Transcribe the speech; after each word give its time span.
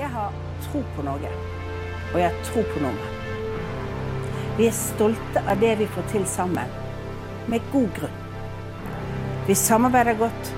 Jeg 0.00 0.08
har 0.08 0.32
tro 0.64 0.80
på 0.96 1.02
Norge, 1.04 1.28
og 2.14 2.14
jeg 2.16 2.30
har 2.30 2.44
tro 2.46 2.62
på 2.64 2.80
nordmenn. 2.80 3.18
Vi 4.56 4.64
er 4.70 4.72
stolte 4.72 5.42
av 5.44 5.60
det 5.60 5.74
vi 5.76 5.88
får 5.92 6.06
til 6.08 6.24
sammen, 6.24 6.72
med 7.52 7.66
god 7.72 7.90
grunn. 7.98 8.16
Vi 9.44 9.58
samarbeider 9.60 10.16
godt, 10.22 10.52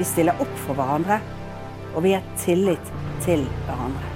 vi 0.00 0.08
stiller 0.10 0.42
opp 0.42 0.58
for 0.64 0.74
hverandre, 0.74 1.20
og 1.94 2.02
vi 2.02 2.16
har 2.16 2.26
tillit 2.42 2.92
til 3.22 3.46
hverandre. 3.68 4.10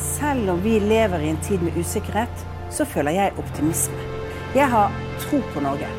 Selv 0.00 0.54
om 0.54 0.64
vi 0.64 0.78
lever 0.80 1.20
i 1.20 1.32
en 1.34 1.44
tid 1.44 1.60
med 1.60 1.76
usikkerhet, 1.76 2.46
så 2.72 2.88
føler 2.88 3.18
jeg 3.18 3.36
optimisme. 3.42 4.06
Jeg 4.56 4.72
har 4.72 4.96
tro 5.26 5.44
på 5.52 5.66
Norge, 5.66 5.92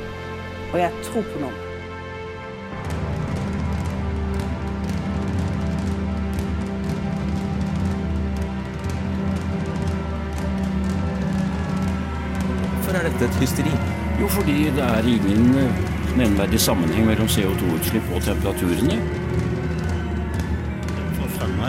og 0.71 0.79
jeg 0.81 0.89
har 0.89 1.03
tro 1.11 1.21
på 1.21 1.43
nordmenn. 1.43 1.70
Er 13.21 13.27
et 13.29 13.41
hysteri? 13.41 13.73
Jo, 14.21 14.27
fordi 14.33 14.63
det 14.73 14.85
er 14.85 15.09
ingen 15.15 15.57
eh, 15.61 15.81
nevnverdig 16.17 16.59
sammenheng 16.59 17.05
mellom 17.05 17.29
CO2-utslipp 17.29 18.15
og 18.15 18.23
temperaturene. 18.25 18.97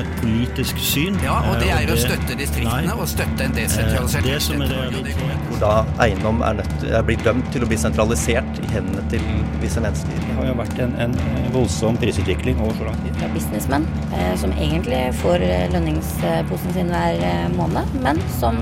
et 0.03 0.13
politisk 0.21 0.79
syn. 0.83 1.17
Ja, 1.25 1.35
og 1.51 1.61
det 1.61 1.69
er 1.71 1.83
og 1.83 1.91
det, 1.91 1.97
å 1.97 2.01
støtte 2.01 2.37
distriktene 2.39 2.89
Nei. 2.89 2.97
og 2.97 3.09
støtte 3.11 3.47
en 3.47 3.53
Eh, 3.53 3.59
desentralisert 3.63 4.25
Det 4.25 4.39
som 4.43 4.63
er 4.63 4.71
det 4.73 5.15
hvor 5.49 5.59
da 5.61 5.73
eiendom 6.05 6.41
er, 6.43 6.57
nødt, 6.61 6.85
er 6.89 7.03
blitt 7.07 7.25
dømt 7.27 7.51
til 7.55 7.65
å 7.65 7.69
bli 7.71 7.79
sentralisert 7.79 8.61
i 8.63 8.71
hendene 8.73 9.03
til 9.13 9.27
visse 9.63 9.83
mennesker. 9.85 10.23
Det 10.27 10.37
har 10.39 10.49
jo 10.49 10.55
vært 10.59 10.81
en, 10.87 10.97
en 11.05 11.19
voldsom 11.55 11.99
prisutvikling 12.03 12.61
over 12.65 12.75
så 12.81 12.89
lang 12.89 13.03
tid. 13.05 13.19
Det 13.19 13.29
er 13.29 13.35
businessmenn 13.37 13.87
eh, 14.11 14.33
som 14.41 14.57
egentlig 14.57 15.03
får 15.21 15.45
eh, 15.47 15.69
lønningsposen 15.75 16.79
sin 16.79 16.91
hver 16.95 17.23
eh, 17.29 17.47
måned, 17.59 18.01
men 18.03 18.23
som 18.41 18.59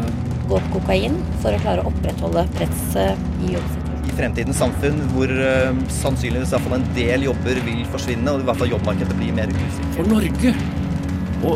på 0.50 0.58
kokain 0.74 1.16
for 1.42 1.54
å 1.54 1.62
klare 1.62 1.84
å 1.84 1.92
opprettholde 1.92 2.44
presset 2.56 3.30
i 3.46 3.54
jobbsituasjonen. 3.54 4.10
I 4.10 4.16
fremtidens 4.18 4.58
samfunn 4.60 5.00
hvor 5.14 5.30
eh, 5.30 5.70
sannsynligvis 6.00 6.52
iallfall 6.56 6.80
en 6.80 6.86
del 6.96 7.28
jobber 7.28 7.62
vil 7.66 7.82
forsvinne, 7.94 8.34
og 8.34 8.42
i 8.42 8.50
hvert 8.50 8.62
fall 8.62 8.74
jobbmarkedet 8.74 9.18
blir 9.20 9.34
mer 9.36 9.52
usikkert. 9.54 9.96
For 10.00 10.10
Norge 10.10 10.54
å 11.40 11.54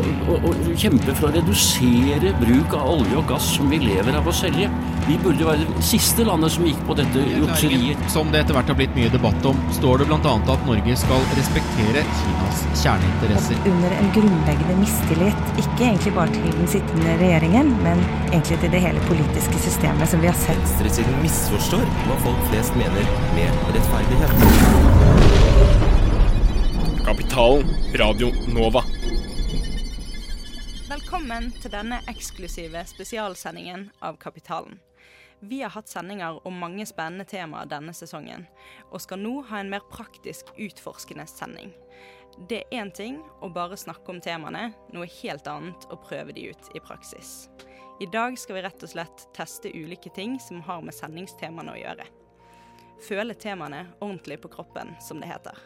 kjempe 0.73 1.13
for 1.13 1.29
å 1.29 1.35
redusere 1.35 2.31
bruk 2.39 2.73
av 2.73 2.87
olje 2.95 3.19
og 3.19 3.27
gass 3.29 3.51
som 3.57 3.69
vi 3.69 3.77
lever 3.83 4.17
av 4.17 4.25
å 4.27 4.33
selge. 4.33 4.69
Vi 5.05 5.19
burde 5.21 5.45
være 5.45 5.65
det 5.69 5.83
siste 5.85 6.23
landet 6.25 6.49
som 6.55 6.63
gikk 6.65 6.79
på 6.87 6.95
dette 6.97 7.21
jukseriet. 7.29 7.99
Som 8.09 8.31
det 8.33 8.39
etter 8.41 8.55
hvert 8.57 8.69
har 8.71 8.77
blitt 8.79 8.95
mye 8.97 9.11
debatt 9.13 9.43
om, 9.45 9.57
står 9.77 10.01
det 10.01 10.07
bl.a. 10.09 10.31
at 10.33 10.63
Norge 10.65 10.95
skal 10.97 11.21
respektere 11.37 12.01
Kinas 12.21 12.63
kjerneinteresser. 12.81 13.59
under 13.69 13.93
en 13.99 14.09
grunnleggende 14.15 14.77
mistillit, 14.79 15.43
ikke 15.61 15.83
egentlig 15.91 16.13
bare 16.15 16.33
til 16.33 16.55
den 16.57 16.71
sittende 16.73 17.13
regjeringen, 17.21 17.69
men 17.85 18.01
egentlig 18.31 18.57
til 18.63 18.73
det 18.73 18.81
hele 18.81 19.03
politiske 19.05 19.61
systemet 19.67 20.09
som 20.09 20.25
vi 20.25 20.31
har 20.31 20.39
sett. 20.41 20.57
Venstresiden 20.63 21.21
misforstår 21.21 21.85
hva 22.07 22.17
folk 22.25 22.41
flest 22.49 22.73
mener 22.81 23.05
med 23.37 23.49
rettferdighet. 23.77 24.33
Kapitalen, 27.05 27.69
Radio 28.01 28.33
Nova. 28.57 28.81
Velkommen 30.89 31.53
til 31.61 31.69
denne 31.77 32.01
eksklusive 32.09 32.81
spesialsendingen 32.89 33.91
av 34.01 34.17
Kapitalen. 34.17 34.81
Vi 35.47 35.61
har 35.61 35.69
hatt 35.69 35.89
sendinger 35.89 36.39
om 36.47 36.55
mange 36.57 36.85
spennende 36.89 37.25
temaer 37.29 37.67
denne 37.69 37.93
sesongen, 37.93 38.47
og 38.89 39.01
skal 39.03 39.19
nå 39.21 39.43
ha 39.51 39.59
en 39.61 39.69
mer 39.69 39.83
praktisk 39.91 40.47
utforskende 40.57 41.27
sending. 41.29 41.73
Det 42.49 42.63
er 42.63 42.79
én 42.81 42.89
ting 42.89 43.19
å 43.45 43.51
bare 43.53 43.77
snakke 43.77 44.09
om 44.09 44.21
temaene, 44.23 44.71
noe 44.95 45.05
helt 45.21 45.45
annet 45.47 45.85
å 45.93 45.99
prøve 46.01 46.33
de 46.33 46.47
ut 46.49 46.69
i 46.73 46.81
praksis. 46.81 47.45
I 48.01 48.07
dag 48.09 48.39
skal 48.41 48.57
vi 48.57 48.63
rett 48.65 48.87
og 48.87 48.91
slett 48.91 49.27
teste 49.37 49.69
ulike 49.69 50.09
ting 50.15 50.39
som 50.41 50.63
har 50.65 50.81
med 50.81 50.97
sendingstemaene 50.97 51.75
å 51.75 51.77
gjøre. 51.77 52.07
Føle 53.05 53.37
temaene 53.37 53.83
ordentlig 53.99 54.39
på 54.41 54.51
kroppen, 54.55 54.95
som 55.03 55.21
det 55.21 55.29
heter. 55.29 55.61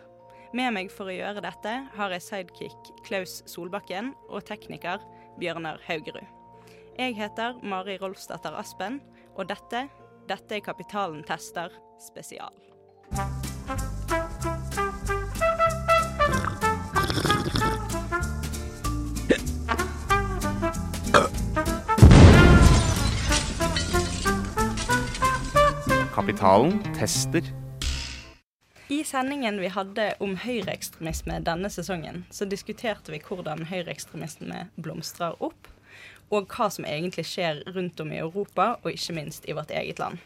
Med 0.51 0.75
meg 0.75 0.91
for 0.91 1.07
å 1.07 1.15
gjøre 1.15 1.45
dette 1.45 1.77
har 1.95 2.17
jeg 2.17 2.25
sidekick 2.25 2.91
Klaus 3.07 3.39
Solbakken 3.47 4.11
og 4.27 4.43
tekniker 4.49 4.99
Bjørnar 5.39 5.79
Haugerud. 5.87 6.25
Jeg 6.99 7.15
heter 7.15 7.55
Mari 7.63 7.95
Rolfsdatter 8.01 8.57
Aspen, 8.59 8.99
og 9.39 9.47
dette, 9.47 9.85
dette 10.27 10.57
er 10.57 10.63
Kapitalen 10.63 11.23
tester 11.23 11.71
spesial. 12.03 12.51
Kapitalen 26.13 26.81
tester. 26.97 27.47
I 28.89 29.03
sendingen 29.07 29.61
vi 29.61 29.69
hadde 29.71 30.11
om 30.19 30.35
høyreekstremisme 30.35 31.39
denne 31.47 31.69
sesongen, 31.71 32.25
så 32.33 32.43
diskuterte 32.49 33.13
vi 33.13 33.21
hvordan 33.23 33.63
høyreekstremisme 33.69 34.65
blomstrer 34.83 35.37
opp, 35.39 35.69
og 36.29 36.49
hva 36.53 36.69
som 36.71 36.85
egentlig 36.87 37.25
skjer 37.27 37.63
rundt 37.73 37.99
om 38.03 38.11
i 38.13 38.21
Europa, 38.21 38.75
og 38.83 38.91
ikke 38.93 39.15
minst 39.17 39.47
i 39.49 39.55
vårt 39.57 39.73
eget 39.73 40.01
land. 40.01 40.19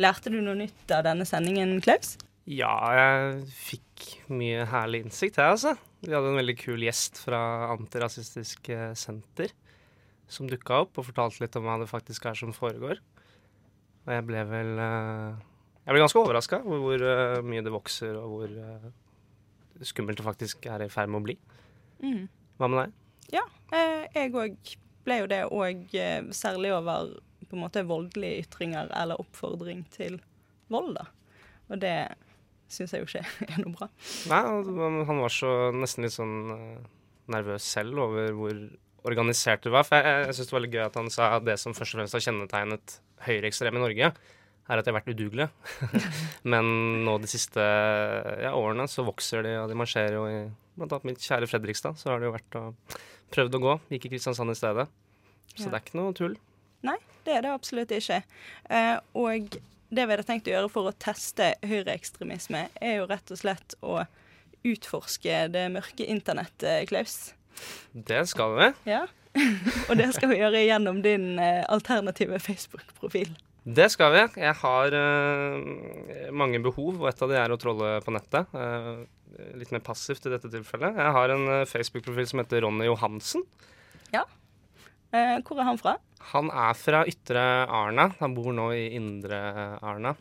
Lærte 0.00 0.32
du 0.32 0.40
noe 0.42 0.56
nytt 0.58 0.90
av 0.90 1.04
denne 1.06 1.26
sendingen, 1.28 1.76
Klaus? 1.84 2.16
Ja, 2.50 2.72
jeg 2.92 3.44
fikk 3.56 4.06
mye 4.32 4.66
herlig 4.68 5.04
innsikt 5.06 5.38
her, 5.40 5.54
altså. 5.54 5.76
Vi 6.04 6.12
hadde 6.12 6.32
en 6.32 6.40
veldig 6.40 6.56
kul 6.60 6.82
gjest 6.84 7.22
fra 7.22 7.38
Antirasistisk 7.72 8.68
eh, 8.74 8.90
Senter 8.98 9.54
som 10.28 10.48
dukka 10.48 10.82
opp 10.84 10.98
og 10.98 11.06
fortalte 11.08 11.44
litt 11.44 11.56
om 11.56 11.64
hva 11.64 11.78
det 11.80 11.88
faktisk 11.88 12.26
er 12.28 12.36
som 12.36 12.52
foregår. 12.56 13.00
Og 14.04 14.12
jeg 14.12 14.26
ble 14.28 14.42
vel 14.50 14.72
eh, 14.82 15.40
Jeg 15.86 15.94
ble 15.94 16.02
ganske 16.04 16.20
overraska 16.20 16.60
over 16.64 16.82
hvor 16.82 17.06
eh, 17.08 17.40
mye 17.46 17.64
det 17.64 17.72
vokser, 17.72 18.18
og 18.20 18.34
hvor 18.34 19.84
skummelt 19.84 20.20
det 20.20 20.28
faktisk 20.28 20.68
er 20.68 20.84
i 20.84 20.92
ferd 20.92 21.12
med 21.12 21.22
å 21.22 21.26
bli. 21.30 21.38
Mm. 22.04 22.24
Hva 22.60 22.68
med 22.68 22.82
deg? 22.82 23.00
Ja, 23.38 23.46
jeg 23.72 24.36
òg 24.36 24.74
ble 25.04 25.20
jo 25.22 25.30
det, 25.30 25.42
og 25.52 25.96
eh, 25.96 26.20
særlig 26.34 26.72
over 26.74 27.14
på 27.44 27.56
en 27.56 27.64
måte 27.64 27.84
voldelige 27.86 28.44
ytringer 28.46 28.90
eller 28.96 29.20
oppfordring 29.20 29.84
til 29.94 30.18
vold, 30.72 30.94
da. 30.96 31.08
Og 31.72 31.80
det 31.80 31.96
syns 32.72 32.94
jeg 32.94 33.04
jo 33.04 33.08
ikke 33.08 33.24
er 33.52 33.60
noe 33.62 33.74
bra. 33.76 33.90
Nei, 34.30 34.40
han 34.40 35.04
han 35.10 35.22
var 35.22 35.32
så 35.32 35.52
nesten 35.76 36.06
litt 36.06 36.16
sånn 36.16 36.38
eh, 36.56 36.88
nervøs 37.34 37.66
selv 37.76 38.00
over 38.08 38.32
hvor 38.36 38.64
organisert 39.04 39.64
det 39.64 39.72
var. 39.74 39.84
For 39.86 40.00
jeg, 40.00 40.28
jeg 40.28 40.38
syns 40.38 40.50
det 40.50 40.56
var 40.56 40.64
litt 40.64 40.76
gøy 40.76 40.86
at 40.86 40.98
han 41.00 41.12
sa 41.12 41.34
at 41.36 41.46
det 41.46 41.58
som 41.60 41.76
først 41.76 41.94
og 41.94 42.00
fremst 42.00 42.16
har 42.16 42.24
kjennetegnet 42.24 42.98
høyreekstreme 43.24 43.80
i 43.80 43.84
Norge, 43.84 44.10
er 44.64 44.80
at 44.80 44.86
de 44.86 44.92
har 44.92 44.96
vært 44.96 45.12
udugelige. 45.12 45.50
Men 46.52 46.66
nå 47.04 47.18
de 47.20 47.28
siste 47.30 47.60
ja, 47.60 48.54
årene 48.56 48.88
så 48.90 49.04
vokser 49.06 49.44
de, 49.44 49.58
og 49.60 49.68
de 49.70 49.76
marsjerer 49.78 50.16
jo 50.16 50.24
i 50.30 50.38
blant 50.76 50.92
annet 50.92 51.04
mitt 51.12 51.22
kjære 51.24 51.48
Fredrikstad. 51.50 51.98
Så 52.00 52.10
har 52.10 52.20
det 52.22 52.28
jo 52.30 52.34
vært 52.36 52.58
og 52.60 52.96
prøvd 53.34 53.58
å 53.58 53.62
gå. 53.64 53.76
Gikk 53.94 54.08
i 54.08 54.12
Kristiansand 54.14 54.50
i 54.50 54.58
stedet. 54.58 54.88
Så 55.54 55.66
Ja. 55.66 55.70
det 55.70 55.74
er 55.78 55.84
ikke 55.84 56.00
noe 56.00 56.12
tull. 56.16 56.36
Nei, 56.82 56.96
det 57.24 57.36
er 57.36 57.42
det 57.42 57.50
absolutt 57.54 57.90
ikke. 57.94 58.22
Eh, 58.70 58.98
og 59.14 59.50
det 59.94 60.04
vi 60.06 60.10
hadde 60.16 60.26
tenkt 60.26 60.48
å 60.50 60.54
gjøre 60.54 60.70
for 60.70 60.90
å 60.90 60.94
teste 60.98 61.54
høyreekstremisme, 61.62 62.68
er 62.82 62.96
jo 62.98 63.06
rett 63.06 63.30
og 63.30 63.38
slett 63.38 63.74
å 63.82 64.06
utforske 64.64 65.48
det 65.52 65.68
mørke 65.72 66.06
internettet, 66.08 66.88
Klaus. 66.88 67.34
Det 67.94 68.24
skal 68.28 68.56
vi. 68.58 68.68
Ja. 68.90 69.06
og 69.88 69.96
det 69.98 70.12
skal 70.14 70.30
vi 70.30 70.38
gjøre 70.40 70.64
gjennom 70.66 71.02
din 71.02 71.38
eh, 71.38 71.64
alternative 71.68 72.38
Facebook-profil. 72.42 73.34
Det 73.64 73.86
skal 73.88 74.12
vi. 74.12 74.22
Jeg 74.44 74.56
har 74.60 74.92
uh, 74.92 76.32
mange 76.36 76.60
behov, 76.60 76.98
og 77.00 77.08
et 77.08 77.22
av 77.24 77.30
de 77.32 77.38
er 77.40 77.52
å 77.54 77.60
trolle 77.60 77.96
på 78.04 78.12
nettet. 78.12 78.50
Uh, 78.52 79.06
litt 79.56 79.72
mer 79.72 79.82
passivt 79.84 80.28
i 80.28 80.34
dette 80.34 80.50
tilfellet. 80.52 80.98
Jeg 81.00 81.14
har 81.16 81.32
en 81.32 81.46
uh, 81.48 81.68
Facebook-profil 81.68 82.28
som 82.28 82.42
heter 82.42 82.60
Ronny 82.66 82.90
Johansen. 82.90 83.46
Ja. 84.12 84.26
Hvor 85.14 85.60
er 85.62 85.68
han 85.68 85.78
fra? 85.78 85.94
Han 86.34 86.48
er 86.50 86.74
fra 86.74 87.04
Ytre 87.06 87.42
Arna. 87.70 88.08
Han 88.18 88.34
bor 88.34 88.50
nå 88.52 88.68
i 88.74 88.88
Indre 88.98 89.38
Arna. 89.78 90.12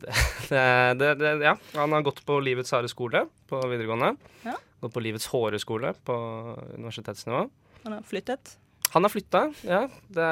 Det, 0.00 0.14
det, 0.48 0.60
det, 0.96 1.14
det, 1.18 1.32
ja. 1.44 1.56
Han 1.74 1.92
har 1.92 2.04
gått 2.06 2.22
på 2.24 2.38
Livets 2.40 2.70
harde 2.72 2.88
skole 2.88 3.26
på 3.50 3.60
videregående. 3.66 4.14
Ja. 4.46 4.54
Gått 4.80 4.94
på 4.94 5.02
Livets 5.04 5.26
hårde 5.32 5.60
skole 5.60 5.92
på 6.06 6.16
universitetsnivå. 6.78 7.44
Han 7.84 7.96
har 7.98 8.06
flyttet. 8.06 8.54
Han 8.90 9.06
har 9.06 9.12
flytta, 9.12 9.42
ja. 9.62 9.84
Det, 10.10 10.28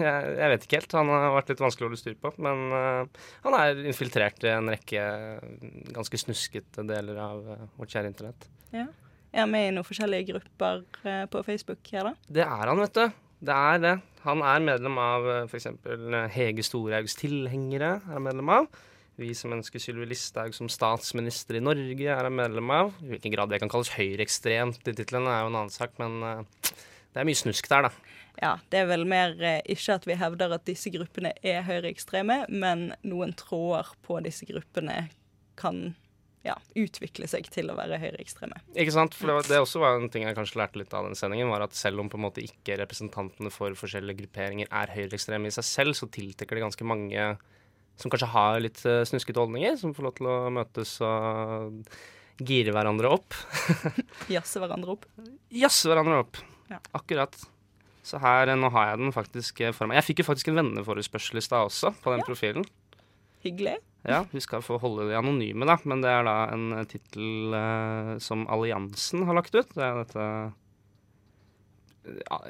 jeg, 0.00 0.28
jeg 0.38 0.52
vet 0.52 0.66
ikke 0.66 0.78
helt. 0.80 0.94
Han 0.96 1.10
har 1.12 1.34
vært 1.34 1.52
litt 1.52 1.62
vanskelig 1.62 1.84
å 1.84 1.90
holde 1.90 2.00
styr 2.00 2.16
på. 2.20 2.32
Men 2.42 2.62
uh, 2.72 3.24
han 3.44 3.56
er 3.58 3.82
infiltrert 3.90 4.46
i 4.46 4.52
en 4.52 4.70
rekke 4.72 5.02
ganske 5.92 6.20
snuskete 6.22 6.86
deler 6.88 7.20
av 7.20 7.42
uh, 7.50 7.66
vårt 7.76 7.92
kjære 7.92 8.12
internett. 8.12 8.48
Ja. 8.72 8.86
Er 9.32 9.44
han 9.44 9.52
med 9.52 9.68
i 9.68 9.74
noen 9.76 9.88
forskjellige 9.88 10.30
grupper 10.32 10.86
uh, 11.04 11.26
på 11.32 11.44
Facebook 11.44 11.92
her, 11.92 12.08
da? 12.08 12.32
Det 12.40 12.46
er 12.46 12.72
han, 12.72 12.80
vet 12.80 12.96
du. 12.96 13.20
Det 13.42 13.58
er 13.72 13.82
det. 13.82 13.96
Han 14.22 14.44
er 14.46 14.64
medlem 14.64 15.02
av 15.02 15.28
f.eks. 15.50 15.68
Hege 16.36 16.64
Storhaugs 16.64 17.18
tilhengere. 17.18 17.98
er 18.00 18.16
han 18.16 18.24
medlem 18.24 18.56
av. 18.56 18.70
Vi 19.20 19.34
som 19.36 19.52
ønsker 19.52 19.82
Sylvi 19.82 20.06
Listhaug 20.08 20.54
som 20.56 20.70
statsminister 20.72 21.58
i 21.58 21.64
Norge, 21.64 22.08
er 22.08 22.24
han 22.24 22.36
medlem 22.36 22.70
av. 22.72 22.94
I 23.04 23.12
hvilken 23.12 23.34
grad 23.34 23.52
det 23.52 23.60
kan 23.60 23.70
kalles 23.72 23.92
høyreekstremt 23.92 24.88
i 24.88 24.94
titlene, 24.96 25.28
er 25.28 25.44
jo 25.44 25.50
en 25.50 25.58
annen 25.60 25.74
sak, 25.74 25.98
men 26.00 26.22
eh, 26.24 26.70
Det 27.12 27.20
er 27.20 27.28
mye 27.28 27.38
snusk 27.38 27.68
der, 27.68 27.88
da. 27.88 28.18
Ja, 28.40 28.52
det 28.72 28.82
er 28.82 28.86
vel 28.88 29.04
mer 29.08 29.34
eh, 29.44 29.60
ikke 29.70 29.98
at 29.98 30.06
vi 30.08 30.16
hevder 30.18 30.54
at 30.56 30.64
disse 30.66 30.90
gruppene 30.94 31.34
er 31.44 31.64
høyreekstreme, 31.66 32.44
men 32.48 32.92
noen 33.04 33.34
tråder 33.38 33.92
på 34.06 34.16
disse 34.24 34.48
gruppene 34.48 35.04
kan 35.60 35.92
ja, 36.46 36.56
utvikle 36.78 37.28
seg 37.30 37.46
til 37.54 37.70
å 37.70 37.76
være 37.78 38.00
høyreekstreme. 38.02 38.58
Ikke 38.74 38.94
sant? 38.94 39.14
For 39.14 39.30
det, 39.30 39.36
var, 39.36 39.48
det 39.50 39.60
også 39.62 39.82
var 39.82 39.98
en 39.98 40.10
ting 40.12 40.24
jeg 40.26 40.36
kanskje 40.38 40.58
lærte 40.62 40.80
litt 40.80 40.94
av 40.96 41.06
den 41.06 41.18
sendingen, 41.18 41.52
var 41.52 41.66
at 41.66 41.76
selv 41.78 42.02
om 42.02 42.10
på 42.10 42.18
en 42.18 42.24
måte 42.26 42.42
ikke 42.44 42.78
representantene 42.80 43.52
for 43.54 43.76
forskjellige 43.78 44.24
grupperinger 44.24 44.70
er 44.72 44.94
høyreekstreme 44.96 45.50
i 45.50 45.54
seg 45.54 45.68
selv, 45.68 45.98
så 45.98 46.10
tiltrekker 46.10 46.58
det 46.58 46.64
ganske 46.66 46.88
mange 46.88 47.28
som 48.00 48.10
kanskje 48.10 48.32
har 48.32 48.58
litt 48.64 48.80
uh, 48.88 49.02
snuskete 49.06 49.38
holdninger, 49.38 49.76
som 49.78 49.92
får 49.94 50.08
lov 50.08 50.16
til 50.18 50.30
å 50.32 50.38
møtes 50.56 50.96
og 51.04 51.84
gire 52.42 52.74
hverandre 52.74 53.12
opp. 53.12 53.36
Jazze 54.32 54.62
hverandre 54.62 54.96
opp. 54.96 55.06
Jazze 55.54 55.92
hverandre 55.92 56.24
opp. 56.24 56.40
Ja. 56.72 56.78
Akkurat. 56.96 57.34
Så 58.02 58.18
her, 58.18 58.48
eh, 58.50 58.56
nå 58.58 58.66
har 58.74 58.84
jeg 58.90 58.98
den 59.04 59.12
faktisk 59.14 59.60
eh, 59.62 59.70
for 59.76 59.86
meg. 59.86 59.94
Jeg 60.00 60.06
fikk 60.10 60.18
jo 60.22 60.26
faktisk 60.32 60.48
en 60.50 60.58
venneforespørsel 60.58 61.38
i 61.38 61.44
stad 61.44 61.62
også, 61.68 61.88
på 62.02 62.08
den 62.14 62.22
Ja. 62.24 62.26
profilen. 62.26 62.64
Hyggelig. 63.44 63.76
Ja, 64.06 64.24
vi 64.30 64.40
skal 64.42 64.62
få 64.62 64.78
holde 64.82 65.08
de 65.08 65.14
anonyme, 65.18 65.64
da, 65.66 65.76
men 65.86 66.00
det 66.02 66.10
er 66.10 66.22
da 66.26 66.36
en 66.50 66.72
uh, 66.74 66.82
tittel 66.90 67.54
eh, 67.54 68.18
som 68.18 68.46
Alliansen 68.50 69.22
har 69.28 69.34
lagt 69.38 69.54
ut. 69.54 69.68
Det 69.74 69.82
er 69.82 69.94
dette 70.02 70.52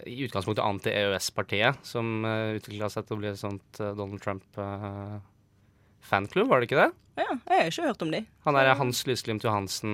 i 0.09 0.25
utgangspunktet 0.25 0.65
anti-EØS-partiet 0.65 1.77
som 1.85 2.25
uh, 2.25 2.57
utvikla 2.57 2.89
seg 2.89 3.05
til 3.05 3.17
å 3.17 3.19
bli 3.21 3.29
et 3.29 3.37
sånt 3.41 3.81
uh, 3.85 3.93
Donald 3.99 4.21
Trump-fanklubb, 4.25 6.49
var 6.49 6.57
det 6.61 6.67
ikke 6.71 6.81
det? 6.81 6.91
Ja, 7.21 7.29
jeg 7.29 7.59
har 7.59 7.69
ikke 7.69 7.89
hørt 7.91 8.03
om 8.07 8.13
de. 8.17 8.21
Han 8.47 8.57
er 8.57 8.73
Hans 8.81 8.99
Lysglimt 9.05 9.45
Johansen 9.45 9.93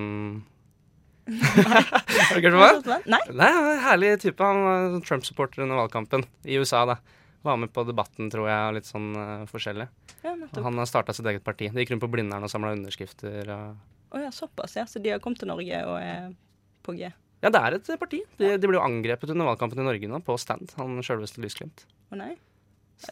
Har 1.28 2.32
du 2.32 2.40
ikke 2.40 2.52
hørt 2.54 2.80
om 2.80 2.88
det? 2.88 2.98
Nei. 3.10 3.20
Nei, 3.28 3.50
han 3.52 3.66
er 3.66 3.74
en 3.74 3.84
herlig 3.84 4.12
type. 4.24 4.44
Han 4.44 4.64
var 4.64 4.98
Trump-supporter 5.04 5.64
under 5.64 5.80
valgkampen 5.82 6.24
i 6.48 6.58
USA, 6.60 6.84
da. 6.88 6.98
Var 7.46 7.60
med 7.60 7.72
på 7.74 7.84
debatten, 7.86 8.30
tror 8.32 8.48
jeg, 8.48 8.64
og 8.70 8.78
litt 8.78 8.88
sånn 8.88 9.12
uh, 9.14 9.44
forskjellig. 9.50 9.86
Ja, 10.24 10.34
han 10.34 10.80
har 10.80 10.88
starta 10.90 11.14
sitt 11.14 11.28
eget 11.30 11.44
parti. 11.46 11.68
De 11.70 11.84
gikk 11.84 11.94
rundt 11.94 12.04
på 12.06 12.10
Blindern 12.16 12.46
og 12.46 12.52
samla 12.52 12.74
underskrifter. 12.74 13.52
Og 13.52 14.16
oh, 14.16 14.24
ja, 14.24 14.32
såpass, 14.34 14.74
ja. 14.80 14.86
Så 14.90 15.02
de 15.04 15.12
har 15.14 15.22
kommet 15.24 15.42
til 15.42 15.50
Norge 15.50 15.84
og 15.86 15.96
er 16.00 16.32
på 16.86 16.96
G. 16.98 17.12
ja, 17.44 17.52
det 17.52 17.60
er 17.60 17.76
et 17.76 17.92
parti. 18.00 18.22
De, 18.40 18.56
de 18.58 18.70
ble 18.70 18.80
jo 18.80 18.84
angrepet 18.84 19.34
under 19.34 19.52
valgkampen 19.52 19.84
i 19.84 19.86
Norge 19.86 20.10
nå, 20.10 20.22
på 20.24 20.38
stand. 20.40 20.72
Han 20.80 20.98
sjølveste 21.04 21.44
Lysglimt. 21.44 21.84
Å 22.10 22.18
nei? 22.18 22.32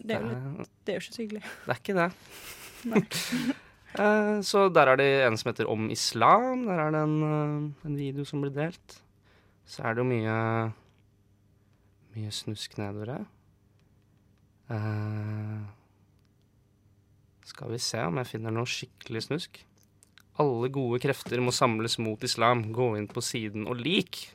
Det 0.01 0.17
er 0.17 0.25
jo 0.25 0.33
litt, 0.33 0.73
det 0.83 0.93
er 0.93 0.99
jo 0.99 1.05
ikke 1.05 1.15
så 1.15 1.23
hyggelig. 1.23 1.45
Det 1.45 1.77
er 1.77 1.85
ikke 1.85 2.01
det. 2.01 2.11
Nei. 2.91 3.05
Eh, 3.97 4.41
så 4.45 4.67
der 4.69 4.91
er 4.93 4.99
det 5.01 5.09
en 5.25 5.37
som 5.41 5.51
heter 5.51 5.71
Om 5.73 5.91
islam. 5.91 6.67
Der 6.67 6.81
er 6.81 6.91
det 6.93 7.01
en, 7.01 7.23
eh, 7.23 7.87
en 7.89 7.97
video 7.97 8.25
som 8.25 8.43
blir 8.43 8.53
delt. 8.53 9.01
Så 9.65 9.83
er 9.85 9.95
det 9.95 10.05
jo 10.05 10.11
mye 10.11 10.73
Mye 12.17 12.31
snusk 12.33 12.79
nedover 12.79 13.07
her. 13.13 13.27
Eh, 14.71 15.61
skal 17.45 17.71
vi 17.71 17.79
se 17.79 17.99
om 17.99 18.17
jeg 18.17 18.27
finner 18.27 18.51
noe 18.51 18.65
skikkelig 18.65 19.23
snusk. 19.27 19.65
Alle 20.39 20.69
gode 20.73 21.01
krefter 21.01 21.41
må 21.41 21.53
samles 21.53 21.99
mot 21.99 22.23
islam. 22.25 22.73
Gå 22.73 22.97
inn 22.97 23.07
på 23.07 23.21
siden 23.21 23.67
og 23.69 23.77
lik. 23.77 24.33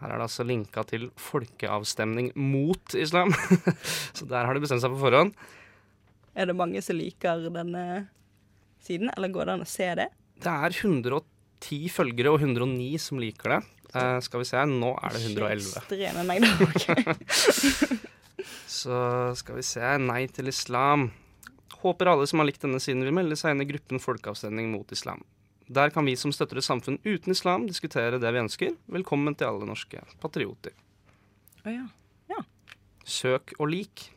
Her 0.00 0.10
er 0.10 0.18
det 0.18 0.26
altså 0.26 0.44
linka 0.46 0.82
til 0.82 1.10
folkeavstemning 1.16 2.32
mot 2.34 2.94
islam. 2.94 3.32
Så 4.16 4.26
der 4.26 4.44
har 4.44 4.54
de 4.54 4.60
bestemt 4.60 4.82
seg 4.82 4.90
på 4.90 4.98
forhånd. 4.98 5.32
Er 6.34 6.46
det 6.46 6.56
mange 6.58 6.82
som 6.82 6.98
liker 6.98 7.46
denne 7.54 8.08
siden, 8.86 9.10
eller 9.16 9.32
går 9.32 9.48
det 9.48 9.56
an 9.56 9.64
å 9.64 9.68
se 9.68 9.88
det? 9.98 10.08
Det 10.44 10.52
er 10.52 10.76
110 10.80 11.88
følgere 11.94 12.34
og 12.34 12.42
109 12.42 12.90
som 13.02 13.20
liker 13.22 13.56
det. 13.56 13.60
Eh, 13.94 14.18
skal 14.26 14.42
vi 14.42 14.48
se, 14.48 14.64
nå 14.70 14.94
er 14.98 15.14
det 15.14 15.22
111. 15.30 15.84
Ekstreme 15.84 16.24
mengder. 16.28 16.50
Så 18.78 18.96
skal 19.38 19.60
vi 19.60 19.66
se, 19.66 19.84
nei 20.02 20.24
til 20.32 20.50
islam. 20.50 21.08
Håper 21.84 22.10
alle 22.10 22.26
som 22.28 22.40
har 22.40 22.48
likt 22.48 22.64
denne 22.64 22.80
siden 22.82 23.04
vil 23.04 23.14
melde 23.16 23.36
seg 23.38 23.54
inn 23.54 23.64
i 23.64 23.68
gruppen 23.68 24.02
Folkeavstemning 24.02 24.70
mot 24.72 24.92
islam. 24.94 25.22
Der 25.64 25.92
kan 25.92 26.04
vi 26.04 26.16
som 26.20 26.32
støtter 26.34 26.60
et 26.60 26.66
samfunn 26.66 26.98
uten 27.06 27.32
islam 27.32 27.68
diskutere 27.68 28.20
det 28.20 28.32
vi 28.34 28.42
ønsker. 28.42 28.74
Velkommen 28.92 29.36
til 29.38 29.48
alle 29.48 29.68
norske 29.68 30.02
patrioter. 30.20 30.74
Å 31.64 31.72
ja. 31.72 31.86
Søk 33.04 33.52
og 33.58 33.68
lik. 33.68 34.08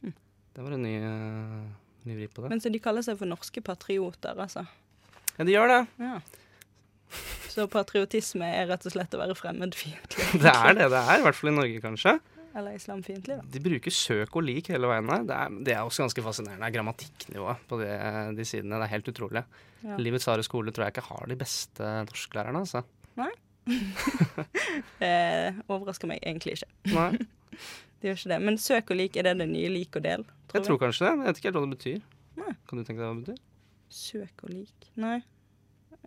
Det 0.00 0.64
var 0.64 0.74
en 0.76 0.82
ny, 0.84 0.96
eh, 1.00 1.68
vri 2.04 2.28
på 2.30 2.44
det. 2.44 2.50
Men 2.52 2.62
så 2.62 2.72
de 2.72 2.80
kaller 2.82 3.04
seg 3.06 3.18
for 3.20 3.30
norske 3.30 3.62
patrioter, 3.64 4.38
altså. 4.40 4.64
Ja, 5.36 5.46
de 5.46 5.54
gjør 5.54 5.72
det. 5.72 5.80
Ja. 6.02 6.18
Så 7.50 7.66
patriotisme 7.70 8.46
er 8.46 8.68
rett 8.70 8.84
og 8.86 8.94
slett 8.94 9.14
å 9.16 9.20
være 9.20 9.36
fremmedfiendtlig? 9.38 10.26
Det 10.44 10.52
er 10.52 10.76
det 10.78 10.90
det 10.92 11.00
er, 11.00 11.18
i 11.18 11.24
hvert 11.26 11.38
fall 11.38 11.50
i 11.50 11.56
Norge, 11.56 11.80
kanskje. 11.82 12.18
Eller 12.50 12.74
islamfiendtlig, 12.74 13.36
da. 13.38 13.46
De 13.54 13.62
bruker 13.62 13.94
søk 13.94 14.34
og 14.38 14.42
lik 14.46 14.72
hele 14.72 14.88
veien 14.90 15.10
her. 15.12 15.26
Det 15.26 15.36
er, 15.36 15.58
det 15.66 15.74
er 15.74 15.82
også 15.86 16.04
ganske 16.04 16.24
fascinerende. 16.24 16.62
Det 16.64 16.70
er 16.70 16.76
Grammatikknivået 16.78 17.68
på 17.70 17.78
de, 17.82 17.90
de 18.38 18.46
sidene. 18.46 18.78
Det 18.80 18.88
er 18.88 18.94
helt 18.96 19.10
utrolig. 19.12 19.44
Ja. 19.84 19.98
Livets 20.02 20.26
harde 20.30 20.46
skole 20.46 20.74
tror 20.74 20.88
jeg 20.88 20.96
ikke 20.96 21.06
har 21.06 21.30
de 21.30 21.38
beste 21.38 21.92
norsklærerne, 22.08 22.64
altså. 22.64 22.82
Nei. 23.20 23.30
det 25.02 25.14
overrasker 25.68 26.10
meg 26.10 26.24
egentlig 26.26 26.58
ikke. 26.58 26.70
Nei. 26.90 27.12
Det 28.00 28.08
gjør 28.08 28.20
ikke 28.20 28.32
det. 28.32 28.40
Men 28.48 28.56
søk 28.60 28.92
og 28.94 28.98
lik, 29.00 29.18
er 29.20 29.28
det 29.28 29.36
det 29.42 29.48
nye 29.50 29.72
lik 29.72 29.98
og 29.98 30.06
del? 30.06 30.24
Jeg 30.54 30.64
tror 30.66 30.80
kanskje 30.80 31.04
det. 31.06 31.12
Jeg 31.12 31.26
vet 31.26 31.40
ikke 31.40 31.50
helt 31.50 31.58
hva 31.58 31.66
det 31.66 31.76
betyr. 31.76 32.00
Nei. 32.40 32.54
Kan 32.66 32.80
du 32.80 32.86
tenke 32.86 32.98
deg 33.00 33.04
hva 33.04 33.12
det 33.12 33.26
betyr? 33.26 33.44
Søk 33.90 34.44
og 34.46 34.54
lik. 34.54 34.88
Nei. 35.00 35.18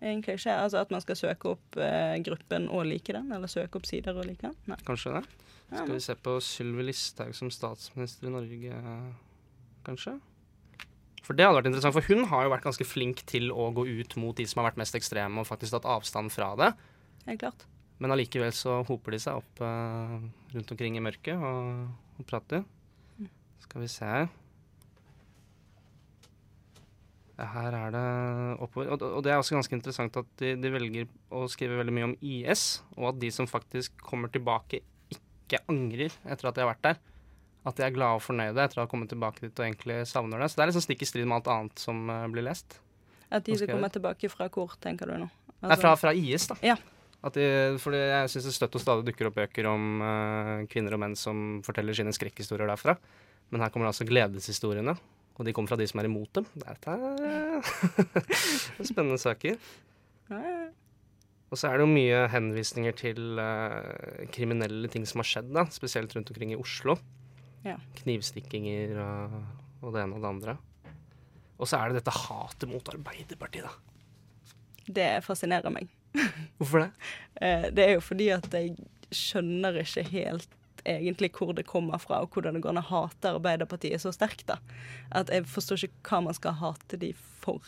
Egentlig 0.02 0.36
ikke. 0.40 0.56
Altså 0.58 0.82
at 0.82 0.90
man 0.90 1.04
skal 1.04 1.18
søke 1.20 1.54
opp 1.54 1.78
eh, 1.78 2.16
gruppen 2.26 2.66
og 2.68 2.86
like 2.90 3.14
den, 3.14 3.30
eller 3.32 3.50
søke 3.50 3.78
opp 3.78 3.86
sider 3.88 4.18
og 4.18 4.26
like 4.26 4.42
den. 4.42 4.56
Nei. 4.70 4.78
Kanskje 4.88 5.14
det? 5.20 5.24
Skal 5.70 5.94
vi 5.94 6.02
se 6.04 6.14
på 6.26 6.36
Sylvi 6.44 6.84
Listhaug 6.86 7.34
som 7.34 7.50
statsminister 7.50 8.28
i 8.28 8.32
Norge, 8.34 8.80
kanskje? 9.86 10.18
For 11.24 11.36
det 11.36 11.46
hadde 11.46 11.56
vært 11.56 11.70
interessant, 11.70 11.96
for 11.96 12.12
hun 12.12 12.26
har 12.30 12.44
jo 12.44 12.52
vært 12.52 12.66
ganske 12.66 12.86
flink 12.86 13.22
til 13.30 13.48
å 13.50 13.70
gå 13.74 13.86
ut 13.88 14.16
mot 14.20 14.36
de 14.36 14.44
som 14.46 14.60
har 14.60 14.68
vært 14.68 14.82
mest 14.82 14.98
ekstreme, 14.98 15.40
og 15.40 15.48
faktisk 15.48 15.72
tatt 15.72 15.88
avstand 15.88 16.34
fra 16.34 16.50
det. 16.60 16.74
Helt 17.24 17.40
klart. 17.40 17.64
Men 18.02 18.14
allikevel 18.14 18.52
så 18.56 18.80
hoper 18.88 19.14
de 19.14 19.20
seg 19.22 19.38
opp 19.38 19.60
uh, 19.62 20.16
rundt 20.54 20.72
omkring 20.74 20.96
i 20.98 21.02
mørket 21.04 21.38
og, 21.38 21.84
og 22.18 22.26
prater. 22.28 22.64
Skal 23.64 23.84
vi 23.84 23.90
se 23.90 24.08
her. 24.08 24.26
Her 27.34 27.74
er 27.74 27.94
det 27.94 28.02
oppover. 28.62 28.92
Og, 28.94 29.02
og 29.18 29.22
det 29.26 29.32
er 29.32 29.40
også 29.40 29.56
ganske 29.56 29.74
interessant 29.74 30.16
at 30.20 30.28
de, 30.38 30.52
de 30.60 30.70
velger 30.70 31.08
å 31.34 31.46
skrive 31.50 31.80
veldig 31.80 31.94
mye 31.96 32.08
om 32.12 32.16
IS, 32.22 32.82
og 32.94 33.08
at 33.10 33.18
de 33.22 33.30
som 33.34 33.48
faktisk 33.50 33.96
kommer 34.06 34.30
tilbake, 34.30 34.84
ikke 35.10 35.62
angrer 35.70 36.14
etter 36.30 36.50
at 36.50 36.54
de 36.54 36.62
har 36.62 36.70
vært 36.70 36.84
der. 36.86 37.00
At 37.64 37.78
de 37.78 37.86
er 37.86 37.94
glade 37.96 38.20
og 38.20 38.22
fornøyde 38.22 38.60
etter 38.60 38.78
å 38.78 38.84
ha 38.84 38.90
kommet 38.90 39.10
tilbake 39.10 39.46
dit 39.46 39.58
og 39.58 39.66
egentlig 39.66 40.02
savner 40.10 40.42
det. 40.44 40.50
Så 40.52 40.60
det 40.60 40.66
er 40.66 40.70
liksom 40.74 40.84
stikk 40.84 41.02
i 41.02 41.08
strid 41.08 41.26
med 41.26 41.40
alt 41.40 41.50
annet 41.54 41.82
som 41.82 42.04
uh, 42.12 42.26
blir 42.30 42.46
lest. 42.46 42.78
At 43.34 43.46
de 43.48 43.56
som 43.58 43.70
kommer 43.72 43.90
tilbake 43.90 44.30
fra 44.30 44.46
hvor, 44.52 44.76
tenker 44.84 45.10
du 45.10 45.16
nå? 45.24 45.30
Nei, 45.30 45.70
Altså- 45.72 45.80
fra, 45.80 45.94
fra 45.98 46.12
IS, 46.14 46.46
da. 46.52 46.58
Ja. 46.62 46.76
At 47.24 47.36
de, 47.38 47.44
fordi 47.80 48.00
jeg 48.02 48.30
syns 48.32 48.48
det 48.50 48.54
støtt 48.58 48.76
og 48.76 48.82
stadig 48.82 49.06
dukker 49.06 49.30
opp 49.30 49.38
bøker 49.38 49.68
om 49.70 50.02
uh, 50.04 50.64
kvinner 50.68 50.96
og 50.96 51.00
menn 51.00 51.16
som 51.16 51.62
forteller 51.64 51.96
sine 51.96 52.12
skrekkhistorier 52.12 52.68
derfra. 52.68 52.98
Men 53.52 53.64
her 53.64 53.72
kommer 53.72 53.88
det 53.88 53.94
altså 53.94 54.06
gledeshistoriene, 54.08 54.94
og 55.34 55.46
de 55.46 55.54
kommer 55.56 55.72
fra 55.72 55.78
de 55.80 55.86
som 55.88 56.02
er 56.02 56.08
imot 56.10 56.36
dem. 56.36 56.48
Dette 56.60 56.92
er 56.92 57.64
spennende 58.90 59.20
saker. 59.20 59.56
Og 61.48 61.60
så 61.60 61.70
er 61.70 61.78
det 61.78 61.86
jo 61.86 61.94
mye 61.94 62.20
henvisninger 62.32 62.96
til 62.98 63.40
uh, 63.40 64.26
kriminelle 64.34 64.90
ting 64.92 65.08
som 65.08 65.22
har 65.22 65.30
skjedd, 65.30 65.52
da, 65.56 65.64
spesielt 65.72 66.12
rundt 66.16 66.32
omkring 66.34 66.52
i 66.52 66.60
Oslo. 66.60 66.98
Ja. 67.64 67.78
Knivstikkinger 68.02 68.98
og, 69.00 69.40
og 69.80 69.96
det 69.96 70.04
ene 70.04 70.18
og 70.18 70.24
det 70.24 70.32
andre. 70.34 70.58
Og 71.56 71.68
så 71.70 71.78
er 71.78 71.88
det 71.88 72.02
dette 72.02 72.12
hatet 72.12 72.68
mot 72.68 72.88
Arbeiderpartiet, 72.92 73.64
da. 73.64 73.76
Det 74.84 75.12
fascinerer 75.24 75.72
meg. 75.72 75.88
Hvorfor 76.58 76.84
det? 76.84 76.90
Eh, 77.40 77.70
Det 77.74 77.84
er 77.88 77.94
jo 77.96 78.00
fordi 78.04 78.28
at 78.34 78.50
jeg 78.52 78.76
skjønner 79.14 79.80
ikke 79.82 80.04
helt 80.10 80.48
egentlig 80.84 81.30
hvor 81.32 81.54
det 81.56 81.64
kommer 81.66 81.96
fra, 82.02 82.18
og 82.20 82.34
hvordan 82.34 82.54
det 82.58 82.60
går 82.64 82.74
an 82.74 82.82
å 82.82 82.88
hate 82.90 83.30
Arbeiderpartiet 83.32 84.02
så 84.02 84.10
sterkt. 84.12 84.44
da. 84.50 84.58
At 85.16 85.30
jeg 85.32 85.46
forstår 85.48 85.86
ikke 85.86 86.10
hva 86.10 86.18
man 86.26 86.34
skal 86.36 86.52
hate 86.60 86.98
de 87.00 87.14
for. 87.40 87.62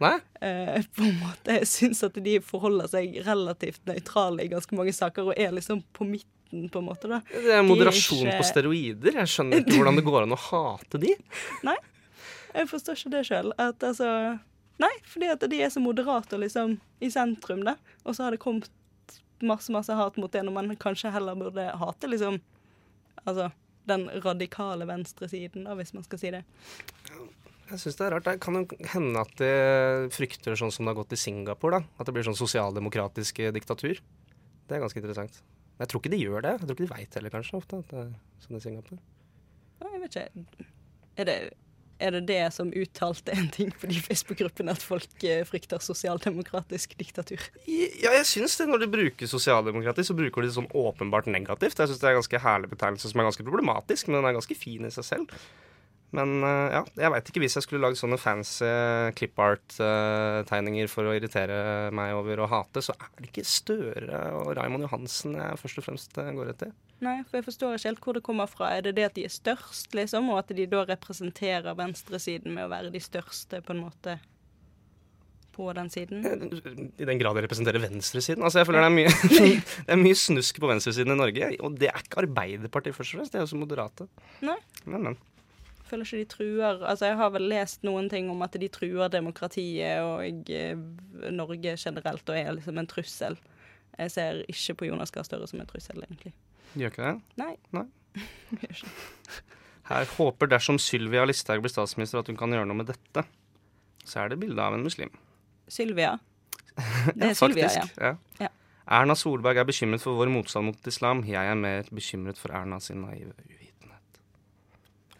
Nei? 0.00 0.14
Eh, 0.40 0.80
på 0.96 1.04
en 1.04 1.18
måte, 1.20 1.52
Jeg 1.60 1.68
syns 1.68 2.00
at 2.02 2.14
de 2.24 2.38
forholder 2.40 2.88
seg 2.88 3.18
relativt 3.26 3.84
nøytrale 3.86 4.42
i 4.46 4.48
ganske 4.48 4.72
mange 4.78 4.94
saker, 4.96 5.28
og 5.30 5.34
er 5.38 5.52
liksom 5.52 5.82
på 5.94 6.06
midten, 6.08 6.70
på 6.72 6.80
en 6.80 6.88
måte. 6.88 7.08
da. 7.12 7.20
Det 7.30 7.44
er 7.52 7.60
De 7.62 7.68
moderasjon 7.68 8.24
ikke- 8.26 8.38
på 8.40 8.48
steroider. 8.48 9.12
Jeg 9.20 9.28
skjønner 9.34 9.60
ikke 9.60 9.76
hvordan 9.76 9.96
det 9.96 10.04
går 10.08 10.22
an 10.22 10.32
å 10.32 10.40
hate 10.48 10.98
de. 10.98 11.14
Nei, 11.62 11.76
jeg 12.54 12.68
forstår 12.68 12.96
ikke 12.96 13.10
det 13.10 13.26
sjøl. 13.26 13.52
At 13.58 13.78
altså 13.80 14.40
Nei, 14.82 14.92
fordi 15.06 15.30
at 15.30 15.44
de 15.50 15.58
er 15.62 15.70
så 15.72 15.82
moderate 15.82 16.36
og 16.36 16.42
liksom 16.42 16.76
i 17.02 17.10
sentrum, 17.12 17.62
da. 17.66 17.76
Og 18.02 18.16
så 18.16 18.26
har 18.26 18.34
det 18.34 18.42
kommet 18.42 18.70
masse, 19.42 19.72
masse 19.74 19.94
hat 19.98 20.18
mot 20.20 20.32
det 20.32 20.42
når 20.46 20.54
man 20.54 20.76
kanskje 20.80 21.12
heller 21.14 21.38
burde 21.38 21.68
hate 21.78 22.10
liksom 22.10 22.40
Altså 23.22 23.52
den 23.86 24.08
radikale 24.24 24.86
venstresiden, 24.88 25.66
da, 25.66 25.76
hvis 25.78 25.92
man 25.94 26.02
skal 26.02 26.18
si 26.18 26.30
det. 26.34 26.40
Jeg 27.70 27.78
synes 27.78 27.98
det 27.98 28.04
er 28.06 28.14
rart. 28.16 28.26
Det 28.26 28.40
kan 28.42 28.56
jo 28.58 28.62
hende 28.92 29.22
at 29.22 29.32
de 29.38 29.50
frykter 30.10 30.56
sånn 30.58 30.72
som 30.74 30.86
det 30.86 30.92
har 30.92 30.98
gått 30.98 31.14
i 31.14 31.20
Singapore. 31.20 31.78
da. 31.78 32.00
At 32.00 32.08
det 32.08 32.14
blir 32.16 32.26
sånn 32.26 32.38
sosialdemokratisk 32.38 33.38
eh, 33.44 33.52
diktatur. 33.54 34.00
Det 34.66 34.76
er 34.76 34.82
ganske 34.82 34.98
interessant. 34.98 35.38
Jeg 35.78 35.90
tror 35.90 36.02
ikke 36.02 36.12
de 36.14 36.20
gjør 36.20 36.44
det. 36.44 36.56
Jeg 36.56 36.66
tror 36.66 36.76
ikke 36.76 36.86
de 36.86 36.92
veit 36.94 37.18
heller, 37.18 37.34
kanskje, 37.36 37.58
ofte. 37.58 37.80
at 37.82 37.94
det 37.94 38.02
er 38.02 38.10
sånn 38.44 38.58
i 38.58 38.62
Singapore. 38.66 39.00
Jeg 39.82 40.02
vet 40.02 40.18
ikke. 40.18 40.66
Er 41.22 41.28
det, 41.28 41.38
er 42.02 42.16
det 42.16 42.22
det 42.28 42.42
som 42.54 42.72
uttalte 42.74 43.34
en 43.36 43.48
ting 43.54 43.72
på 43.78 43.88
de 43.90 44.00
Facebook-gruppene, 44.02 44.74
at 44.74 44.84
folk 44.84 45.26
eh, 45.26 45.42
frykter 45.48 45.82
sosialdemokratisk 45.82 46.96
diktatur? 46.98 47.42
Ja, 47.66 48.12
jeg 48.18 48.28
syns 48.28 48.58
det. 48.60 48.68
Når 48.70 48.84
de 48.84 48.92
bruker 48.92 49.30
sosialdemokratisk, 49.30 50.10
så 50.10 50.18
bruker 50.18 50.44
de 50.44 50.50
det 50.50 50.56
sånn 50.58 50.70
åpenbart 50.76 51.30
negativt. 51.30 51.78
Jeg 51.78 51.92
syns 51.92 52.02
det 52.02 52.10
er 52.10 52.16
en 52.16 52.22
ganske 52.22 52.44
herlig 52.46 52.72
betegnelse 52.74 53.12
som 53.12 53.22
er 53.22 53.30
ganske 53.30 53.46
problematisk, 53.46 54.10
men 54.10 54.20
den 54.20 54.30
er 54.30 54.38
ganske 54.40 54.58
fin 54.58 54.88
i 54.88 54.94
seg 54.94 55.08
selv. 55.08 55.36
Men 56.16 56.42
eh, 56.44 56.74
ja, 56.76 56.82
jeg 57.04 57.12
veit 57.14 57.30
ikke 57.30 57.42
hvis 57.44 57.56
jeg 57.56 57.64
skulle 57.64 57.86
lagd 57.86 57.96
sånne 58.00 58.18
fancy 58.20 58.68
clip 59.16 59.38
art-tegninger 59.40 60.90
for 60.92 61.08
å 61.08 61.14
irritere 61.16 61.88
meg 61.96 62.12
over 62.18 62.44
å 62.44 62.48
hate, 62.52 62.82
så 62.84 62.94
er 62.98 63.12
det 63.18 63.30
ikke 63.30 63.46
Støre 63.48 64.24
og 64.36 64.52
Raymond 64.58 64.84
Johansen 64.86 65.38
jeg 65.38 65.60
først 65.60 65.80
og 65.80 65.86
fremst 65.86 66.18
eh, 66.20 66.34
går 66.36 66.52
etter. 66.52 66.74
Nei, 67.02 67.16
for 67.26 67.40
jeg 67.40 67.46
forstår 67.48 67.78
ikke 67.78 67.88
helt 67.88 68.04
hvor 68.04 68.18
det 68.18 68.26
kommer 68.26 68.50
fra. 68.50 68.68
Er 68.76 68.84
det 68.86 68.94
det 68.98 69.08
at 69.08 69.16
de 69.16 69.24
er 69.26 69.32
størst, 69.32 69.90
liksom, 69.96 70.28
og 70.30 70.42
at 70.44 70.52
de 70.54 70.68
da 70.70 70.84
representerer 70.92 71.74
venstresiden 71.78 72.54
med 72.54 72.68
å 72.68 72.70
være 72.70 72.92
de 72.94 73.02
største, 73.02 73.58
på 73.64 73.74
en 73.74 73.82
måte, 73.88 74.18
på 75.56 75.66
den 75.74 75.90
siden? 75.92 76.22
I 76.22 77.08
den 77.08 77.18
grad 77.18 77.40
jeg 77.40 77.48
representerer 77.48 77.82
venstresiden. 77.82 78.44
Altså, 78.44 78.60
jeg 78.60 78.68
føler 78.68 78.84
det 78.84 78.92
er 78.92 78.96
mye, 79.00 79.16
det 79.88 79.96
er 79.96 80.02
mye 80.04 80.20
snusk 80.28 80.62
på 80.62 80.70
venstresiden 80.70 81.16
i 81.16 81.20
Norge, 81.24 81.50
og 81.58 81.80
det 81.80 81.90
er 81.90 82.04
ikke 82.04 82.22
Arbeiderpartiet 82.26 83.00
først 83.00 83.16
og 83.16 83.22
fremst, 83.22 83.34
de 83.34 83.42
er 83.42 83.48
også 83.48 83.64
moderate. 83.64 84.10
Nei. 84.46 84.60
Men, 84.84 85.10
men. 85.10 85.20
Føler 85.92 86.06
ikke 86.08 86.22
de 86.22 86.28
truer 86.32 86.82
Altså, 86.88 87.10
jeg 87.10 87.18
har 87.20 87.32
vel 87.34 87.44
lest 87.52 87.82
noen 87.84 88.06
ting 88.08 88.30
om 88.32 88.40
at 88.46 88.56
de 88.56 88.68
truer 88.72 89.10
demokratiet 89.12 90.00
og 90.00 90.48
eh, 90.50 90.78
Norge 91.36 91.74
generelt 91.76 92.32
og 92.32 92.38
er 92.38 92.54
liksom 92.56 92.80
en 92.80 92.88
trussel. 92.88 93.36
Jeg 93.98 94.10
ser 94.14 94.40
ikke 94.48 94.78
på 94.80 94.88
Jonas 94.88 95.12
Gahr 95.12 95.26
Støre 95.28 95.46
som 95.50 95.60
en 95.60 95.68
trussel, 95.68 96.00
egentlig. 96.06 96.32
Gjør 96.80 96.94
ikke 96.94 97.04
det? 97.10 97.14
Nei. 97.42 97.52
Nei. 97.76 97.84
Gjør 98.62 98.72
ikke. 98.78 98.94
Her 99.90 100.08
håper 100.16 100.48
dersom 100.48 100.78
Sylvia 100.80 101.26
Listhaug 101.28 101.60
blir 101.64 101.72
statsminister 101.74 102.22
at 102.22 102.28
hun 102.30 102.38
kan 102.40 102.54
gjøre 102.54 102.68
noe 102.70 102.78
med 102.80 102.88
dette. 102.88 103.26
Så 104.06 104.22
er 104.22 104.32
det 104.32 104.38
bilde 104.40 104.62
av 104.64 104.78
en 104.78 104.84
muslim. 104.86 105.12
Sylvia. 105.68 106.16
Det 106.72 107.20
Ja, 107.20 107.28
er 107.28 107.36
Sylvia, 107.36 107.68
ja. 107.68 107.82
faktisk, 107.84 108.00
ja. 108.00 108.14
Ja. 108.40 108.48
Erna 108.96 109.14
Solberg 109.18 109.60
er 109.60 109.66
bekymret 109.68 110.02
for 110.02 110.16
vår 110.18 110.30
motstand 110.32 110.70
mot 110.70 110.88
islam. 110.88 111.20
Jeg 111.28 111.50
er 111.52 111.58
mer 111.58 111.84
bekymret 111.92 112.40
for 112.40 112.54
Erna 112.56 112.80
sin 112.80 113.04
naive. 113.04 113.34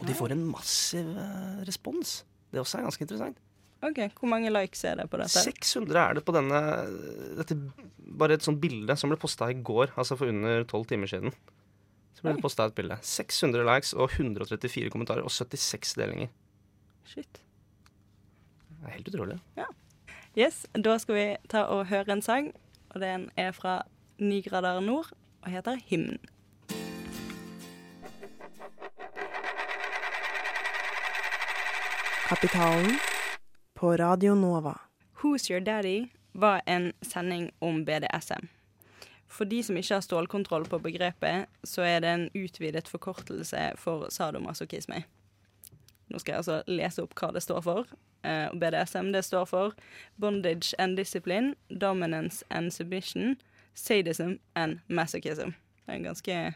Og 0.02 0.10
de 0.10 0.18
får 0.18 0.34
en 0.34 0.44
massiv 0.50 1.08
eh, 1.14 1.62
respons. 1.68 2.20
Det 2.52 2.60
også 2.60 2.80
er 2.80 2.86
ganske 2.88 3.06
interessant. 3.06 3.40
OK, 3.82 3.98
hvor 4.18 4.30
mange 4.30 4.50
likes 4.52 4.84
er 4.86 4.98
det 5.00 5.08
på 5.10 5.18
dette? 5.18 5.42
600 5.42 5.98
er 5.98 6.18
det 6.18 6.22
på 6.26 6.34
denne 6.36 6.58
Dette 7.40 7.56
bare 8.18 8.36
et 8.36 8.44
sånt 8.44 8.60
bilde 8.62 8.94
som 8.98 9.10
ble 9.10 9.18
posta 9.18 9.48
i 9.50 9.56
går, 9.58 9.94
altså 9.98 10.18
for 10.18 10.30
under 10.30 10.62
12 10.62 10.84
timer 10.92 11.10
siden. 11.10 11.34
Så 12.14 12.26
ble 12.26 12.36
det 12.36 12.44
posta 12.44 12.68
et 12.68 12.76
bilde. 12.76 12.98
600 13.02 13.64
likes 13.66 13.94
og 13.96 14.12
134 14.12 14.92
kommentarer 14.92 15.26
og 15.26 15.32
76 15.34 15.96
delinger. 15.98 16.30
Shit. 17.08 17.40
Det 18.68 18.90
er 18.90 18.96
helt 18.98 19.10
utrolig. 19.10 19.38
Yes, 20.38 20.62
da 20.74 20.94
skal 21.00 21.18
vi 21.18 21.26
ta 21.50 21.64
og 21.70 21.88
høre 21.90 22.14
en 22.14 22.22
sang, 22.24 22.52
og 22.94 23.02
den 23.02 23.30
er 23.36 23.50
fra 23.56 23.82
Ni 24.22 24.42
grader 24.44 24.80
nord 24.84 25.10
og 25.42 25.50
heter 25.50 25.80
Hymnen. 25.88 26.20
Kapitalen 32.32 32.98
på 33.74 33.96
Radio 33.96 34.34
Nova. 34.34 34.78
Who's 35.22 35.52
Your 35.52 35.60
Daddy 35.60 36.06
var 36.32 36.60
en 36.66 36.92
sending 37.02 37.50
om 37.58 37.84
BDSM. 37.84 38.46
For 39.28 39.44
de 39.44 39.62
som 39.62 39.76
ikke 39.76 39.94
har 39.94 40.00
stålkontroll 40.00 40.64
på 40.64 40.78
begrepet, 40.78 41.44
så 41.64 41.82
er 41.82 42.00
det 42.00 42.08
en 42.08 42.24
utvidet 42.34 42.88
forkortelse 42.88 43.66
for 43.76 44.08
sadomasochisme. 44.08 45.02
Nå 46.08 46.18
skal 46.18 46.32
jeg 46.32 46.38
altså 46.38 46.62
lese 46.66 47.04
opp 47.04 47.12
hva 47.20 47.34
det 47.36 47.44
står 47.44 47.60
for. 47.68 47.92
Eh, 48.24 48.48
BDSM 48.56 49.12
det 49.12 49.24
står 49.28 49.44
for 49.44 49.76
Bondage 50.16 50.72
and 50.78 50.96
Discipline, 50.96 51.54
Dominance 51.68 52.44
and 52.50 52.72
Submission, 52.72 53.36
Sadism 53.74 54.38
and 54.54 54.78
Masochism. 54.88 55.52
Det 55.84 55.88
er 55.92 56.00
en 56.00 56.08
ganske 56.08 56.54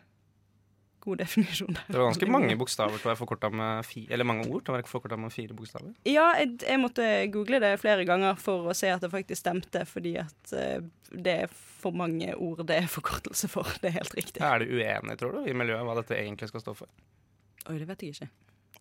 god 1.06 1.22
definisjon. 1.22 1.72
der. 1.76 1.86
Det 1.88 1.98
var 1.98 2.10
ganske 2.10 2.28
mange 2.34 2.56
bokstaver 2.62 2.98
til 2.98 3.08
å 3.08 3.12
være 3.12 3.20
forkorta 3.20 3.50
med 3.54 3.86
fire 3.88 4.14
Eller 4.16 4.28
mange 4.28 4.46
ord 4.48 4.66
til 4.66 4.74
å 4.74 4.76
være 4.76 4.90
forkorta 4.90 5.18
med 5.20 5.34
fire 5.34 5.56
bokstaver. 5.56 5.94
Ja, 6.08 6.26
jeg, 6.40 6.56
jeg 6.66 6.82
måtte 6.82 7.06
google 7.34 7.62
det 7.62 7.72
flere 7.82 8.06
ganger 8.08 8.38
for 8.40 8.70
å 8.70 8.76
se 8.76 8.90
at 8.92 9.04
det 9.04 9.12
faktisk 9.12 9.40
stemte, 9.42 9.84
fordi 9.88 10.16
at 10.22 10.56
eh, 10.56 10.80
det 11.12 11.36
er 11.46 11.54
for 11.54 11.94
mange 11.96 12.32
ord 12.34 12.64
det 12.66 12.80
er 12.82 12.90
forkortelse 12.90 13.50
for. 13.52 13.70
Det 13.82 13.92
er 13.92 13.98
helt 14.00 14.16
riktig. 14.18 14.42
Er 14.42 14.62
du 14.62 14.74
uenig, 14.74 15.18
tror 15.20 15.38
du, 15.38 15.44
i 15.46 15.54
miljøet 15.56 15.86
hva 15.86 15.96
dette 16.00 16.18
egentlig 16.18 16.50
skal 16.50 16.64
stå 16.64 16.76
for? 16.82 16.90
Oi, 17.66 17.78
det 17.78 17.88
vet 17.88 18.02
jeg 18.02 18.16
ikke. 18.16 18.30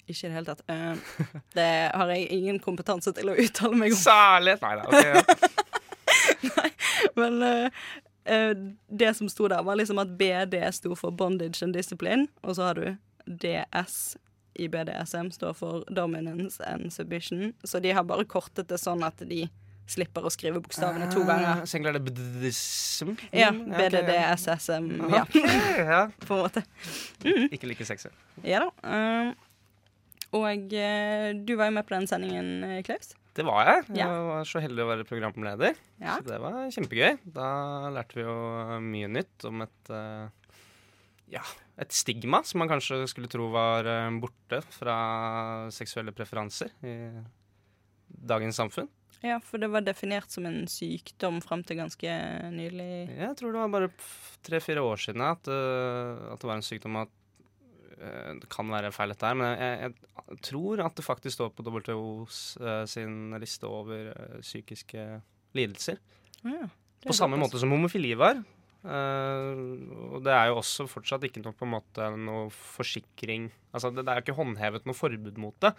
Ikke 0.06 0.28
i 0.28 0.30
det 0.30 0.36
hele 0.36 0.50
tatt. 0.54 0.64
Uh, 0.70 0.96
det 1.58 1.70
har 1.94 2.14
jeg 2.14 2.30
ingen 2.34 2.60
kompetanse 2.64 3.14
til 3.18 3.32
å 3.32 3.38
uttale 3.46 3.78
meg 3.80 3.96
om. 3.96 4.02
Særlig! 4.02 4.58
Nei 4.62 4.76
da, 4.80 4.84
ok. 4.90 5.06
Ja. 5.06 5.22
Men 7.20 7.42
eh, 7.44 7.66
eh, 7.66 7.72
det 8.26 9.12
som 9.18 9.30
sto 9.30 9.48
der, 9.52 9.62
var 9.64 9.78
liksom 9.78 10.00
at 10.02 10.16
BD 10.18 10.58
sto 10.74 10.96
for 10.98 11.14
Bondage 11.14 11.62
and 11.66 11.76
Discipline, 11.78 12.28
og 12.42 12.56
så 12.58 12.72
har 12.72 12.80
du 12.80 12.88
DS 13.26 14.16
i 14.56 14.68
BDSM 14.72 15.30
står 15.36 15.54
for 15.54 15.84
Dominance 15.92 16.64
and 16.64 16.94
Submission. 16.94 17.54
Så 17.64 17.80
de 17.80 17.92
har 17.92 18.04
bare 18.08 18.26
kortet 18.26 18.70
det 18.72 18.80
sånn 18.80 19.04
at 19.04 19.20
de 19.28 19.46
slipper 19.92 20.26
å 20.26 20.32
skrive 20.34 20.62
bokstavene 20.64 21.10
to 21.14 21.26
ganger. 21.28 21.66
Så 21.68 21.78
egentlig 21.78 21.92
er 21.92 21.98
det 21.98 22.06
BDSM? 22.08 23.12
Ja. 23.36 23.50
Mm, 23.52 23.66
ja. 23.70 23.82
BDDSSM. 23.82 24.88
Ja. 25.12 25.26
Ja. 25.92 26.00
På 26.26 26.40
en 26.40 26.46
måte. 26.48 26.64
Ikke 27.52 27.70
like 27.70 27.86
sexy. 27.86 28.10
Ja 28.48 28.64
da. 28.66 28.72
Um, 28.82 29.36
og 30.36 30.74
eh, 30.74 31.30
du 31.36 31.54
var 31.56 31.70
jo 31.70 31.76
med 31.78 31.86
på 31.88 31.96
den 31.96 32.08
sendingen, 32.10 32.64
eh, 32.68 32.82
Klaus. 32.84 33.14
Det 33.36 33.44
var 33.44 33.68
jeg. 33.68 33.86
Jeg 34.00 34.24
var 34.30 34.48
så 34.48 34.62
heldig 34.64 34.84
å 34.84 34.90
være 34.94 35.06
programleder. 35.08 35.76
Ja. 36.00 36.16
Så 36.16 36.28
det 36.30 36.40
var 36.40 36.60
kjempegøy. 36.72 37.18
Da 37.36 37.48
lærte 37.92 38.16
vi 38.16 38.24
jo 38.24 38.36
mye 38.86 39.10
nytt 39.12 39.48
om 39.50 39.66
et 39.66 39.92
eh, 39.92 40.46
ja, 41.34 41.42
et 41.82 41.92
stigma 41.96 42.44
som 42.46 42.62
man 42.62 42.70
kanskje 42.72 43.02
skulle 43.12 43.30
tro 43.32 43.50
var 43.54 43.88
eh, 43.90 44.20
borte 44.22 44.62
fra 44.76 44.98
seksuelle 45.74 46.14
preferanser 46.16 46.72
i 46.86 46.96
dagens 48.08 48.62
samfunn. 48.62 48.88
Ja, 49.26 49.40
for 49.42 49.62
det 49.62 49.72
var 49.74 49.82
definert 49.82 50.30
som 50.32 50.46
en 50.46 50.66
sykdom 50.70 51.40
fram 51.42 51.64
til 51.66 51.80
ganske 51.80 52.16
nylig. 52.54 52.90
Jeg 53.10 53.38
tror 53.40 53.56
det 53.56 53.62
var 53.64 53.74
bare 53.74 53.92
tre-fire 54.46 54.84
år 54.86 55.02
siden 55.02 55.24
at, 55.26 55.50
eh, 55.50 56.26
at 56.32 56.42
det 56.42 56.50
var 56.50 56.60
en 56.60 56.68
sykdom 56.68 57.00
at 57.02 57.12
eh, 57.12 57.25
det 58.42 58.50
kan 58.52 58.70
være 58.72 58.92
feil 58.96 59.14
dette 59.14 59.30
her, 59.30 59.38
men 59.40 59.54
jeg, 59.60 59.94
jeg 60.32 60.40
tror 60.50 60.84
at 60.86 60.98
det 60.98 61.06
faktisk 61.06 61.38
står 61.38 61.54
på 61.56 61.66
WHOs 61.68 62.42
eh, 62.62 62.84
sin 62.90 63.36
liste 63.42 63.70
over 63.70 64.12
eh, 64.14 64.38
psykiske 64.44 65.06
lidelser. 65.58 66.02
Ja, 66.46 66.68
På 67.06 67.16
samme 67.16 67.40
måte 67.42 67.62
som 67.62 67.74
homofili 67.74 68.14
var. 68.20 68.42
Eh, 68.86 69.62
og 70.14 70.20
det 70.26 70.34
er 70.36 70.52
jo 70.52 70.60
også 70.62 70.86
fortsatt 70.90 71.26
ikke 71.26 71.42
noe, 71.42 71.56
på 71.58 71.66
en 71.66 71.74
måte, 71.74 72.10
noe 72.22 72.50
forsikring 72.54 73.48
Altså, 73.74 73.90
det, 73.90 74.04
det 74.06 74.12
er 74.14 74.20
jo 74.20 74.26
ikke 74.28 74.36
håndhevet 74.38 74.86
noe 74.86 74.96
forbud 74.96 75.40
mot 75.42 75.56
det, 75.66 75.72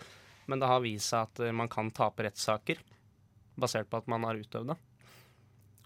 men 0.51 0.61
det 0.61 0.69
har 0.69 0.83
vist 0.85 1.13
seg 1.15 1.29
at 1.29 1.45
eh, 1.47 1.55
man 1.55 1.71
kan 1.73 1.89
tape 1.95 2.27
rettssaker 2.27 2.83
basert 3.57 3.89
på 3.89 4.03
at 4.03 4.11
man 4.11 4.27
har 4.27 4.37
utøvd 4.37 4.75
det, 4.75 4.77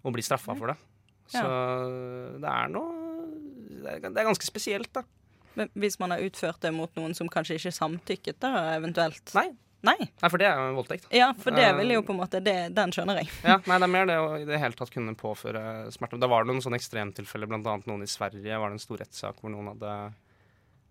og 0.01 0.17
bli 0.17 0.25
straffa 0.27 0.57
for 0.59 0.73
det. 0.73 0.79
Så 1.31 1.45
det 2.43 2.51
er 2.51 2.73
noe 2.73 2.97
det 3.71 3.93
er, 3.93 4.01
det 4.09 4.19
er 4.19 4.27
ganske 4.27 4.49
spesielt, 4.49 4.91
da. 4.97 5.05
Men 5.59 5.71
hvis 5.75 5.99
man 5.99 6.15
har 6.15 6.23
utført 6.23 6.61
det 6.63 6.71
mot 6.75 6.93
noen 6.99 7.17
som 7.17 7.29
kanskje 7.31 7.59
ikke 7.59 7.73
samtykket, 7.75 8.39
da 8.43 8.77
eventuelt? 8.77 9.35
Nei. 9.35 9.49
Nei. 9.87 9.97
Nei, 9.97 10.29
for 10.29 10.37
det 10.37 10.45
er 10.45 10.59
jo 10.61 10.65
en 10.69 10.77
voldtekt. 10.77 11.07
Ja, 11.17 11.31
for 11.41 11.57
det 11.57 11.65
Eh, 11.65 11.77
vil 11.79 11.95
jo 11.95 12.03
på 12.05 12.13
en 12.13 12.19
måte 12.21 12.41
det, 12.45 12.75
Den 12.77 12.93
skjønner 12.93 13.23
jeg. 13.23 13.31
Ja, 13.43 13.57
nei, 13.65 13.79
det 13.79 13.87
er 13.87 13.93
mer 13.95 14.09
det 14.11 14.17
å 14.21 14.35
i 14.37 14.45
det 14.45 14.59
hele 14.61 14.77
tatt 14.77 14.93
kunne 14.93 15.15
påføre 15.17 15.89
smerte. 15.95 16.21
Da 16.21 16.29
var 16.29 16.45
det 16.45 16.53
noen 16.53 16.61
sånne 16.61 16.77
ekstremtilfeller, 16.77 17.49
annet 17.49 17.87
noen 17.89 18.05
i 18.05 18.11
Sverige 18.11 18.59
var 18.61 18.69
det 18.69 18.77
en 18.77 18.85
stor 18.85 19.01
rettssak 19.01 19.41
hvor 19.41 19.55
noen 19.55 19.73
hadde 19.73 19.95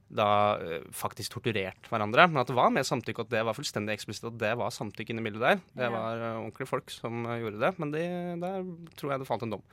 da 0.10 0.58
eh, 0.58 0.88
faktisk 0.90 1.36
torturert 1.36 1.86
hverandre. 1.92 2.26
Men 2.32 2.42
at 2.42 2.50
det 2.50 2.58
var 2.58 2.74
med 2.74 2.88
samtykke, 2.88 3.28
at 3.28 3.30
det 3.30 3.46
var 3.46 3.54
fullstendig 3.54 3.94
eksplisitt, 3.94 4.26
at 4.26 4.40
det 4.42 4.56
var 4.58 4.74
samtykke 4.74 5.14
inni 5.14 5.26
bildet 5.28 5.46
der. 5.46 5.62
Det 5.84 5.92
var 5.94 6.18
eh, 6.18 6.40
ordentlige 6.42 6.72
folk 6.72 6.90
som 6.90 7.30
gjorde 7.30 7.62
det, 7.62 7.74
men 7.78 7.94
de, 7.94 8.04
der 8.42 8.66
tror 8.98 9.14
jeg 9.14 9.22
det 9.22 9.30
falt 9.30 9.46
en 9.46 9.54
dom. 9.54 9.68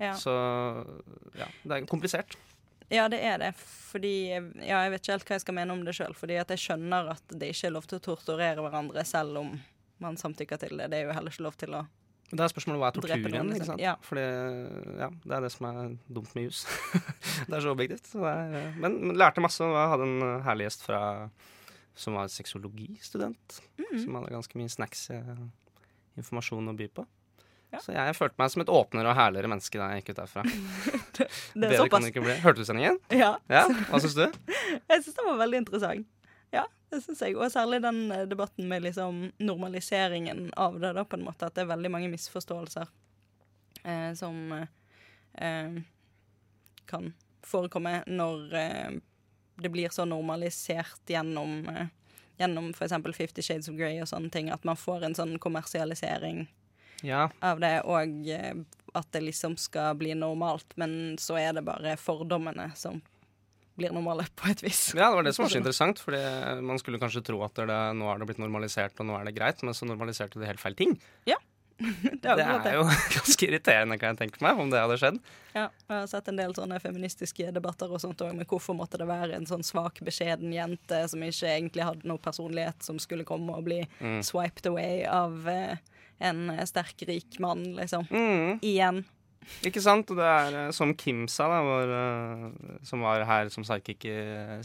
Ja. 0.00 0.12
Så 0.16 0.32
ja, 1.36 1.48
det 1.64 1.76
er 1.76 1.88
komplisert. 1.88 2.36
Ja, 2.90 3.06
det 3.08 3.20
er 3.22 3.38
det. 3.38 3.52
Fordi 3.56 4.14
Ja, 4.34 4.82
jeg 4.84 4.94
vet 4.94 5.04
ikke 5.04 5.14
helt 5.14 5.28
hva 5.28 5.36
jeg 5.38 5.44
skal 5.44 5.56
mene 5.60 5.74
om 5.76 5.84
det 5.86 5.94
sjøl. 5.96 6.14
Fordi 6.18 6.40
at 6.42 6.50
jeg 6.50 6.64
skjønner 6.64 7.12
at 7.14 7.36
det 7.38 7.52
ikke 7.54 7.70
er 7.70 7.76
lov 7.76 7.86
til 7.90 8.00
å 8.00 8.04
torturere 8.10 8.64
hverandre 8.64 9.04
selv 9.06 9.40
om 9.44 9.54
man 10.02 10.18
samtykker 10.18 10.60
til 10.60 10.76
det. 10.80 10.90
Det 10.90 11.00
er 11.00 11.08
jo 11.08 11.16
heller 11.16 11.34
ikke 11.34 11.46
lov 11.46 11.58
til 11.60 11.76
å 11.76 11.84
Det 12.30 12.44
er 12.44 12.52
spørsmålet 12.52 12.80
hva 12.80 12.88
er 12.88 12.96
tortur 12.96 13.14
igjen, 13.14 13.48
liksom. 13.50 13.54
ikke 13.56 13.68
sant? 13.68 13.82
Ja. 13.82 13.94
Fordi, 14.06 14.26
ja, 15.02 15.08
det 15.24 15.36
er 15.36 15.46
det 15.46 15.52
som 15.54 15.66
er 15.70 15.94
dumt 16.06 16.34
med 16.38 16.46
jus. 16.46 16.60
det 17.48 17.56
er 17.56 17.64
så 17.64 17.72
objektivt. 17.74 18.10
Så 18.12 18.22
er, 18.22 18.54
eh, 18.58 18.76
men, 18.78 18.98
men 19.02 19.18
lærte 19.18 19.42
masse. 19.42 19.62
og 19.66 19.74
Jeg 19.74 19.94
hadde 19.94 20.06
en 20.06 20.26
eh, 20.26 20.36
herlig 20.46 20.68
gjest 20.68 20.86
fra, 20.86 21.00
som 21.98 22.18
var 22.18 22.30
seksologistudent. 22.30 23.58
Mm. 23.82 23.96
Som 23.98 24.18
hadde 24.18 24.34
ganske 24.36 24.62
mye 24.62 24.70
snacks 24.70 25.08
eh, 25.14 25.42
informasjon 26.22 26.70
å 26.70 26.76
by 26.78 26.90
på. 27.00 27.06
Så 27.78 27.92
jeg 27.94 28.14
følte 28.18 28.34
meg 28.42 28.50
som 28.50 28.62
et 28.64 28.70
åpnere 28.74 29.12
og 29.12 29.14
herligere 29.14 29.50
menneske 29.52 29.78
da 29.78 29.92
jeg 29.92 30.02
gikk 30.02 30.08
ut 30.16 30.20
derfra. 30.24 30.42
Det 31.20 31.26
er 31.28 31.28
Bedre 31.54 31.76
kan 31.76 31.84
såpass. 31.84 32.02
det 32.06 32.10
ikke 32.10 32.24
bli. 32.24 32.34
Hørte 32.42 32.64
du 32.64 32.66
sendingen? 32.66 32.96
Ja. 33.14 33.28
Ja, 33.52 33.62
Hva 33.90 34.00
syns 34.02 34.16
du? 34.18 34.24
Jeg 34.90 35.04
syns 35.04 35.14
den 35.20 35.28
var 35.28 35.38
veldig 35.44 35.60
interessant. 35.62 36.08
Ja, 36.50 36.64
det 36.90 36.98
syns 37.04 37.20
jeg. 37.22 37.36
Og 37.38 37.46
særlig 37.54 37.78
den 37.84 38.00
eh, 38.10 38.24
debatten 38.26 38.66
med 38.70 38.82
liksom 38.82 39.20
normaliseringen 39.38 40.48
av 40.58 40.80
det, 40.82 40.90
da, 40.96 41.04
på 41.06 41.18
en 41.20 41.26
måte. 41.28 41.46
At 41.46 41.54
det 41.54 41.62
er 41.62 41.70
veldig 41.70 41.92
mange 41.94 42.10
misforståelser 42.10 42.88
eh, 43.84 44.10
som 44.18 44.40
eh, 44.56 45.78
kan 46.90 47.12
forekomme 47.46 48.00
når 48.10 48.56
eh, 48.58 48.90
det 49.62 49.70
blir 49.70 49.92
så 49.94 50.08
normalisert 50.10 51.06
gjennom 51.14 51.62
eh, 51.70 51.86
Gjennom 52.40 52.70
f.eks. 52.72 52.94
Fifty 53.12 53.42
Shades 53.44 53.66
of 53.68 53.74
Grey 53.76 53.98
og 54.00 54.08
sånne 54.08 54.30
ting. 54.32 54.46
At 54.48 54.62
man 54.64 54.78
får 54.80 55.02
en 55.04 55.14
sånn 55.18 55.34
kommersialisering 55.44 56.46
Ja. 57.06 57.28
av 57.40 57.60
det, 57.62 57.74
og 57.88 58.28
eh, 58.28 58.54
at 58.94 59.06
det 59.14 59.22
liksom 59.22 59.56
skal 59.60 59.94
bli 60.00 60.14
normalt. 60.18 60.72
Men 60.80 61.16
så 61.22 61.38
er 61.40 61.52
det 61.56 61.64
bare 61.64 61.96
fordommene 62.00 62.70
som 62.76 63.00
blir 63.80 63.92
normale, 63.94 64.26
på 64.36 64.50
et 64.50 64.60
vis. 64.64 64.90
Ja, 64.94 65.08
det 65.08 65.16
var 65.16 65.22
det 65.24 65.32
som 65.36 65.44
var 65.46 65.50
så 65.54 65.60
interessant. 65.62 66.00
Fordi 66.04 66.18
man 66.66 66.78
skulle 66.82 66.98
kanskje 67.00 67.22
tro 67.24 67.38
at 67.46 67.54
det, 67.56 67.76
nå 67.96 68.10
er 68.12 68.18
det 68.20 68.26
blitt 68.28 68.42
normalisert, 68.42 68.98
og 69.00 69.06
nå 69.08 69.14
er 69.20 69.24
det 69.30 69.36
greit, 69.38 69.62
men 69.64 69.72
så 69.78 69.86
normaliserte 69.88 70.40
det 70.42 70.50
helt 70.50 70.60
feil 70.60 70.76
ting. 70.76 70.98
Ja. 71.30 71.38
Det 72.20 72.28
er 72.28 72.40
er, 72.44 72.58
det. 72.60 72.72
jo 72.76 72.82
ganske 73.16 73.46
irriterende, 73.46 73.96
kan 73.96 74.10
jeg 74.12 74.18
tenke 74.18 74.42
meg, 74.44 74.58
om 74.60 74.68
det 74.68 74.82
hadde 74.82 74.98
skjedd. 75.00 75.14
Ja, 75.54 75.62
jeg 75.88 75.94
har 75.94 76.10
sett 76.10 76.26
en 76.28 76.36
del 76.36 76.52
sånne 76.52 76.76
feministiske 76.82 77.46
debatter 77.56 77.88
og 77.88 78.02
sånt 78.02 78.20
òg, 78.20 78.34
men 78.36 78.44
hvorfor 78.50 78.76
måtte 78.76 79.00
det 79.00 79.06
være 79.08 79.38
en 79.38 79.48
sånn 79.48 79.64
svak, 79.64 80.02
beskjeden 80.04 80.52
jente 80.52 80.98
som 81.08 81.24
ikke 81.24 81.48
egentlig 81.54 81.86
hadde 81.88 82.04
noe 82.10 82.20
personlighet, 82.20 82.84
som 82.84 83.00
skulle 83.00 83.24
komme 83.24 83.56
og 83.56 83.64
bli 83.70 83.78
Mm. 84.02 84.20
swiped 84.28 84.68
away 84.68 85.06
av 85.08 85.48
eh, 85.48 85.78
en 86.20 86.50
eh, 86.50 86.66
sterk, 86.68 87.06
rik 87.08 87.40
mann, 87.42 87.64
liksom. 87.78 88.06
Mm. 88.10 88.60
Igjen. 88.62 89.02
Ikke 89.66 89.80
sant? 89.82 90.10
Og 90.12 90.18
det 90.20 90.26
er 90.28 90.56
eh, 90.58 90.72
som 90.76 90.92
Kim 90.98 91.24
sa, 91.30 91.46
da, 91.50 91.60
vår, 91.64 91.92
eh, 91.96 92.76
som 92.86 93.02
var 93.04 93.24
her 93.28 93.48
som 93.52 93.64
psychic 93.64 94.04
i 94.08 94.14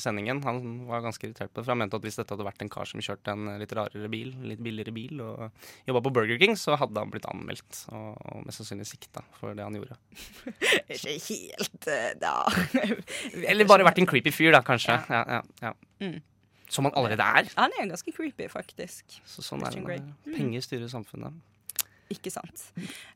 sendingen. 0.01 0.41
Han 0.45 0.59
var 0.89 1.05
ganske 1.05 1.25
irritert 1.27 1.53
på 1.53 1.61
det, 1.61 1.65
for 1.65 1.73
han 1.73 1.81
mente 1.83 1.97
at 1.99 2.05
hvis 2.05 2.19
dette 2.19 2.35
hadde 2.35 2.47
vært 2.47 2.65
en 2.65 2.71
kar 2.75 2.89
som 2.89 3.03
kjørte 3.03 3.33
en 3.33 3.55
litt 3.61 3.73
rarere 3.77 4.11
bil, 4.11 4.35
litt 4.51 4.61
billigere 4.63 4.93
bil, 4.95 5.23
og 5.23 5.65
jobba 5.87 6.03
på 6.05 6.13
Burger 6.19 6.39
King, 6.41 6.59
så 6.59 6.77
hadde 6.79 7.01
han 7.01 7.13
blitt 7.13 7.27
anmeldt 7.31 7.85
og, 7.95 8.13
og 8.19 8.45
mest 8.45 8.61
sannsynlig 8.61 8.89
sikta 8.91 9.25
for 9.39 9.55
det 9.57 9.65
han 9.65 9.79
gjorde. 9.79 9.97
Ikke 10.99 11.17
helt 11.31 11.91
da. 12.21 12.37
Eller 13.47 13.67
bare 13.69 13.87
vært 13.87 14.03
en 14.03 14.11
creepy 14.11 14.35
fyr, 14.35 14.53
da, 14.55 14.63
kanskje. 14.65 14.99
Ja, 15.09 15.25
ja, 15.39 15.43
ja. 15.63 15.75
Mm. 16.03 16.19
Som 16.75 16.89
han 16.89 16.95
allerede 16.99 17.23
er. 17.39 17.49
Han 17.55 17.73
er 17.79 17.89
ganske 17.93 18.11
creepy, 18.15 18.49
faktisk. 18.51 19.19
Så 19.29 19.43
sånn 19.45 19.63
er 19.63 19.75
det. 19.75 19.99
Mm. 20.03 20.33
Penger 20.35 20.65
styrer 20.65 20.91
samfunnet. 20.91 21.35
Ikke 22.13 22.29
sant. 22.29 22.67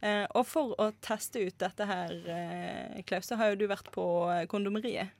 Eh, 0.01 0.25
og 0.33 0.47
for 0.49 0.73
å 0.81 0.89
teste 1.05 1.43
ut 1.45 1.57
dette 1.61 1.85
her, 1.85 2.15
eh, 2.33 3.01
Klaus, 3.05 3.27
så 3.29 3.37
har 3.37 3.51
jo 3.51 3.59
du 3.59 3.67
vært 3.69 3.91
på 3.93 4.05
kondomeriet. 4.49 5.11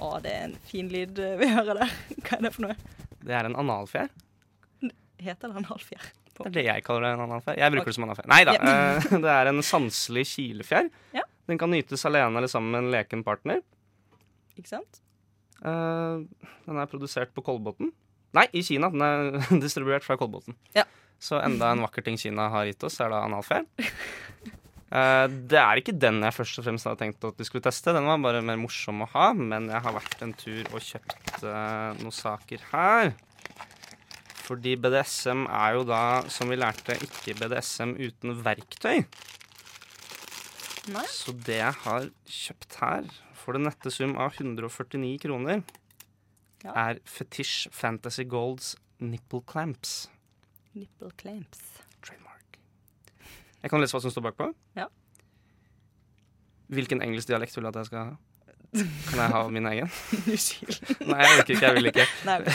Å, 0.00 0.16
det 0.24 0.32
er 0.32 0.48
en 0.48 0.56
fin 0.70 0.88
lyd 0.90 1.20
eh, 1.20 1.36
vi 1.40 1.50
hører 1.52 1.82
der. 1.82 1.94
Hva 2.24 2.38
er 2.38 2.46
det 2.46 2.52
for 2.54 2.66
noe? 2.66 2.76
Det 3.22 3.36
er 3.36 3.48
en 3.48 3.58
analfjær. 3.60 4.10
Heter 5.22 5.52
det 5.52 5.60
en 5.60 5.68
På. 6.32 6.48
Det 6.48 6.48
er 6.48 6.54
det 6.56 6.64
jeg 6.66 6.84
kaller 6.86 7.04
det 7.06 7.12
en 7.18 7.24
analfjær. 7.28 7.58
Jeg 7.60 7.74
bruker 7.74 7.92
det 7.92 7.96
som 7.98 8.06
analfjær. 8.08 8.28
Nei 8.32 8.40
da. 8.48 8.56
Ja. 8.56 8.72
eh, 8.96 9.14
det 9.26 9.36
er 9.36 9.52
en 9.52 9.62
sanselig 9.66 10.24
kilefjær. 10.32 10.90
Ja. 11.18 11.26
Den 11.50 11.60
kan 11.60 11.70
nytes 11.74 12.06
alene 12.08 12.40
eller 12.40 12.50
sammen 12.50 12.72
med 12.72 12.86
en 12.86 12.92
leken 12.94 13.24
partner. 13.26 13.60
Ikke 14.56 14.70
sant? 14.72 15.02
Eh, 15.62 16.48
den 16.66 16.80
er 16.80 16.90
produsert 16.90 17.32
på 17.34 17.44
Kolbotn. 17.46 17.92
Nei, 18.36 18.46
i 18.56 18.64
Kina. 18.66 18.90
Den 18.92 19.04
er 19.06 19.60
distribuert 19.64 20.06
fra 20.06 20.18
Kolbotn. 20.20 20.56
Ja. 20.76 20.86
Så 21.22 21.38
enda 21.38 21.70
en 21.70 21.84
vakker 21.84 22.04
ting 22.06 22.18
Kina 22.18 22.48
har 22.50 22.66
gitt 22.66 22.82
oss, 22.86 22.98
er 23.00 23.12
da 23.12 23.22
analfjær. 23.28 23.66
Uh, 24.92 25.24
det 25.48 25.56
er 25.56 25.78
ikke 25.80 25.94
den 25.96 26.18
jeg 26.20 26.34
først 26.36 26.58
og 26.60 26.66
fremst 26.66 26.84
hadde 26.84 27.00
tenkt 27.00 27.22
at 27.24 27.38
vi 27.40 27.46
skulle 27.48 27.64
teste. 27.64 27.94
Den 27.96 28.08
var 28.10 28.18
bare 28.20 28.42
mer 28.44 28.58
morsom 28.60 29.04
å 29.04 29.08
ha, 29.14 29.30
men 29.32 29.70
jeg 29.72 29.80
har 29.86 29.94
vært 29.96 30.24
en 30.26 30.34
tur 30.36 30.66
og 30.66 30.82
kjøpt 30.84 31.44
uh, 31.46 31.94
noen 32.02 32.12
saker 32.12 32.66
her. 32.72 33.14
Fordi 34.42 34.74
BDSM 34.82 35.46
er 35.46 35.78
jo 35.78 35.86
da, 35.88 36.02
som 36.28 36.50
vi 36.50 36.58
lærte, 36.58 36.98
ikke 37.06 37.38
BDSM 37.38 37.94
uten 38.02 38.34
verktøy. 38.42 39.06
Nei. 40.92 41.06
Så 41.08 41.32
det 41.46 41.60
jeg 41.60 41.78
har 41.84 42.08
kjøpt 42.26 42.80
her, 42.82 43.06
for 43.42 43.56
den 43.58 43.66
nette 43.66 43.90
sum 43.92 44.14
av 44.16 44.36
149 44.38 45.18
kroner, 45.26 45.62
Ja. 46.64 46.72
er 46.92 46.98
Fetish 47.04 47.68
Fantasy 47.74 48.22
Golds 48.24 48.76
nipple 49.02 49.42
clamps. 49.50 50.08
Nipple 50.74 51.10
clamps. 51.18 51.58
Trademark. 52.02 52.58
Jeg 53.62 53.70
kan 53.70 53.80
lese 53.82 53.92
hva 53.96 54.00
som 54.04 54.10
står 54.14 54.22
bakpå. 54.30 54.52
Ja. 54.78 54.86
Hvilken 56.72 57.02
engelsk 57.04 57.28
dialekt 57.28 57.56
vil 57.56 57.64
du 57.66 57.68
at 57.72 57.80
jeg 57.82 57.86
skal 57.90 57.98
ha? 57.98 58.12
Kan 59.10 59.18
jeg 59.20 59.28
ha 59.34 59.40
min 59.52 59.66
egen? 59.68 59.90
New 60.26 60.38
Nei, 61.12 61.18
jeg 61.20 61.40
orker 61.42 61.52
ikke. 61.52 61.66
Jeg 61.66 61.74
vil 61.76 61.90
ikke. 61.90 62.06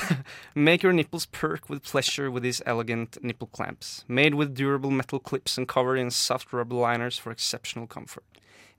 Make 0.67 0.83
your 0.87 0.93
nipples 0.93 1.27
perk 1.27 1.69
with 1.69 1.83
pleasure 1.83 2.31
with 2.31 2.41
these 2.43 2.63
elegant 2.65 3.19
nipple 3.21 3.47
clamps. 3.53 4.03
Made 4.07 4.33
with 4.33 4.55
durable 4.55 4.89
metal 4.89 5.19
clips 5.19 5.57
and 5.59 5.67
covered 5.67 5.99
in 5.99 6.09
soft 6.09 6.51
rubber 6.53 6.75
liners 6.75 7.19
for 7.19 7.29
exceptional 7.31 7.85
comfort. 7.85 8.23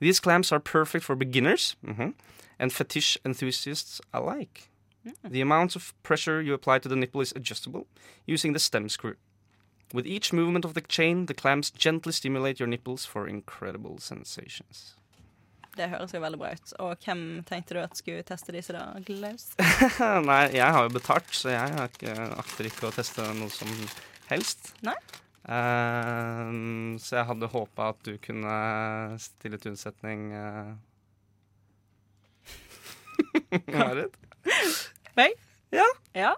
These 0.01 0.21
clamps 0.21 0.53
are 0.53 0.61
perfect 0.61 1.05
for 1.05 1.17
beginners 1.17 1.77
mhm, 1.85 2.15
and 2.59 2.73
fetish 2.73 3.19
enthusiasts 3.25 4.01
alike. 4.13 4.69
The 5.25 5.41
amount 5.41 5.77
of 5.77 5.95
pressure 6.03 6.43
you 6.43 6.55
apply 6.55 6.81
to 6.81 6.89
the 6.89 6.97
nipple 6.97 7.21
is 7.23 7.33
adjustable 7.33 7.87
using 8.27 8.53
the 8.53 8.59
stem 8.59 8.89
screw. 8.89 9.15
With 9.95 10.07
each 10.07 10.33
movement 10.33 10.65
of 10.65 10.75
the 10.75 10.83
chain, 10.83 11.27
the 11.27 11.35
clamps 11.35 11.71
gently 11.71 12.13
stimulate 12.13 12.61
your 12.61 12.67
nipples 12.67 13.07
for 13.07 13.27
incredible 13.27 13.99
sensations. 13.99 14.95
Det 15.79 15.89
høres 15.89 16.13
jo 16.15 16.21
veldig 16.21 16.39
bra 16.39 16.51
ut. 16.53 16.73
Og 16.83 17.05
hvem 17.05 17.45
tenkte 17.47 17.77
du 17.77 17.81
at 17.81 17.97
skulle 17.97 18.23
teste 18.27 18.53
disse 18.53 18.75
da, 18.75 18.99
Glaus? 19.07 19.53
Nei, 20.27 20.43
jeg 20.59 20.67
har 20.75 20.83
jo 20.83 20.91
betalt, 20.93 21.31
så 21.31 21.55
jeg 21.55 21.79
akter 21.79 22.67
ikke 22.69 22.89
å 22.91 22.95
teste 22.97 23.23
noe 23.39 23.53
som 23.55 23.71
helst. 24.29 24.73
Nei. 24.83 24.97
Ehm, 25.49 26.99
så 27.01 27.21
jeg 27.21 27.29
hadde 27.31 27.49
håpa 27.49 27.93
at 27.95 28.03
du 28.05 28.19
kunne 28.21 28.57
stille 29.23 29.57
til 29.61 29.73
unnsetning 29.73 30.27
uh... 30.37 30.75
Marit? 33.79 34.19
Meg? 35.17 35.33
Ja. 35.73 35.87
Ja. 36.17 36.35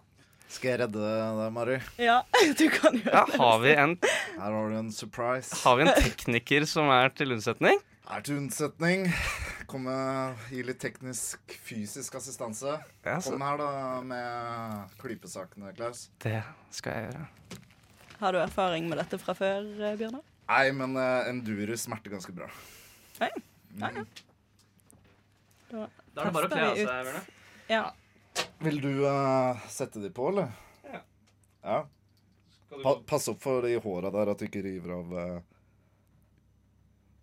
Skal 0.51 0.73
jeg 0.73 0.81
redde 0.83 0.99
deg, 1.03 1.40
Mari? 1.55 1.77
Ja, 2.03 2.20
du 2.59 2.64
kan 2.75 2.96
gjøre 2.99 3.14
Ja, 3.14 3.25
det. 3.31 3.38
vi 3.62 3.75
en 3.79 3.96
Her 4.03 4.57
har 4.57 4.70
du 4.73 4.77
en 4.81 4.90
surprise. 4.94 5.55
Har 5.62 5.79
vi 5.79 5.87
en 5.87 5.94
tekniker 5.94 6.66
som 6.70 6.90
er 6.94 7.11
til 7.14 7.35
unnsetning? 7.37 7.79
Er 8.11 8.25
til 8.27 8.40
unnsetning. 8.40 9.07
Komme 9.70 9.94
gi 10.51 10.64
litt 10.66 10.81
teknisk, 10.83 11.55
fysisk 11.62 12.16
assistanse. 12.18 12.79
Ja, 13.07 13.20
Kom 13.23 13.42
her, 13.46 13.61
da, 13.62 13.68
med 14.03 14.96
klypesakene, 15.03 15.70
Klaus. 15.79 16.09
Det 16.23 16.40
skal 16.75 16.96
jeg 16.99 17.12
gjøre. 17.12 17.29
Har 18.20 18.33
du 18.33 18.38
erfaring 18.40 18.88
med 18.88 18.98
dette 19.00 19.18
fra 19.18 19.33
før, 19.37 19.64
eh, 19.80 19.96
Bjørnar? 19.96 20.24
Nei, 20.50 20.64
men 20.76 20.96
uh, 20.98 21.28
enduro 21.30 21.76
smerter 21.78 22.12
ganske 22.12 22.35
bra. 22.37 22.48
Nei. 23.20 23.30
Nei, 23.80 23.90
ja. 23.96 24.04
Da, 25.70 25.87
Da 26.12 26.24
er 26.24 26.28
det 26.28 26.35
bare 26.35 26.48
å 26.48 26.52
kle 26.52 26.66
av 26.66 26.76
seg. 26.76 26.90
Bjørnar. 26.90 27.30
Ja. 27.70 27.85
Vil 28.66 28.80
du 28.83 28.90
uh, 29.06 29.62
sette 29.72 30.02
de 30.02 30.11
på, 30.12 30.28
eller? 30.35 30.52
Ja. 30.85 31.00
Ja. 31.64 31.78
Pa 32.83 32.94
pass 33.09 33.28
opp 33.33 33.40
for 33.42 33.64
de 33.64 33.78
håra 33.83 34.12
der, 34.14 34.35
at 34.35 34.42
du 34.42 34.46
ikke 34.46 34.62
river 34.68 34.98
av. 34.98 35.16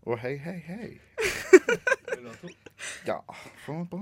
Å, 0.08 0.18
hei, 0.24 0.34
hei, 0.42 0.58
hei. 0.66 0.90
Ha 2.28 2.34
to? 2.42 2.50
Ja, 3.08 3.22
få 3.66 3.78
meg 3.78 3.90
på. 3.92 4.02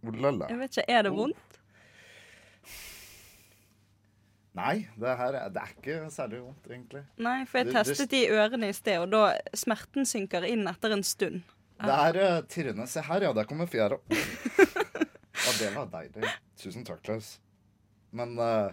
Oh 0.00 0.16
la 0.16 0.30
la. 0.32 0.46
Jeg 0.48 0.60
vet 0.62 0.78
ikke, 0.78 0.86
er 0.94 1.04
det 1.04 1.12
vondt? 1.16 1.49
Nei, 4.58 4.88
det 4.98 5.12
her 5.20 5.36
er, 5.38 5.48
det 5.54 5.62
er 5.62 5.72
ikke 5.76 5.96
særlig 6.10 6.40
vondt, 6.42 6.64
egentlig. 6.66 7.04
Nei, 7.22 7.44
for 7.46 7.58
jeg 7.60 7.66
Det- 7.68 7.74
det- 7.74 7.84
testet 7.86 8.10
de 8.10 8.22
i 8.24 8.30
ørene 8.34 8.68
i 8.68 8.72
sted, 8.74 8.98
og 8.98 9.10
da 9.10 9.38
smerten 9.54 10.02
synker 10.04 10.42
inn 10.48 10.66
etter 10.66 10.92
en 10.96 11.02
stund. 11.06 11.42
Det 11.80 11.88
er 11.96 12.16
uh, 12.38 12.42
tirrende. 12.50 12.86
Se 12.90 13.00
her, 13.00 13.22
ja. 13.22 13.32
Der 13.32 13.44
kommer 13.48 13.66
fjæra. 13.70 13.96
ja, 14.10 15.52
det 15.58 15.70
var 15.74 15.86
deilig. 15.86 16.28
Tusen 16.60 16.84
takk, 16.84 17.00
Klaus. 17.06 17.38
Men 18.12 18.34
uh, 18.38 18.72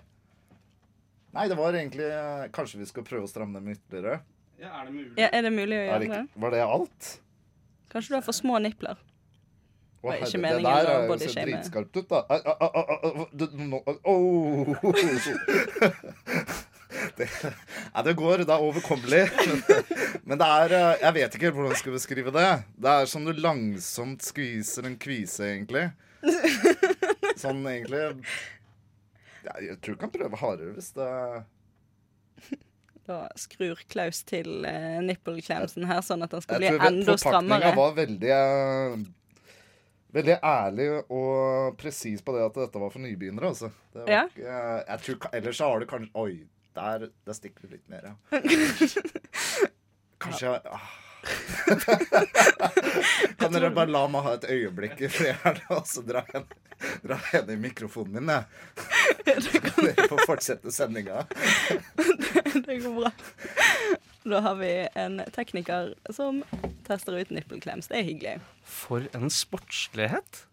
Nei, 1.37 1.47
det 1.47 1.55
var 1.59 1.71
egentlig 1.77 2.07
uh, 2.09 2.47
Kanskje 2.51 2.79
vi 2.81 2.85
skal 2.89 3.03
prøve 3.05 3.27
å 3.27 3.29
stramme 3.29 3.53
dem 3.59 3.69
ytterligere? 3.69 4.21
Ja, 4.57 4.71
er 4.81 4.85
det 4.89 4.93
mulig? 4.95 5.13
Ja, 5.21 5.29
er 5.31 5.41
det 5.45 5.51
mulig 5.53 5.77
å 5.77 5.79
Er 5.83 5.87
gjøre 5.91 5.99
det 6.01 6.09
det? 6.15 6.41
var 6.41 6.51
det 6.55 6.61
alt? 6.65 7.09
Kanskje 7.93 8.09
du 8.09 8.15
har 8.17 8.25
for 8.25 8.33
små 8.35 8.57
nipler? 8.59 8.97
Å, 10.03 10.11
herre, 10.13 10.29
det 10.29 10.61
der 10.63 10.87
er 10.87 11.07
jo 11.07 11.15
så 11.17 11.31
dritskarpt 11.41 11.97
ut, 11.97 12.07
da. 12.11 12.19
Det- 13.33 13.49
det, 17.17 17.27
ja, 17.93 18.01
det 18.05 18.13
går. 18.13 18.37
Det 18.47 18.53
er 18.53 18.63
overkommelig. 18.63 19.23
Men 20.27 20.39
det 20.39 20.47
er 20.47 20.75
eh, 20.77 21.01
Jeg 21.03 21.13
vet 21.17 21.35
ikke 21.37 21.51
hvordan 21.55 21.73
jeg 21.73 21.81
skal 21.81 21.95
beskrive 21.97 22.33
det. 22.35 22.47
Det 22.77 22.93
er 23.01 23.09
som 23.11 23.25
du 23.27 23.33
langsomt 23.35 24.23
skviser 24.25 24.87
en 24.87 24.97
kvise, 25.01 25.43
egentlig. 25.49 25.87
Sånn 27.41 27.59
egentlig 27.69 27.99
Jeg 29.45 29.77
tror 29.83 29.93
du 29.93 29.99
kan 30.01 30.11
prøve 30.11 30.39
hardere 30.41 30.73
hvis 30.75 30.89
det 30.97 31.09
Da 33.07 33.19
skrur 33.39 33.77
Klaus 33.91 34.23
til 34.27 34.65
uh, 34.65 34.97
nippelklemsen 35.05 35.85
her, 35.87 36.01
sånn 36.03 36.25
at 36.25 36.33
den 36.33 36.41
skal 36.43 36.65
Jeg 36.65 36.73
bli 36.73 36.79
tror 36.81 36.89
enda 36.89 37.13
forpakninga 37.13 37.21
strammere. 37.21 37.75
var 37.77 37.93
veldig 38.01 38.31
eh, 38.35 38.97
Veldig 40.17 40.37
ærlig 40.41 40.87
og 41.13 41.75
presis 41.77 42.23
på 42.25 42.33
det 42.33 42.45
at 42.47 42.55
dette 42.57 42.79
var 42.81 42.93
for 42.93 43.03
nybegynnere, 43.03 43.51
altså. 43.53 43.69
Ja. 44.07 44.23
ikke, 44.25 44.61
jeg 44.87 45.03
tror, 45.05 45.27
ellers 45.37 45.59
så 45.59 45.67
har 45.69 45.83
du 45.83 45.89
kanskje 45.89 46.09
Oi, 46.17 46.31
der, 46.77 47.09
der 47.27 47.37
stikker 47.37 47.67
det 47.67 47.77
litt 47.77 47.89
mer, 47.91 48.07
ja. 48.07 48.13
Kanskje 50.23 50.49
jeg 50.49 50.61
ah. 50.73 50.87
Kan 53.37 53.53
dere 53.53 53.69
bare 53.75 53.91
la 53.91 54.03
meg 54.09 54.25
ha 54.25 54.33
et 54.37 54.47
øyeblikk 54.49 55.01
i 55.05 55.09
fred, 55.11 55.61
og 55.73 55.85
så 55.89 56.01
dra 56.05 56.23
hen, 56.31 56.45
dra 57.03 57.17
hen 57.31 57.53
i 57.53 57.57
mikrofonen 57.67 58.17
min, 58.17 58.33
jeg. 58.33 58.43
Så 59.45 59.61
kan 59.61 59.83
dere 59.83 60.07
få 60.09 60.17
fortsette 60.25 60.71
sendinga. 60.73 61.25
det 62.65 62.79
går 62.81 62.93
bra. 63.01 63.11
Da 64.27 64.41
har 64.43 64.57
vi 64.59 64.71
en 64.99 65.21
tekniker 65.35 65.93
som 66.13 66.41
tester 66.87 67.15
ut 67.15 67.31
nippelklems. 67.31 67.87
Det 67.91 68.01
er 68.01 68.07
hyggelig. 68.07 68.35
For 68.67 69.05
en 69.15 69.31
sportslighet. 69.31 70.43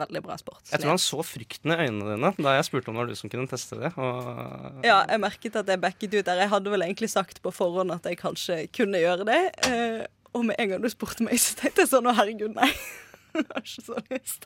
Veldig 0.00 0.22
bra 0.24 0.38
sport. 0.40 0.62
Jeg 0.70 0.80
tror 0.80 0.94
han 0.94 1.00
så 1.02 1.20
frykten 1.26 1.74
i 1.74 1.76
øynene 1.84 2.14
dine 2.14 2.30
da 2.40 2.54
jeg 2.56 2.64
spurte 2.70 2.88
om 2.88 2.96
det 2.96 3.02
var 3.02 3.10
du 3.12 3.18
som 3.18 3.32
kunne 3.32 3.50
teste 3.50 3.76
det. 3.76 3.90
Og 4.00 4.86
Ja, 4.86 5.02
jeg 5.10 5.20
merket 5.20 5.58
at 5.60 5.68
jeg 5.68 5.82
backet 5.82 6.16
ut 6.16 6.24
der. 6.24 6.40
Jeg 6.46 6.52
hadde 6.54 6.72
vel 6.72 6.86
egentlig 6.86 7.10
sagt 7.12 7.42
på 7.44 7.52
forhånd 7.52 7.92
at 7.92 8.08
jeg 8.08 8.16
kanskje 8.22 8.62
kunne 8.72 9.02
gjøre 9.02 9.28
det. 9.28 9.42
Eh, 9.68 10.06
og 10.32 10.46
med 10.48 10.56
en 10.62 10.72
gang 10.72 10.80
du 10.84 10.88
spurte 10.88 11.26
meg, 11.26 11.36
så 11.36 11.58
tenkte 11.60 11.84
jeg 11.84 11.92
sånn 11.92 12.08
Å, 12.08 12.16
herregud, 12.16 12.56
nei. 12.56 12.70
Jeg 13.36 13.46
har 13.48 13.62
ikke 13.64 13.84
så 13.84 14.00
lyst. 14.12 14.42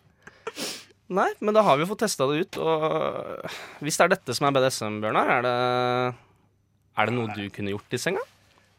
Nei, 1.10 1.30
men 1.42 1.54
da 1.54 1.62
har 1.66 1.78
vi 1.78 1.86
fått 1.90 2.04
testa 2.04 2.26
det 2.30 2.42
ut. 2.42 2.58
Og 2.62 3.82
hvis 3.82 3.98
det 3.98 4.04
er 4.04 4.12
dette 4.14 4.34
som 4.34 4.46
er 4.46 4.54
BDSM, 4.54 5.00
Bjørnar, 5.02 5.30
er 5.36 5.46
det, 5.46 5.54
er 6.98 7.10
det 7.10 7.14
noe 7.16 7.34
du 7.34 7.44
kunne 7.54 7.74
gjort 7.74 7.94
i 7.98 8.00
senga? 8.02 8.22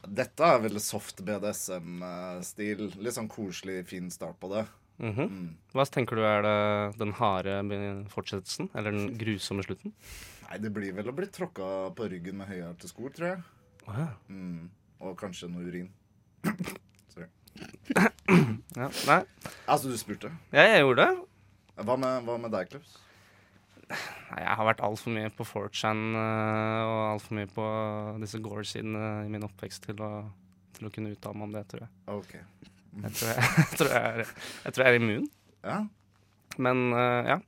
Dette 0.07 0.47
er 0.47 0.61
veldig 0.63 0.81
soft 0.81 1.19
BDSM-stil. 1.27 2.85
Litt 3.03 3.15
sånn 3.17 3.27
koselig, 3.31 3.81
fin 3.89 4.09
start 4.13 4.39
på 4.39 4.49
det. 4.53 4.65
Mhm. 5.03 5.57
Hva 5.75 5.85
tenker 5.93 6.17
du 6.17 6.23
er 6.25 6.41
det, 6.41 6.97
den 6.97 7.11
harde 7.19 7.57
fortsettelsen? 8.09 8.69
Eller 8.73 8.95
den 8.95 9.17
grusomme 9.19 9.65
slutten? 9.65 9.93
Nei, 10.47 10.57
det 10.63 10.71
blir 10.73 10.93
vel 10.95 11.11
å 11.11 11.15
bli 11.15 11.27
tråkka 11.27 11.93
på 11.93 12.07
ryggen 12.09 12.37
med 12.39 12.47
høyhælte 12.49 12.87
sko, 12.89 13.09
tror 13.13 13.27
jeg. 13.33 13.43
Oh, 13.87 13.97
ja. 13.99 14.07
Mm. 14.31 14.69
Og 15.03 15.17
kanskje 15.19 15.49
noe 15.51 15.67
urin. 15.67 15.89
Sorry. 17.13 17.27
Ja, 18.77 18.87
nei. 19.07 19.19
Altså, 19.67 19.91
du 19.91 19.97
spurte? 19.99 20.31
Ja, 20.53 20.63
jeg 20.71 20.81
gjorde 20.85 21.05
det. 21.05 21.27
Hva 21.83 21.97
med, 21.99 22.23
hva 22.25 22.37
med 22.41 22.51
deg, 22.55 22.71
Klaus? 22.71 22.95
Jeg 23.87 24.55
har 24.59 24.65
vært 24.67 24.81
altfor 24.83 25.13
mye 25.15 25.29
på 25.33 25.45
4chan 25.47 26.01
øh, 26.19 26.81
og 26.87 26.97
altfor 27.13 27.37
mye 27.39 27.47
på 27.55 27.67
disse 28.21 28.41
Gore-sidene 28.43 29.03
i 29.25 29.29
min 29.31 29.45
oppvekst 29.47 29.85
til 29.87 30.01
å, 30.03 30.09
til 30.75 30.89
å 30.89 30.91
kunne 30.93 31.13
uttale 31.15 31.39
meg 31.39 31.47
om 31.47 31.53
det, 31.55 31.63
tror 31.71 31.85
jeg. 31.85 31.91
Okay. 32.17 32.43
Jeg 33.05 33.13
tror 33.15 33.31
jeg, 33.31 33.45
jeg, 33.61 33.77
tror 33.79 33.93
jeg, 33.93 34.01
er, 34.25 34.33
jeg 34.65 34.75
tror 34.75 34.83
jeg 34.87 34.93
er 34.97 34.99
immun. 34.99 35.29
Ja. 35.63 35.77
Men 36.57 36.83
øh, 36.91 37.31
ja. 37.35 37.39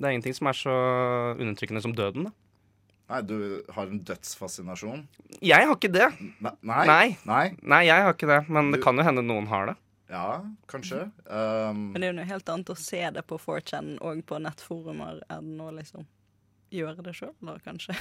Det 0.00 0.08
er 0.08 0.14
ingenting 0.16 0.36
som 0.36 0.48
er 0.48 0.56
så 0.56 0.74
undertrykkende 1.36 1.82
som 1.84 1.92
døden, 1.96 2.28
da. 2.30 2.36
Nei, 3.10 3.18
du 3.26 3.34
har 3.74 3.88
en 3.90 3.98
dødsfascinasjon? 4.06 5.00
Jeg 5.42 5.66
har 5.66 5.74
ikke 5.74 5.90
det. 5.92 6.06
Ne- 6.40 6.52
Nei? 6.62 6.84
Nei. 6.88 7.06
Nei. 7.26 7.42
Nei, 7.68 7.80
jeg 7.88 8.04
har 8.06 8.14
ikke 8.14 8.28
det. 8.30 8.38
Men 8.48 8.70
det 8.72 8.78
kan 8.84 8.96
jo 8.96 9.04
hende 9.04 9.24
noen 9.26 9.48
har 9.50 9.72
det. 9.72 9.74
Ja, 10.10 10.42
kanskje. 10.66 11.04
Um, 11.24 11.92
Men 11.92 12.00
det 12.00 12.08
er 12.08 12.10
jo 12.10 12.18
noe 12.18 12.30
helt 12.32 12.48
annet 12.50 12.72
å 12.72 12.78
se 12.78 13.02
det 13.14 13.22
på 13.30 13.38
4chan 13.38 13.94
og 14.02 14.24
på 14.26 14.40
nettforumer 14.42 15.22
enn 15.30 15.54
å 15.62 15.70
liksom 15.76 16.08
gjøre 16.74 17.06
det 17.06 17.14
sjøl, 17.18 17.36
da, 17.46 17.54
kanskje. 17.62 17.94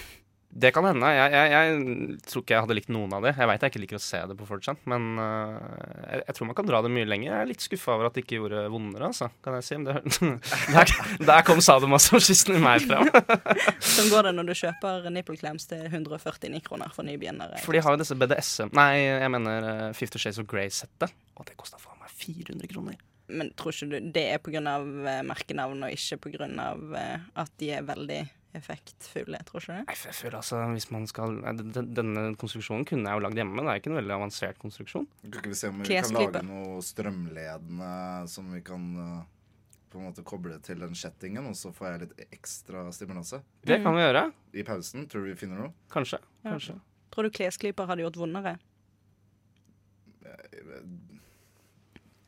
Det 0.50 0.72
kan 0.74 0.82
hende. 0.88 1.06
Jeg, 1.14 1.30
jeg, 1.30 1.50
jeg 1.54 2.22
tror 2.26 2.42
ikke 2.42 2.54
jeg 2.56 2.64
hadde 2.66 2.76
likt 2.80 2.88
noen 2.90 3.12
av 3.14 3.22
det. 3.22 3.36
Jeg 3.38 3.50
veit 3.52 3.62
jeg 3.62 3.70
ikke 3.70 3.82
liker 3.84 4.00
å 4.00 4.02
se 4.02 4.22
det 4.32 4.38
på 4.40 4.48
4chan, 4.50 4.80
men 4.90 5.04
uh, 5.22 5.60
jeg, 6.10 6.24
jeg 6.24 6.38
tror 6.40 6.50
man 6.50 6.58
kan 6.58 6.70
dra 6.72 6.80
det 6.82 6.92
mye 6.96 7.06
lenger. 7.06 7.30
Jeg 7.30 7.44
er 7.46 7.52
litt 7.52 7.66
skuffa 7.68 7.94
over 7.94 8.10
at 8.10 8.18
det 8.18 8.24
ikke 8.26 8.40
gjorde 8.40 8.64
vondere, 8.74 9.12
altså, 9.12 9.30
kan 9.46 9.60
jeg 9.60 9.68
si. 9.68 9.78
Men 9.78 9.92
det, 9.92 10.32
der, 10.74 10.96
der 11.30 11.46
kom 11.46 11.62
sadomasochisten 11.62 12.58
i 12.58 12.64
meg 12.66 12.90
frem. 12.90 13.14
Sånn 13.94 14.10
går 14.10 14.32
det 14.32 14.34
når 14.40 14.50
du 14.50 14.56
kjøper 14.64 15.06
nippelklems 15.14 15.70
til 15.70 15.86
149 15.86 16.66
kroner 16.66 16.98
for 16.98 17.06
nybegynnere. 17.06 17.62
For 17.62 17.78
de 17.78 17.86
har 17.86 17.94
jo 17.94 18.02
disse 18.02 18.18
BDSM 18.18 18.74
Nei, 18.74 18.92
jeg 19.06 19.32
mener 19.38 19.70
uh, 19.70 19.88
Fifty 20.02 20.18
Shades 20.18 20.42
of 20.42 20.50
Grey-settet. 20.50 21.14
Og 21.38 21.46
det 21.46 21.54
kosta 21.62 21.78
faen 21.78 21.99
400 22.20 22.68
kroner. 22.72 22.98
Men 23.30 23.52
tror 23.54 23.72
ikke 23.76 23.90
du 23.92 24.12
det 24.12 24.26
er 24.34 24.40
pga. 24.42 24.62
merkenavn 25.24 25.84
og 25.86 25.92
ikke 25.94 26.18
pga. 26.18 26.50
at 27.36 27.52
de 27.62 27.72
er 27.72 27.84
veldig 27.86 28.22
effektfulle, 28.58 29.38
tror 29.46 29.62
ikke 29.62 29.68
du 29.70 29.78
det? 29.78 29.86
Nei, 29.86 29.96
jeg 30.08 30.16
føler 30.18 30.38
altså 30.40 30.62
hvis 30.74 30.88
man 30.92 31.04
skal 31.08 31.36
den- 31.60 31.94
Denne 31.94 32.24
konstruksjonen 32.36 32.86
kunne 32.90 33.06
jeg 33.06 33.14
jo 33.20 33.26
lagd 33.28 33.36
hjemme. 33.38 33.62
Det 33.62 33.70
er 33.70 33.80
ikke 33.82 33.92
en 33.92 34.00
veldig 34.02 34.16
avansert 34.18 34.58
konstruksjon. 34.58 35.06
Kan 35.32 35.44
vi 35.52 35.54
se 35.54 35.68
om 35.70 35.78
vi 35.84 35.86
kan 35.86 36.14
lage 36.18 36.42
noe 36.48 36.82
strømledende 36.82 38.28
som 38.28 38.52
vi 38.52 38.62
kan 38.62 39.28
på 39.92 39.98
en 40.00 40.06
måte 40.12 40.24
koble 40.24 40.60
til 40.62 40.78
den 40.80 40.94
kjettingen, 40.94 41.46
og 41.50 41.54
så 41.58 41.72
får 41.74 41.86
jeg 41.92 42.00
litt 42.02 42.32
ekstra 42.32 42.92
stimulanse? 42.94 43.42
Det 43.66 43.82
kan 43.84 43.94
vi 43.94 44.02
gjøre. 44.02 44.34
I 44.54 44.64
pausen. 44.64 45.08
Tror 45.08 45.26
du 45.26 45.30
vi 45.34 45.36
finner 45.36 45.58
noe? 45.62 45.74
Kanskje. 45.90 46.20
Ja. 46.44 46.52
Kanskje. 46.52 46.80
Tror 47.12 47.24
du 47.24 47.30
klesklyper 47.30 47.86
hadde 47.88 48.02
gjort 48.06 48.18
vondere? 48.18 48.58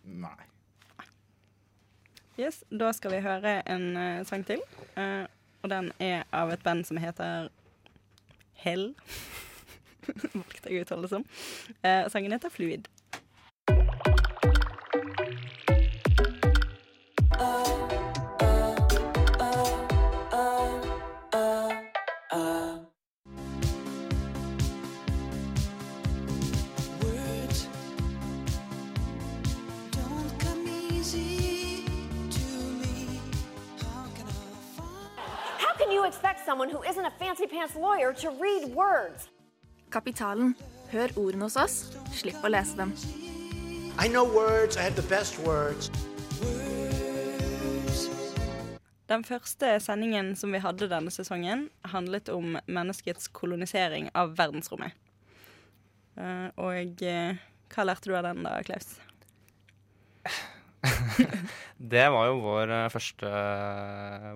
Nei. 0.03 0.47
Yes, 2.39 2.63
Da 2.71 2.91
skal 2.91 3.11
vi 3.11 3.21
høre 3.21 3.61
en 3.69 3.97
eh, 3.97 4.25
sang 4.25 4.45
til. 4.47 4.61
Eh, 4.97 5.25
og 5.61 5.69
den 5.69 5.91
er 5.99 6.23
av 6.33 6.49
et 6.49 6.63
band 6.63 6.85
som 6.87 6.97
heter 6.97 7.49
Hell. 8.63 8.93
Valgte 10.33 10.71
jeg 10.71 10.81
å 10.81 10.85
uttale 10.85 11.05
det 11.05 11.11
som. 11.13 11.27
Eh, 11.83 12.07
sangen 12.09 12.33
heter 12.33 12.49
Fluid. 12.49 12.89
How 17.41 17.70
someone 36.61 36.77
who 36.77 36.89
isn't 36.89 37.05
a 37.05 37.11
fancy 37.11 37.47
pants 37.47 37.75
lawyer 37.75 38.13
to 38.13 38.29
read 38.29 38.75
words? 38.75 39.29
Kapitalen. 39.89 40.55
Hør 40.91 41.09
ordene 41.15 41.47
hos 41.47 41.55
oss, 41.57 41.75
slipp 42.13 42.43
å 42.43 42.49
lese 42.51 42.75
dem. 42.77 42.91
I 43.97 44.07
know 44.07 44.23
words, 44.23 44.77
I 44.77 44.81
have 44.81 44.95
the 44.95 45.07
best 45.09 45.39
words. 45.39 45.89
Den 49.07 49.23
første 49.23 49.79
sendingen 49.79 50.35
som 50.35 50.51
vi 50.53 50.61
hadde 50.61 50.87
denne 50.91 51.11
sesongen, 51.11 51.69
handlet 51.83 52.29
om 52.29 52.59
menneskets 52.67 53.27
kolonisering 53.27 54.11
av 54.13 54.35
verdensrommet. 54.37 54.93
Eh, 56.19 56.47
og 56.61 57.03
eh, 57.03 57.41
hva 57.73 57.87
lærte 57.87 58.11
du 58.11 58.15
av 58.15 58.27
den 58.29 58.45
da, 58.45 58.59
Klaus? 58.67 58.99
Det 61.93 62.05
var 62.13 62.27
jo 62.29 62.41
vår 62.43 62.73
eh, 62.73 62.89
første, 62.93 63.31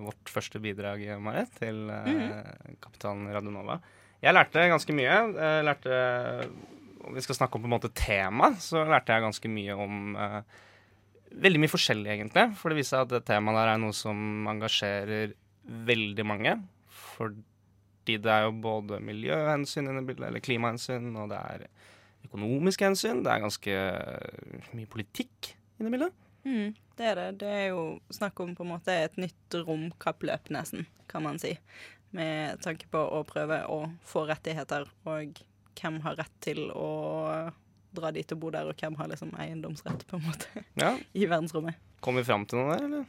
vårt 0.02 0.30
første 0.30 0.60
bidrag, 0.62 1.02
Marit, 1.22 1.52
til 1.60 1.86
uh, 1.90 2.76
Kapitalen 2.82 3.28
Radionova. 3.34 3.78
Jeg 4.22 4.34
lærte 4.34 4.68
ganske 4.70 4.94
mye. 4.96 5.16
Jeg 5.36 5.66
lærte, 5.66 5.96
Om 7.06 7.14
vi 7.14 7.22
skal 7.22 7.38
snakke 7.38 7.58
om 7.58 7.66
på 7.66 7.68
en 7.68 7.76
måte 7.76 7.92
tema, 7.94 8.50
så 8.58 8.84
lærte 8.88 9.14
jeg 9.14 9.26
ganske 9.26 9.50
mye 9.52 9.76
om 9.76 10.16
uh, 10.18 10.40
Veldig 11.36 11.58
mye 11.60 11.68
forskjellig, 11.68 12.08
egentlig. 12.14 12.46
For 12.56 12.72
det 12.72 12.78
viser 12.78 12.94
seg 12.94 13.02
at 13.04 13.10
det 13.12 13.26
temaet 13.28 13.58
der 13.58 13.72
er 13.74 13.80
noe 13.82 13.92
som 13.92 14.46
engasjerer 14.48 15.34
veldig 15.66 16.24
mange. 16.24 16.54
Fordi 16.88 18.16
det 18.22 18.30
er 18.32 18.46
jo 18.46 18.54
både 18.64 19.02
miljøhensyn 19.04 19.90
inne 19.90 20.00
i 20.00 20.06
bildet, 20.06 20.30
eller 20.30 20.40
klimahensyn, 20.40 21.10
og 21.18 21.34
det 21.34 21.40
er 21.42 21.66
økonomiske 22.30 22.88
hensyn. 22.88 23.20
Det 23.26 23.34
er 23.34 23.42
ganske 23.44 23.76
mye 24.78 24.88
politikk 24.94 25.50
inne 25.76 25.90
i 25.90 25.96
bildet. 25.98 26.25
Mm, 26.46 26.70
det 26.98 27.08
er 27.10 27.18
det. 27.18 27.26
Det 27.42 27.50
er 27.50 27.66
jo 27.72 27.82
snakk 28.14 28.38
om 28.44 28.54
på 28.56 28.62
en 28.64 28.70
måte 28.76 28.94
et 28.94 29.16
nytt 29.20 29.56
romkappløp, 29.66 30.48
nesten, 30.54 30.86
kan 31.10 31.24
man 31.26 31.40
si. 31.42 31.56
Med 32.16 32.60
tanke 32.64 32.86
på 32.92 33.02
å 33.02 33.24
prøve 33.26 33.64
å 33.72 33.80
få 34.06 34.24
rettigheter, 34.30 34.86
og 35.10 35.40
hvem 35.76 35.98
har 36.06 36.16
rett 36.22 36.32
til 36.46 36.68
å 36.72 36.88
dra 37.96 38.10
dit 38.14 38.32
og 38.32 38.40
bo 38.40 38.50
der, 38.54 38.68
og 38.70 38.78
hvem 38.78 38.96
har 39.00 39.10
liksom 39.10 39.34
eiendomsrett, 39.40 40.06
på 40.08 40.18
en 40.20 40.26
måte, 40.30 40.64
Ja. 40.82 40.94
i 41.16 41.26
verdensrommet. 41.28 41.76
Kom 42.04 42.18
vi 42.20 42.24
fram 42.28 42.44
til 42.48 42.60
noe 42.62 42.76
der, 42.76 42.84
eller? 42.86 43.06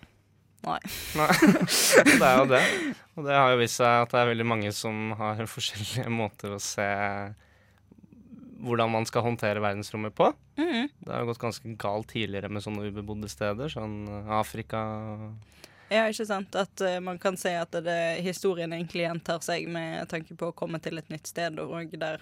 Nei. 0.65 0.79
Nei. 1.19 1.29
det 2.17 2.25
er 2.25 2.39
jo 2.41 2.45
det. 2.49 2.61
Og 3.15 3.27
det 3.27 3.35
har 3.37 3.51
jo 3.53 3.59
vist 3.61 3.77
seg 3.77 4.01
at 4.07 4.11
det 4.15 4.23
er 4.23 4.31
veldig 4.31 4.47
mange 4.49 4.71
som 4.75 5.11
har 5.19 5.43
forskjellige 5.55 6.09
måter 6.11 6.55
å 6.55 6.59
se 6.63 6.87
hvordan 8.63 8.91
man 8.91 9.05
skal 9.05 9.25
håndtere 9.25 9.61
verdensrommet 9.63 10.15
på. 10.15 10.31
Mhm. 10.57 10.89
Det 10.99 11.13
har 11.13 11.25
gått 11.25 11.41
ganske 11.41 11.75
galt 11.79 12.09
tidligere 12.13 12.49
med 12.49 12.63
sånne 12.65 12.87
ubebodde 12.89 13.29
steder, 13.29 13.69
sånn 13.71 14.07
Afrika 14.27 14.81
Ja, 15.87 16.07
ikke 16.11 16.25
sant? 16.27 16.55
At 16.59 16.81
uh, 16.83 16.97
man 16.99 17.19
kan 17.19 17.37
se 17.39 17.53
at 17.55 17.71
det, 17.71 18.19
historien 18.25 18.73
egentlig 18.75 19.05
gjentar 19.05 19.39
seg 19.45 19.69
med 19.71 20.09
tanke 20.11 20.35
på 20.35 20.49
å 20.49 20.55
komme 20.55 20.81
til 20.83 20.99
et 20.99 21.07
nytt 21.13 21.29
sted, 21.29 21.61
og 21.63 21.95
der 21.95 22.19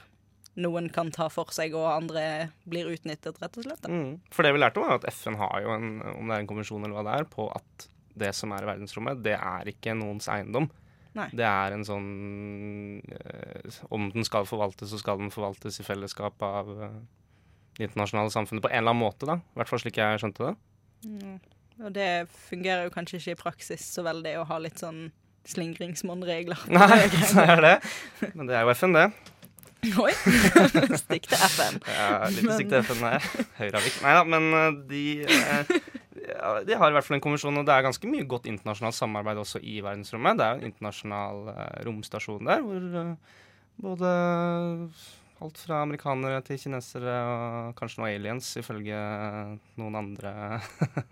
noen 0.56 0.88
kan 0.93 1.10
ta 1.12 1.28
for 1.34 1.52
seg, 1.52 1.74
og 1.76 1.88
andre 1.89 2.52
blir 2.69 2.91
utnyttet, 2.93 3.41
rett 3.41 3.58
og 3.58 3.65
slett. 3.65 3.88
Mm. 3.89 4.21
For 4.32 4.45
det 4.45 4.54
vi 4.56 4.62
lærte, 4.62 4.84
var 4.84 5.00
at 5.00 5.10
FN 5.12 5.39
har 5.41 5.65
jo 5.65 5.74
en, 5.74 5.89
om 6.13 6.30
det 6.30 6.38
er 6.38 6.45
en 6.45 6.50
konvensjon 6.52 6.86
eller 6.86 6.95
hva 6.95 7.06
det 7.10 7.17
er, 7.19 7.28
på 7.32 7.50
at 7.52 7.88
det 8.15 8.32
som 8.38 8.54
er 8.56 8.63
i 8.63 8.69
verdensrommet, 8.69 9.24
det 9.26 9.36
er 9.36 9.71
ikke 9.74 9.98
noens 9.98 10.30
eiendom. 10.32 10.69
Nei. 11.15 11.30
Det 11.32 11.45
er 11.47 11.71
en 11.71 11.86
sånn 11.88 12.08
eh, 13.08 13.75
Om 13.93 14.10
den 14.12 14.25
skal 14.28 14.47
forvaltes, 14.49 14.89
så 14.91 14.99
skal 14.99 15.21
den 15.21 15.32
forvaltes 15.32 15.80
i 15.80 15.86
fellesskap 15.88 16.43
av 16.43 16.71
eh, 16.75 16.97
det 17.75 17.89
internasjonale 17.89 18.32
samfunnet 18.34 18.63
på 18.63 18.71
en 18.71 18.82
eller 18.82 18.95
annen 18.95 19.04
måte, 19.04 19.28
da. 19.28 19.39
I 19.39 19.60
hvert 19.60 19.71
fall 19.71 19.82
slik 19.84 19.99
jeg 19.99 20.21
skjønte 20.21 20.49
det. 20.49 20.56
Mm. 21.06 21.38
Og 21.84 21.91
det 21.95 22.10
fungerer 22.47 22.88
jo 22.88 22.93
kanskje 22.93 23.19
ikke 23.19 23.36
i 23.36 23.39
praksis 23.39 23.88
så 23.97 24.04
veldig 24.06 24.38
å 24.39 24.45
ha 24.47 24.60
litt 24.63 24.80
sånn 24.80 25.10
slingringsmonn-regler. 25.51 26.67
Nei, 26.75 27.08
det 27.13 27.47
er 27.47 27.63
det. 27.63 27.75
Men 28.34 28.51
det 28.51 28.60
er 28.60 28.67
jo 28.67 28.75
FN, 28.75 28.95
det. 28.95 29.10
Oi! 30.01 30.13
Stikk 30.97 31.28
til 31.30 31.38
FN. 31.38 31.80
Ja, 31.91 32.25
litt 32.32 32.47
stikk 32.56 32.71
til 32.71 32.80
FN 32.82 33.04
her. 33.06 33.28
Høyravik. 33.60 33.99
Nei 34.01 34.15
da, 34.17 34.23
men 34.36 34.47
eh, 34.58 34.80
de 34.89 35.04
eh, 35.28 35.75
De 36.67 36.78
har 36.78 36.91
i 36.91 36.95
hvert 36.95 37.06
fall 37.08 37.17
en 37.17 37.24
konvensjon, 37.24 37.60
og 37.60 37.67
det 37.67 37.74
er 37.74 37.86
ganske 37.86 38.10
mye 38.10 38.28
godt 38.30 38.48
internasjonalt 38.50 38.98
samarbeid 38.98 39.41
også 39.41 39.62
i 39.63 39.78
verdensrommet. 39.84 40.39
Det 40.39 40.45
er 40.45 40.56
jo 40.56 40.62
en 40.62 40.71
internasjonal 40.71 41.52
eh, 41.54 41.78
romstasjon 41.88 42.50
der 42.50 42.63
hvor 42.65 42.98
eh, 43.02 43.38
både 43.86 44.12
alt 45.45 45.60
fra 45.60 45.82
amerikanere 45.84 46.39
til 46.48 46.60
kinesere 46.62 47.15
og 47.28 47.74
kanskje 47.80 48.02
noen 48.02 48.12
aliens, 48.13 48.50
ifølge 48.62 49.00
noen 49.80 50.00
andre, 50.00 50.62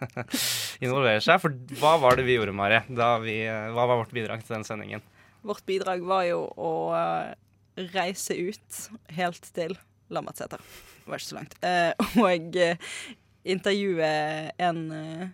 involverer 0.85 1.23
seg. 1.23 1.41
For 1.43 1.55
hva 1.81 1.97
var 2.01 2.19
det 2.19 2.27
vi 2.27 2.37
gjorde, 2.37 2.55
Mari? 2.55 2.81
Vi, 3.25 3.39
eh, 3.47 3.71
hva 3.75 3.87
var 3.89 4.03
vårt 4.03 4.15
bidrag 4.15 4.45
til 4.45 4.57
den 4.57 4.67
sendingen? 4.67 5.03
Vårt 5.43 5.65
bidrag 5.67 6.05
var 6.07 6.23
jo 6.29 6.45
å 6.55 6.73
reise 7.91 8.37
ut 8.37 8.85
helt 9.17 9.51
til 9.55 9.75
Lambertseter. 10.13 10.61
Det 11.03 11.11
var 11.11 11.19
ikke 11.19 11.31
så 11.31 11.39
langt. 11.39 11.55
Og 12.21 12.57
intervjue 13.43 14.07
en 14.57 14.91
eh, 14.91 15.27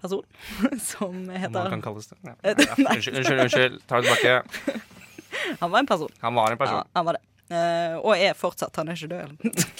person 0.00 0.24
som 0.80 1.08
Om 1.08 1.30
heter 1.30 1.50
man 1.50 1.70
kan 1.70 1.82
kalles 1.82 2.06
det. 2.06 2.16
Ja. 2.22 2.34
Unnskyld, 2.94 3.16
unnskyld, 3.16 3.40
unnskyld. 3.40 3.82
Ta 3.86 4.00
det 4.00 4.02
tilbake. 4.02 4.42
Han 5.60 5.70
var 5.70 5.78
en 5.78 5.86
person. 5.86 6.08
Han 6.20 6.34
var 6.34 6.50
en 6.50 6.58
person. 6.58 6.76
Ja, 6.76 6.84
han 6.92 7.04
var 7.04 7.12
det. 7.12 7.24
Uh, 7.48 7.96
og 7.98 8.18
er 8.18 8.34
fortsatt. 8.36 8.76
Han 8.76 8.88
er 8.88 8.96
ikke 8.96 9.08
død. 9.08 9.30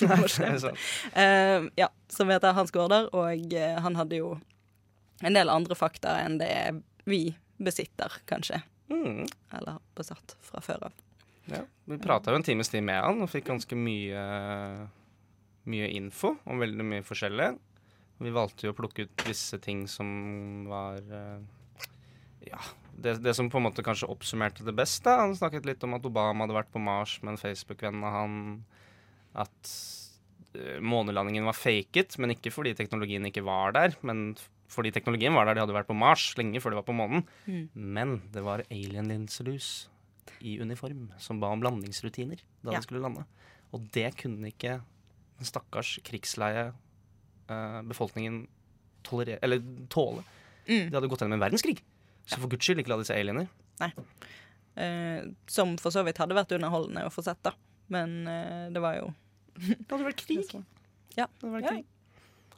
Han 0.08 0.20
var 0.22 0.34
er 0.44 0.58
det. 0.58 0.72
Eh, 1.12 1.66
ja, 1.76 1.88
som 2.08 2.30
heter 2.32 2.52
Hans 2.56 2.70
Gaarder, 2.72 3.08
og 3.12 3.52
uh, 3.52 3.80
han 3.82 3.96
hadde 3.96 4.20
jo 4.20 4.30
en 5.20 5.36
del 5.36 5.50
andre 5.52 5.76
fakta 5.76 6.18
enn 6.22 6.38
det 6.40 6.52
vi 7.08 7.34
besitter, 7.58 8.20
kanskje. 8.28 8.62
Mm. 8.92 9.26
Eller 9.58 9.80
besatt 9.98 10.36
fra 10.44 10.62
før 10.64 10.88
av. 10.88 10.96
Ja, 11.48 11.64
vi 11.88 11.98
prata 12.00 12.32
jo 12.32 12.40
en 12.40 12.46
times 12.46 12.68
tid 12.72 12.84
med 12.84 13.00
han 13.02 13.22
og 13.24 13.30
fikk 13.32 13.48
ganske 13.48 13.76
mye, 13.76 14.22
mye 15.70 15.88
info 15.98 16.34
om 16.48 16.58
veldig 16.62 16.84
mye 16.88 17.04
forskjellig. 17.06 17.50
Vi 18.18 18.32
valgte 18.34 18.66
jo 18.66 18.72
å 18.74 18.76
plukke 18.78 19.04
ut 19.06 19.24
visse 19.28 19.60
ting 19.62 19.84
som 19.90 20.08
var 20.70 20.98
eh, 20.98 21.38
Ja, 22.48 22.58
det, 22.98 23.18
det 23.22 23.34
som 23.38 23.50
på 23.52 23.60
en 23.60 23.66
måte 23.68 23.84
kanskje 23.86 24.08
oppsummerte 24.10 24.64
det 24.66 24.74
best. 24.74 25.04
da. 25.06 25.20
Han 25.22 25.36
snakket 25.38 25.66
litt 25.68 25.84
om 25.86 25.94
at 25.94 26.06
Obama 26.08 26.44
hadde 26.46 26.56
vært 26.56 26.72
på 26.74 26.82
Mars 26.82 27.18
med 27.22 27.36
en 27.36 27.40
Facebook-venn 27.42 28.02
av 28.02 28.14
han. 28.16 28.38
At 29.38 29.70
eh, 30.58 30.80
månelandingen 30.82 31.46
var 31.46 31.54
faket, 31.54 32.16
men 32.18 32.34
ikke 32.34 32.50
fordi 32.54 32.74
teknologien 32.78 33.26
ikke 33.28 33.44
var 33.46 33.76
der. 33.76 33.94
Men 34.02 34.32
fordi 34.68 34.90
teknologien 34.92 35.32
var 35.36 35.46
der, 35.46 35.54
de 35.60 35.62
hadde 35.66 35.76
vært 35.78 35.88
på 35.92 35.96
Mars 35.96 36.32
lenge 36.40 36.60
før 36.60 36.74
de 36.74 36.80
var 36.80 36.88
på 36.88 36.96
månen. 36.98 37.22
Mm. 37.46 37.62
Men 37.98 38.16
det 38.34 38.42
var 38.44 38.64
alien-linselus 38.72 39.86
i 40.44 40.58
uniform 40.60 41.06
som 41.22 41.38
ba 41.40 41.48
om 41.54 41.62
landingsrutiner 41.64 42.42
da 42.62 42.74
Ja. 42.74 42.78
de 42.80 42.84
skulle 42.84 43.00
lande. 43.06 43.24
Og 43.72 43.86
det 43.94 44.10
kunne 44.20 44.50
ikke 44.50 44.80
den 45.38 45.48
stakkars 45.48 45.96
krigsleie 46.06 46.68
eh, 46.68 47.80
befolkningen 47.88 48.42
tolere, 49.06 49.38
eller 49.42 49.62
tåle. 49.92 50.24
Mm. 50.68 50.88
De 50.90 50.96
hadde 50.96 51.10
gått 51.10 51.22
gjennom 51.24 51.38
en 51.38 51.46
verdenskrig. 51.46 51.78
Så 52.28 52.40
for 52.40 52.50
guds 52.52 52.66
skyld, 52.66 52.82
ikke 52.82 52.92
la 52.92 53.00
disse 53.00 53.14
se 53.14 53.20
aliener. 53.20 53.48
Nei. 53.80 53.92
Eh, 54.78 55.28
som 55.50 55.76
for 55.80 55.94
så 55.94 56.04
vidt 56.06 56.20
hadde 56.20 56.36
vært 56.36 56.52
underholdende 56.54 57.06
å 57.08 57.12
få 57.12 57.24
sett, 57.24 57.40
da. 57.46 57.54
Men 57.92 58.18
eh, 58.28 58.66
det 58.74 58.82
var 58.84 58.98
jo 58.98 59.12
Det 59.58 59.88
hadde 59.90 60.04
vært 60.10 60.26
krig. 60.26 60.50
Ja. 61.16 61.26
Det 61.26 61.46
hadde 61.46 61.54
vært 61.56 61.70
krig. 61.72 61.86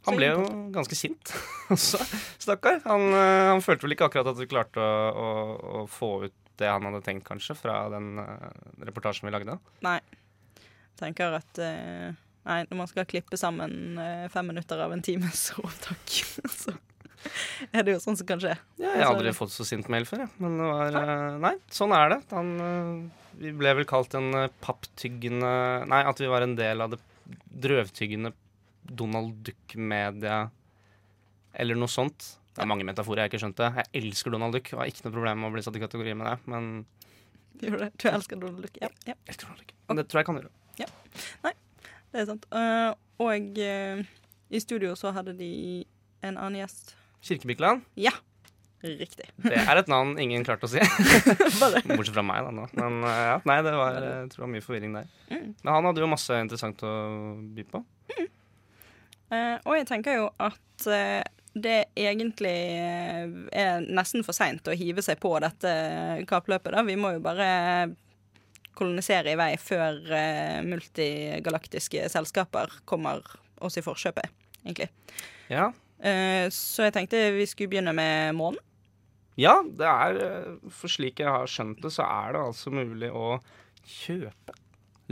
Han 0.09 0.17
ble 0.17 0.31
jo 0.31 0.45
ganske 0.73 0.97
sint 0.97 1.33
også, 1.75 2.01
stakkar. 2.41 2.81
Han, 2.87 3.11
eh, 3.13 3.49
han 3.53 3.65
følte 3.65 3.87
vel 3.87 3.97
ikke 3.97 4.09
akkurat 4.09 4.33
at 4.33 4.41
du 4.41 4.49
klarte 4.49 4.81
å, 4.81 4.95
å, 5.11 5.29
å 5.83 5.85
få 5.91 6.13
ut 6.27 6.37
det 6.61 6.69
han 6.69 6.85
hadde 6.89 7.03
tenkt, 7.05 7.25
kanskje, 7.29 7.57
fra 7.57 7.83
den 7.93 8.19
eh, 8.21 8.49
reportasjen 8.89 9.29
vi 9.29 9.35
lagde. 9.35 9.57
Nei. 9.85 9.99
Tenker 11.01 11.39
at 11.39 11.61
eh, 11.65 12.17
Nei, 12.49 12.63
når 12.71 12.79
man 12.79 12.89
skal 12.89 13.09
klippe 13.09 13.37
sammen 13.41 13.99
eh, 14.01 14.29
fem 14.33 14.49
minutter 14.49 14.81
av 14.81 14.95
en 14.95 15.03
times 15.05 15.51
opptak, 15.61 16.15
så 16.49 16.75
er 17.69 17.85
det 17.85 17.97
jo 17.97 18.03
sånn 18.03 18.17
som 18.17 18.29
kan 18.29 18.41
skje. 18.41 18.55
Ja, 18.81 18.95
jeg 18.95 19.05
har 19.05 19.13
aldri 19.13 19.35
fått 19.37 19.53
så 19.53 19.67
sint 19.69 19.91
mail 19.93 20.09
før, 20.09 20.25
jeg. 20.25 20.33
Men 20.41 20.57
det 20.61 20.69
var 20.71 21.01
eh, 21.03 21.41
Nei, 21.45 21.55
sånn 21.75 21.95
er 21.97 22.15
det. 22.15 22.21
Han, 22.33 22.53
eh, 22.65 23.35
vi 23.43 23.53
ble 23.57 23.75
vel 23.81 23.89
kalt 23.89 24.17
en 24.19 24.33
papptyggende 24.65 25.53
Nei, 25.91 26.01
at 26.09 26.21
vi 26.21 26.31
var 26.33 26.45
en 26.45 26.57
del 26.59 26.85
av 26.85 26.95
det 26.95 27.01
drøvtyggende 27.61 28.33
Donald 28.91 29.37
Duck-media 29.47 30.47
eller 31.61 31.79
noe 31.79 31.91
sånt. 31.91 32.35
Det 32.51 32.63
er 32.65 32.69
mange 32.71 32.87
metaforer 32.87 33.25
jeg 33.25 33.33
ikke 33.33 33.43
skjønte. 33.45 33.69
Jeg 33.79 34.03
elsker 34.03 34.33
Donald 34.35 34.57
Duck 34.57 34.73
og 34.75 34.83
har 34.83 34.91
ikke 34.91 35.07
noe 35.07 35.15
problem 35.15 35.43
med 35.43 35.51
å 35.51 35.55
bli 35.55 35.63
satt 35.67 35.77
i 35.79 35.83
kategori 35.83 36.17
med 36.19 36.31
det, 36.31 36.37
men 36.51 36.73
Gjør 37.61 37.83
det? 37.85 37.91
Du 38.01 38.07
elsker 38.09 38.41
Donald 38.41 38.65
Duck? 38.65 38.79
Ja. 38.81 38.89
ja. 39.07 39.15
elsker 39.29 39.51
Donald 39.51 39.67
Duck. 39.67 39.75
Men 39.89 40.01
det 40.01 40.07
tror 40.09 40.21
jeg 40.21 40.29
kan 40.31 40.41
gjøre. 40.41 40.53
Ja. 40.81 40.89
Nei, 41.45 41.53
det 42.11 42.23
er 42.23 42.27
sant. 42.29 42.49
Uh, 42.55 42.93
og 43.23 43.61
uh, 43.61 44.03
i 44.51 44.63
studio 44.63 44.97
så 44.99 45.13
hadde 45.15 45.37
de 45.39 45.53
en 46.27 46.37
annen 46.37 46.61
gjest. 46.63 46.95
Kirkebikkeland. 47.25 47.85
Ja, 48.01 48.13
riktig. 48.85 49.29
Det 49.45 49.61
er 49.61 49.81
et 49.81 49.91
navn 49.93 50.17
ingen 50.23 50.45
klarte 50.47 50.69
å 50.69 50.73
si. 50.73 50.83
Bortsett 51.61 52.15
fra 52.17 52.25
meg, 52.27 52.47
da. 52.49 52.55
Nå. 52.57 52.67
Men 52.81 53.01
uh, 53.05 53.17
ja, 53.33 53.39
nei, 53.49 53.61
det 53.67 53.75
var, 53.77 54.01
jeg 54.01 54.33
tror 54.33 54.43
det 54.43 54.47
var 54.47 54.55
mye 54.57 54.67
forvirring 54.67 54.97
der. 54.99 55.11
Mm. 55.31 55.49
Men 55.63 55.73
han 55.75 55.91
hadde 55.91 56.05
jo 56.05 56.11
masse 56.11 56.43
interessant 56.47 56.87
å 56.87 56.95
by 57.57 57.67
på. 57.71 57.85
Eh, 59.31 59.57
og 59.63 59.77
jeg 59.77 59.87
tenker 59.87 60.17
jo 60.17 60.25
at 60.43 60.87
det 61.55 61.77
egentlig 61.95 62.57
er 63.55 63.85
nesten 63.87 64.25
for 64.27 64.35
seint 64.35 64.67
å 64.67 64.75
hive 64.75 65.05
seg 65.07 65.21
på 65.23 65.31
dette 65.39 65.71
kappløpet. 66.27 66.75
da. 66.75 66.83
Vi 66.83 66.97
må 66.99 67.13
jo 67.15 67.23
bare 67.23 67.47
kolonisere 68.81 69.35
i 69.35 69.39
vei 69.39 69.53
før 69.61 70.01
eh, 70.17 70.59
multigalaktiske 70.67 72.09
selskaper 72.13 72.81
kommer 72.89 73.23
oss 73.61 73.77
i 73.77 73.85
forkjøpet, 73.85 74.33
egentlig. 74.65 74.89
Ja. 75.53 75.71
Eh, 76.01 76.49
så 76.55 76.89
jeg 76.89 76.97
tenkte 76.97 77.23
vi 77.37 77.47
skulle 77.49 77.75
begynne 77.75 77.95
med 77.97 78.35
månen. 78.39 78.61
Ja, 79.41 79.61
det 79.63 79.87
er 79.87 80.19
eh, 80.25 80.69
For 80.75 80.93
slik 80.93 81.21
jeg 81.23 81.31
har 81.31 81.49
skjønt 81.49 81.81
det, 81.85 81.93
så 81.95 82.05
er 82.09 82.35
det 82.35 82.43
altså 82.49 82.73
mulig 82.75 83.13
å 83.13 83.39
kjøpe 83.87 84.57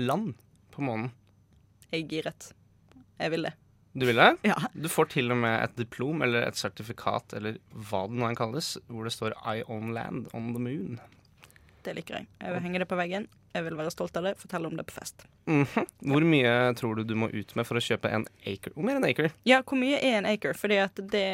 land 0.01 0.35
på 0.75 0.85
månen. 0.85 1.13
Jeg 1.89 2.03
er 2.03 2.13
giret. 2.13 2.51
Jeg 3.19 3.33
vil 3.35 3.49
det. 3.49 3.55
Du 3.99 4.05
vil 4.07 4.21
det? 4.21 4.29
Ja. 4.47 4.59
Du 4.77 4.87
får 4.93 5.09
til 5.15 5.33
og 5.35 5.41
med 5.43 5.57
et 5.65 5.79
diplom 5.81 6.21
eller 6.23 6.45
et 6.47 6.59
sertifikat 6.61 7.33
eller 7.39 7.57
hva 7.89 8.05
det 8.07 8.21
nå 8.21 8.29
kalles, 8.39 8.77
hvor 8.87 9.09
det 9.09 9.15
står 9.17 9.35
'I 9.41 9.65
own 9.67 9.95
land 9.97 10.29
on 10.37 10.53
the 10.55 10.63
moon'. 10.63 11.01
Det 11.83 11.97
liker 11.97 12.21
jeg. 12.21 12.29
Jeg 12.41 12.53
vil 12.53 12.63
henge 12.63 12.79
det 12.79 12.89
på 12.89 12.99
veggen. 13.01 13.29
Jeg 13.55 13.65
vil 13.65 13.77
være 13.79 13.91
stolt 13.95 14.17
av 14.21 14.27
det. 14.29 14.35
Fortelle 14.39 14.69
om 14.69 14.77
det 14.77 14.85
på 14.87 14.95
fest. 14.99 15.25
Mhm. 15.49 15.87
Hvor 16.13 16.25
mye 16.29 16.53
tror 16.77 16.97
du 16.99 17.05
du 17.09 17.15
må 17.17 17.31
ut 17.33 17.55
med 17.57 17.67
for 17.67 17.81
å 17.81 17.83
kjøpe 17.83 18.11
en 18.13 18.27
acre? 18.47 18.73
Hvor 18.75 18.85
mye 18.85 18.97
er 18.99 19.01
en 19.01 19.09
acre? 19.09 19.31
Ja, 19.49 19.63
hvor 19.63 19.79
mye 19.81 19.97
er 19.99 20.19
en 20.21 20.29
acre? 20.29 20.53
Fordi 20.59 20.77
at 20.83 21.01
det 21.15 21.25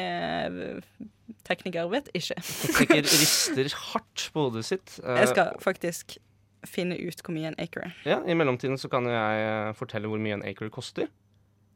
Teknikere 1.45 1.89
vet 1.91 2.07
ikke. 2.17 2.37
Tekniker 2.77 3.05
rister 3.21 3.69
hardt 3.91 4.27
på 4.33 4.47
hodet 4.47 4.63
sitt. 4.65 4.99
eh, 5.03 5.19
Jeg 5.23 5.31
skal 5.33 5.55
faktisk 5.61 6.17
finne 6.65 6.97
ut 6.97 7.21
hvor 7.21 7.33
mye 7.35 7.51
en 7.51 7.57
acre 7.61 7.89
er. 7.89 7.95
Ja, 8.07 8.19
I 8.25 8.33
mellomtiden 8.37 8.77
så 8.81 8.89
kan 8.89 9.05
jo 9.05 9.13
jeg 9.13 9.43
eh, 9.45 9.73
fortelle 9.77 10.09
hvor 10.09 10.21
mye 10.21 10.37
en 10.39 10.45
acre 10.47 10.69
koster. 10.73 11.09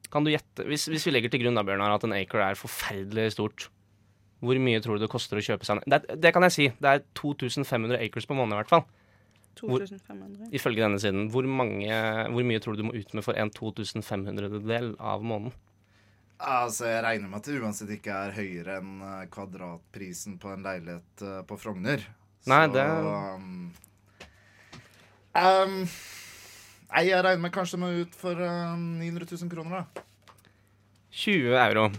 Kan 0.09 0.25
du 0.25 0.31
gjette, 0.33 0.65
hvis, 0.65 0.87
hvis 0.89 1.05
vi 1.05 1.13
legger 1.13 1.29
til 1.33 1.43
grunn 1.43 1.57
da, 1.59 1.61
Bjørnar, 1.65 1.93
at 1.99 2.05
en 2.07 2.15
acre 2.17 2.47
er 2.49 2.57
forferdelig 2.57 3.27
stort, 3.35 3.67
hvor 4.41 4.57
mye 4.61 4.79
tror 4.81 4.97
du 4.97 5.03
det 5.05 5.11
koster 5.11 5.37
å 5.37 5.43
kjøpe 5.43 5.67
seg 5.67 5.81
en 5.83 5.93
det, 5.93 5.99
det 6.23 6.31
kan 6.33 6.45
jeg 6.47 6.55
si. 6.55 6.65
Det 6.81 6.93
er 6.95 7.03
2500 7.19 7.99
acres 8.07 8.25
på 8.29 8.37
måneden 8.37 8.55
i 8.57 8.61
hvert 8.63 8.71
fall. 8.73 8.85
Hvor- 9.61 9.79
2500. 9.85 10.49
Ifølge 10.55 10.81
denne 10.85 10.99
siden. 10.99 11.29
Hvor, 11.31 11.43
mange, 11.47 11.91
hvor 12.31 12.43
mye 12.47 12.59
tror 12.63 12.73
du 12.75 12.81
du 12.83 12.87
må 12.89 12.93
ut 12.95 13.13
med 13.13 13.23
for 13.25 13.33
en 13.39 13.49
2500-del 13.51 14.95
av 14.99 15.23
måneden? 15.23 15.53
Altså, 16.39 16.85
Jeg 16.87 17.03
regner 17.03 17.27
med 17.27 17.37
at 17.41 17.45
det 17.49 17.59
uansett 17.61 17.89
ikke 17.91 18.11
er 18.15 18.31
høyere 18.31 18.77
enn 18.79 19.01
eh, 19.03 19.25
kvadratprisen 19.33 20.37
på 20.39 20.53
en 20.53 20.63
leilighet 20.63 21.21
eh, 21.27 21.41
på 21.43 21.57
Frogner. 21.59 21.99
Nei, 22.47 22.61
Så, 22.65 22.71
det- 22.73 22.87
um, 22.87 23.73
um, 25.35 25.89
Nei, 26.89 27.03
jeg 27.09 27.23
regner 27.25 27.41
med 27.43 27.51
kanskje 27.53 27.77
må 27.77 27.91
ut 28.01 28.15
for 28.15 28.31
um, 28.39 28.99
900 29.01 29.27
000 29.35 29.49
kroner, 29.51 29.83
da. 29.83 30.01
20 31.11 31.57
euro. 31.59 31.89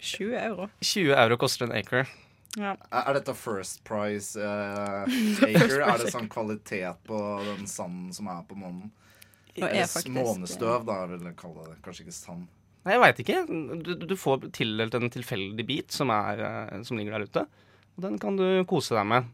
20 0.00 0.34
euro. 0.40 0.68
20 0.80 1.12
euro 1.14 1.36
koster 1.40 1.66
en 1.68 1.76
acre. 1.78 2.04
Ja. 2.58 2.74
Er 2.90 3.14
dette 3.14 3.34
First 3.38 3.84
Price 3.86 4.34
uh, 4.40 5.04
Acre? 5.46 5.84
er 5.86 6.00
det 6.02 6.10
sånn 6.10 6.30
kvalitet 6.32 7.04
på 7.06 7.18
den 7.46 7.68
sanden 7.70 8.10
som 8.16 8.30
er 8.32 8.42
på 8.48 8.58
månen? 8.58 8.90
Faktisk- 9.54 10.08
månestøv, 10.14 10.86
da, 10.88 11.04
vil 11.10 11.26
jeg 11.28 11.36
kalle 11.38 11.66
det. 11.68 11.76
Kanskje 11.84 12.06
ikke 12.06 12.16
sand. 12.16 12.48
Nei, 12.86 12.94
jeg 12.94 13.02
veit 13.02 13.18
ikke. 13.22 13.40
Du, 13.84 13.90
du 14.08 14.14
får 14.16 14.46
tildelt 14.56 14.94
en 14.96 15.10
tilfeldig 15.12 15.66
bit 15.68 15.92
som, 15.92 16.10
er, 16.14 16.40
eh, 16.40 16.78
som 16.86 16.96
ligger 16.96 17.18
der 17.18 17.26
ute. 17.28 17.42
Og 17.98 18.06
den 18.06 18.16
kan 18.22 18.38
du 18.40 18.46
kose 18.70 18.96
deg 18.96 19.04
med. 19.10 19.28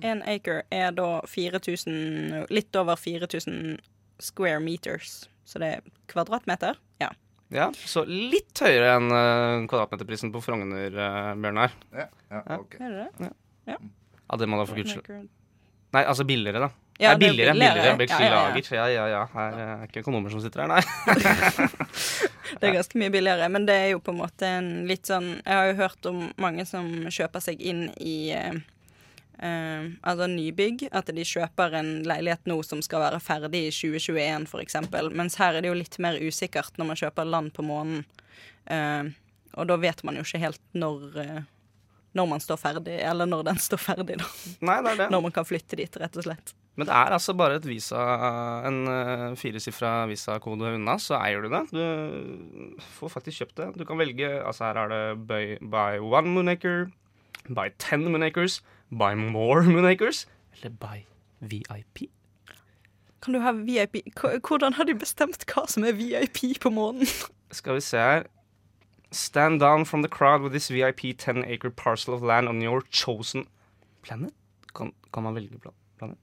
En 0.00 0.22
acre 0.24 0.62
er 0.72 0.94
da 0.96 1.20
4000 1.28 2.46
Litt 2.48 2.78
over 2.80 2.96
4000 2.96 3.76
square 4.22 4.62
meters. 4.64 5.26
Så 5.44 5.60
det 5.60 5.68
er 5.68 5.90
kvadratmeter? 6.08 6.78
Ja. 7.52 7.68
Så 7.76 8.04
litt 8.08 8.58
høyere 8.64 8.94
enn 8.96 9.10
uh, 9.12 9.66
kvadratmeterprisen 9.70 10.32
på 10.32 10.40
Frogner, 10.44 10.94
uh, 10.96 11.32
Bjørnar. 11.36 11.74
Ja, 11.92 12.08
ja, 12.32 12.42
ok. 12.58 12.78
Er 12.80 12.94
det 12.96 13.08
det? 13.20 13.32
Ja. 13.68 13.76
Ja, 13.76 14.38
det 14.40 14.48
må 14.48 14.56
da 14.60 14.64
for 14.68 14.78
guds 14.80 14.94
skyld. 14.96 15.28
Nei, 15.92 16.02
altså 16.08 16.24
billigere, 16.24 16.64
da. 16.64 16.70
Ja, 17.00 17.12
Nei, 17.12 17.14
er 17.14 17.18
billigere, 17.20 17.52
billigere. 17.52 17.96
billigere. 17.98 18.20
Ja, 18.20 18.28
ja, 18.32 18.42
ja. 18.48 18.54
Beklager. 18.54 18.76
Ja, 18.76 18.86
ja, 18.88 19.06
ja. 19.12 19.22
Her 19.34 19.58
er 19.64 19.84
ikke 19.88 20.04
økonomer 20.04 20.32
som 20.32 20.40
sitter 20.44 20.64
her, 20.64 20.72
nei. 20.72 20.82
Det 22.60 22.68
er 22.68 22.74
ganske 22.76 22.98
mye 23.00 23.10
billigere, 23.12 23.48
men 23.48 23.64
det 23.66 23.74
er 23.74 23.88
jo 23.94 24.00
på 24.04 24.12
en 24.12 24.18
måte 24.20 24.48
en 24.58 24.66
litt 24.88 25.08
sånn 25.08 25.28
Jeg 25.40 25.54
har 25.56 25.70
jo 25.70 25.76
hørt 25.78 26.08
om 26.10 26.18
mange 26.42 26.66
som 26.68 26.88
kjøper 27.08 27.40
seg 27.40 27.62
inn 27.64 27.86
i 27.96 28.16
eh, 28.36 28.58
eh, 29.42 29.88
altså 30.00 30.28
nybygg. 30.30 30.86
At 30.94 31.10
de 31.12 31.26
kjøper 31.26 31.78
en 31.80 31.92
leilighet 32.08 32.46
nå 32.50 32.60
som 32.66 32.82
skal 32.84 33.04
være 33.04 33.22
ferdig 33.22 33.66
i 33.68 33.74
2021 33.74 34.48
f.eks. 34.48 34.78
Mens 35.12 35.38
her 35.40 35.58
er 35.58 35.64
det 35.64 35.72
jo 35.72 35.78
litt 35.78 35.98
mer 36.02 36.20
usikkert 36.22 36.78
når 36.80 36.92
man 36.92 37.02
kjøper 37.02 37.28
land 37.28 37.52
på 37.56 37.66
månen. 37.66 38.06
Eh, 38.70 39.10
og 39.52 39.68
da 39.68 39.76
vet 39.80 40.00
man 40.06 40.16
jo 40.16 40.24
ikke 40.24 40.40
helt 40.46 40.62
når 40.78 41.18
eh, 41.20 41.42
når 42.12 42.26
man 42.28 42.42
står 42.44 42.58
ferdig, 42.60 42.98
eller 43.00 43.28
når 43.28 43.46
den 43.48 43.60
står 43.60 43.80
ferdig, 43.80 44.18
da. 44.20 44.26
Nei, 44.68 44.80
det 44.84 44.90
er 44.90 44.98
det. 45.00 45.06
Når 45.14 45.22
man 45.24 45.32
kan 45.32 45.46
flytte 45.48 45.78
dit, 45.80 45.94
rett 45.96 46.18
og 46.20 46.26
slett. 46.26 46.52
Men 46.76 46.88
det 46.88 46.94
er 46.96 47.12
altså 47.12 47.34
bare 47.36 47.58
et 47.58 47.66
visa, 47.68 48.00
en 48.68 48.78
uh, 48.88 49.24
firesifra 49.36 50.06
visakode 50.08 50.72
unna, 50.78 50.96
så 51.00 51.18
eier 51.20 51.44
du 51.44 51.52
det. 51.52 51.62
Du 51.72 52.84
får 52.96 53.12
faktisk 53.18 53.42
kjøpt 53.42 53.58
det. 53.60 53.68
Du 53.80 53.84
kan 53.88 54.00
velge 54.00 54.28
Altså 54.40 54.70
her 54.70 54.80
er 54.80 54.92
det 54.92 55.02
buy, 55.28 55.58
buy 55.60 56.00
one 56.00 56.32
moonacre, 56.32 56.86
buy 57.48 57.72
ten 57.82 58.06
moonacres, 58.08 58.62
buy 58.92 59.14
more 59.14 59.62
moonacres, 59.72 60.26
eller 60.56 60.70
buy 60.70 61.04
VIP. 61.40 62.10
Kan 63.22 63.34
du 63.34 63.40
ha 63.40 63.52
VIP 63.52 63.96
Hvordan 64.18 64.74
har 64.74 64.84
de 64.84 64.94
bestemt 64.98 65.44
hva 65.46 65.66
som 65.70 65.84
er 65.86 65.94
VIP 65.98 66.60
på 66.60 66.70
månen? 66.74 67.06
Skal 67.58 67.78
vi 67.78 67.84
se 67.84 67.98
her. 67.98 68.26
Stand 69.12 69.60
down 69.60 69.84
from 69.84 70.02
the 70.02 70.08
crowd 70.08 70.42
with 70.42 70.52
this 70.52 70.70
VIP 70.70 71.18
10 71.18 71.44
acre 71.44 71.70
parcel 71.70 72.14
of 72.14 72.22
land 72.22 72.48
on 72.48 72.62
your 72.62 72.82
chosen 72.90 73.46
planet. 74.02 74.32
Kan, 74.74 74.92
kan 75.12 75.22
man 75.22 75.36
velge 75.36 75.58
pla 75.60 75.70
planet? 75.98 76.18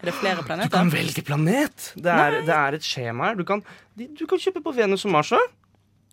Er 0.00 0.08
det 0.08 0.14
flere 0.16 0.42
planeter? 0.48 0.70
Du 0.70 0.76
kan 0.76 0.92
velge 0.92 1.22
planet! 1.22 1.92
Det 1.96 2.14
er, 2.14 2.40
det 2.46 2.56
er 2.56 2.78
et 2.78 2.86
skjema 2.86 3.30
her. 3.30 3.38
Du 3.38 3.44
kan, 3.44 3.62
du 3.94 4.24
kan 4.26 4.40
kjøpe 4.40 4.64
på 4.64 4.74
Venus 4.74 5.04
og 5.04 5.14
Mars. 5.14 5.34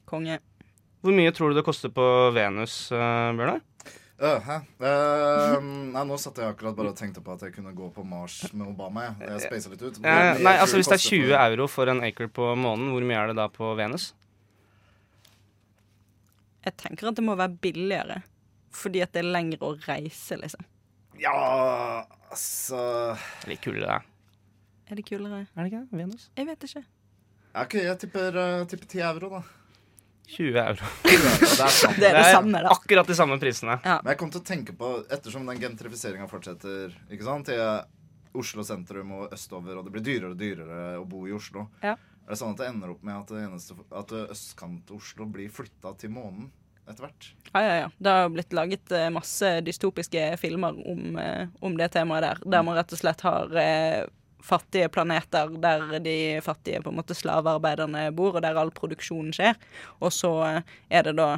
Konge. 0.05 0.39
Hvor 1.01 1.15
mye 1.15 1.31
tror 1.31 1.53
du 1.53 1.57
det 1.57 1.65
koster 1.65 1.93
på 1.93 2.05
Venus, 2.35 2.87
uh, 2.91 3.31
Bjørnar? 3.37 3.63
Hæ? 4.17 4.55
Eh, 4.81 5.59
nei, 5.61 6.03
nå 6.09 6.15
satt 6.17 6.39
jeg 6.41 6.49
akkurat 6.49 6.73
bare 6.77 6.89
og 6.89 6.97
tenkte 6.97 7.21
på 7.21 7.35
at 7.35 7.43
jeg 7.45 7.53
kunne 7.53 7.69
gå 7.77 7.89
på 7.93 8.01
Mars 8.07 8.39
med 8.51 8.65
Obama. 8.71 9.11
Jeg, 9.21 9.43
jeg 9.45 9.71
litt 9.75 9.83
ut. 9.83 9.99
Eh, 10.01 10.39
nei, 10.41 10.55
altså 10.57 10.79
Hvis 10.79 10.89
det 10.89 10.97
er 10.97 11.03
20 11.05 11.27
for- 11.27 11.43
euro 11.43 11.67
for 11.69 11.91
en 11.93 12.01
acre 12.07 12.27
på 12.27 12.47
månen, 12.57 12.89
hvor 12.95 13.05
mye 13.05 13.19
er 13.21 13.27
det 13.29 13.35
da 13.37 13.45
på 13.53 13.75
Venus? 13.77 14.13
Jeg 16.65 16.75
tenker 16.81 17.07
at 17.11 17.15
det 17.15 17.23
må 17.23 17.35
være 17.37 17.53
billigere. 17.61 18.23
Fordi 18.77 19.01
at 19.05 19.13
det 19.13 19.21
er 19.23 19.29
lengre 19.31 19.59
å 19.69 19.77
reise, 19.87 20.35
liksom. 20.41 20.65
Ja, 21.17 22.03
altså 22.29 22.81
Det 23.15 23.47
er 23.47 23.49
litt 23.53 23.61
kulere, 23.63 24.01
det. 24.01 24.91
Er 24.91 24.95
det 24.99 25.05
kulere? 25.07 25.39
Er 25.55 25.63
det 25.63 25.71
ikke 25.71 25.83
det? 25.85 25.97
Venus? 26.01 26.29
Jeg 26.37 26.45
vet 26.49 26.65
ikke. 26.67 26.83
Ja, 27.53 27.63
OK, 27.63 27.73
jeg 27.85 27.99
tipper, 27.99 28.37
eh, 28.37 28.65
tipper 28.65 28.85
10 28.87 29.01
euro, 29.13 29.29
da. 29.29 29.41
20 30.27 30.57
euro. 30.59 30.87
det 31.07 31.13
er. 31.15 31.99
Det 31.99 32.09
er 32.09 32.17
det 32.17 32.25
samme, 32.33 32.59
da. 32.65 32.73
Akkurat 32.75 33.07
de 33.07 33.15
samme 33.15 33.37
prisene. 33.41 33.77
Men 33.83 34.11
jeg 34.11 34.19
kom 34.19 34.31
til 34.33 34.41
å 34.43 34.47
tenke 34.47 34.75
på, 34.77 34.89
ettersom 35.13 35.47
den 35.47 35.61
gentrifiseringa 35.61 36.27
fortsetter 36.31 36.91
ikke 37.07 37.27
sant, 37.27 37.47
til 37.47 37.63
Oslo 38.37 38.65
sentrum 38.67 39.15
og 39.17 39.33
østover, 39.33 39.79
og 39.79 39.87
det 39.87 39.95
blir 39.95 40.03
dyrere 40.05 40.33
og 40.35 40.37
dyrere 40.41 40.81
å 40.99 41.05
bo 41.09 41.23
i 41.29 41.33
Oslo, 41.33 41.69
Ja. 41.81 41.95
er 41.95 42.29
det 42.35 42.37
sånn 42.41 42.53
at 42.53 42.59
det 42.61 42.67
ender 42.69 42.91
opp 42.93 43.03
med 43.07 43.15
at, 43.15 43.31
det 43.33 43.45
eneste, 43.47 43.77
at 43.95 44.11
østkant-Oslo 44.27 45.25
blir 45.31 45.49
flytta 45.49 45.95
til 45.97 46.11
månen 46.13 46.51
etter 46.87 47.07
hvert? 47.07 47.29
Ja, 47.53 47.61
ja, 47.63 47.73
ja. 47.81 47.87
Det 47.97 48.13
har 48.19 48.29
blitt 48.31 48.53
laget 48.55 48.91
eh, 48.95 49.07
masse 49.15 49.55
dystopiske 49.65 50.27
filmer 50.39 50.77
om, 50.91 51.17
eh, 51.19 51.47
om 51.65 51.75
det 51.79 51.89
temaet 51.95 52.23
der. 52.27 52.43
Der 52.45 52.63
man 52.67 52.77
rett 52.77 52.93
og 52.93 53.01
slett 53.01 53.23
har 53.25 53.51
eh, 53.59 54.03
fattige 54.43 54.89
planeter 54.93 55.51
der 55.61 55.99
de 56.03 56.17
fattige 56.45 56.81
på 56.83 56.91
en 56.91 56.99
måte 56.99 57.17
slavearbeiderne 57.17 58.07
bor, 58.15 58.37
og 58.37 58.43
der 58.45 58.59
all 58.59 58.71
produksjonen 58.71 59.33
skjer. 59.35 59.57
Og 59.99 60.13
så 60.13 60.33
eh, 60.47 60.75
er 60.89 61.07
det 61.07 61.17
da 61.19 61.37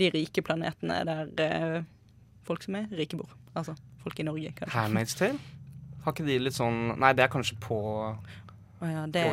de 0.00 0.10
rike 0.14 0.44
planetene 0.46 1.02
der 1.06 1.44
eh, 1.44 1.80
folk 2.46 2.64
som 2.64 2.78
er 2.80 2.88
rike, 2.96 3.18
bor. 3.20 3.32
Altså 3.54 3.76
folk 4.00 4.20
i 4.20 4.26
Norge, 4.26 4.54
kanskje. 4.56 4.76
Handmaid's 4.76 5.16
Tale? 5.18 5.38
Har 6.04 6.14
ikke 6.14 6.24
de 6.24 6.38
litt 6.40 6.56
sånn 6.56 6.94
Nei, 6.96 7.10
det 7.12 7.26
er 7.26 7.28
kanskje 7.28 7.58
på 7.60 7.76
Å 8.08 8.88
ja, 8.88 9.02
det, 9.12 9.26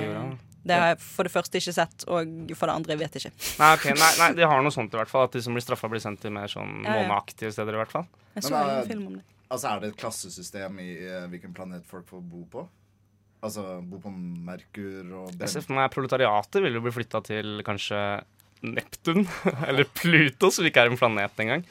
det 0.68 0.76
har 0.76 0.90
jeg 0.92 0.98
for 1.00 1.24
det 1.24 1.32
første 1.32 1.62
ikke 1.62 1.74
sett, 1.78 2.04
og 2.12 2.52
for 2.60 2.68
det 2.68 2.76
andre 2.76 2.98
vet 3.00 3.16
jeg 3.16 3.30
ikke. 3.30 3.46
Nei, 3.62 3.70
okay. 3.78 3.96
nei, 3.96 4.10
nei, 4.20 4.30
de 4.36 4.50
har 4.52 4.64
noe 4.66 4.76
sånt 4.76 4.92
i 4.92 5.00
hvert 5.00 5.12
fall. 5.12 5.30
At 5.30 5.38
de 5.38 5.44
som 5.46 5.56
blir 5.56 5.64
straffa, 5.64 5.88
blir 5.92 6.04
sendt 6.04 6.20
til 6.26 6.34
mer 6.36 6.52
sånn 6.52 6.82
Ja, 6.82 6.98
ja. 6.98 7.06
måneaktige 7.06 7.54
steder, 7.56 7.78
i 7.78 7.82
hvert 7.84 7.94
fall. 7.94 8.10
Jeg 8.36 8.50
så 8.50 8.52
Men, 8.52 8.74
en 8.74 8.82
eh, 8.82 8.90
film 8.90 9.06
om 9.08 9.16
det. 9.22 9.24
Altså, 9.48 9.70
Er 9.70 9.80
det 9.80 9.94
et 9.94 10.02
klassesystem 10.02 10.82
i 10.84 10.90
uh, 11.08 11.24
hvilken 11.32 11.56
planet 11.56 11.88
folk 11.88 12.04
får 12.10 12.26
bo 12.28 12.44
på? 12.52 12.66
Altså 13.46 13.64
bo 13.86 14.00
på 14.02 14.10
Merkur 14.12 15.12
og 15.14 15.28
Jeg 15.30 15.38
Bren- 15.40 15.52
ser 15.52 15.62
for 15.66 15.78
meg 15.78 15.92
Proletariatet 15.94 16.64
vil 16.64 16.74
jo 16.74 16.82
bli 16.82 16.94
flytta 16.96 17.22
til 17.28 17.62
kanskje 17.68 18.00
Neptun. 18.66 19.28
Eller 19.68 19.86
Pluto, 19.86 20.50
som 20.50 20.66
ikke 20.66 20.82
er 20.82 20.90
en 20.90 20.98
planet 20.98 21.44
engang. 21.44 21.66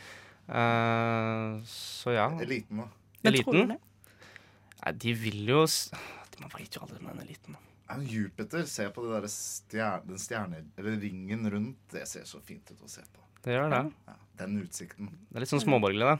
Uh, 0.46 1.58
så 1.66 2.12
ja. 2.14 2.28
Eliten, 2.44 2.84
da. 2.84 2.86
Eliten? 3.26 3.72
Nei, 3.74 4.92
de 5.02 5.14
vil 5.18 5.40
jo 5.50 5.64
de 5.66 6.42
Man 6.44 6.52
veit 6.54 6.76
jo 6.76 6.84
aldri 6.84 7.00
med 7.02 7.16
den 7.16 7.24
eliten. 7.26 7.56
da. 7.56 7.62
Ja, 7.90 7.96
Jupiter, 8.02 8.62
se 8.70 8.86
på 8.94 9.02
det 9.06 9.16
der 9.22 9.26
stjerne, 9.30 10.06
den 10.06 10.18
stjerne, 10.22 10.60
eller 10.78 10.96
ringen 11.02 11.46
rundt. 11.50 11.80
Det 11.90 12.04
ser 12.10 12.24
så 12.28 12.38
fint 12.46 12.70
ut 12.70 12.82
å 12.86 12.90
se 12.90 13.02
på. 13.02 13.22
Det 13.46 13.54
gjør 13.54 13.70
det. 13.74 13.82
Ja, 14.10 14.14
den 14.42 14.56
utsikten. 14.62 15.10
Det 15.30 15.38
er 15.38 15.44
litt 15.44 15.52
sånn 15.52 15.62
småborgerlig, 15.62 16.14
da. 16.14 16.16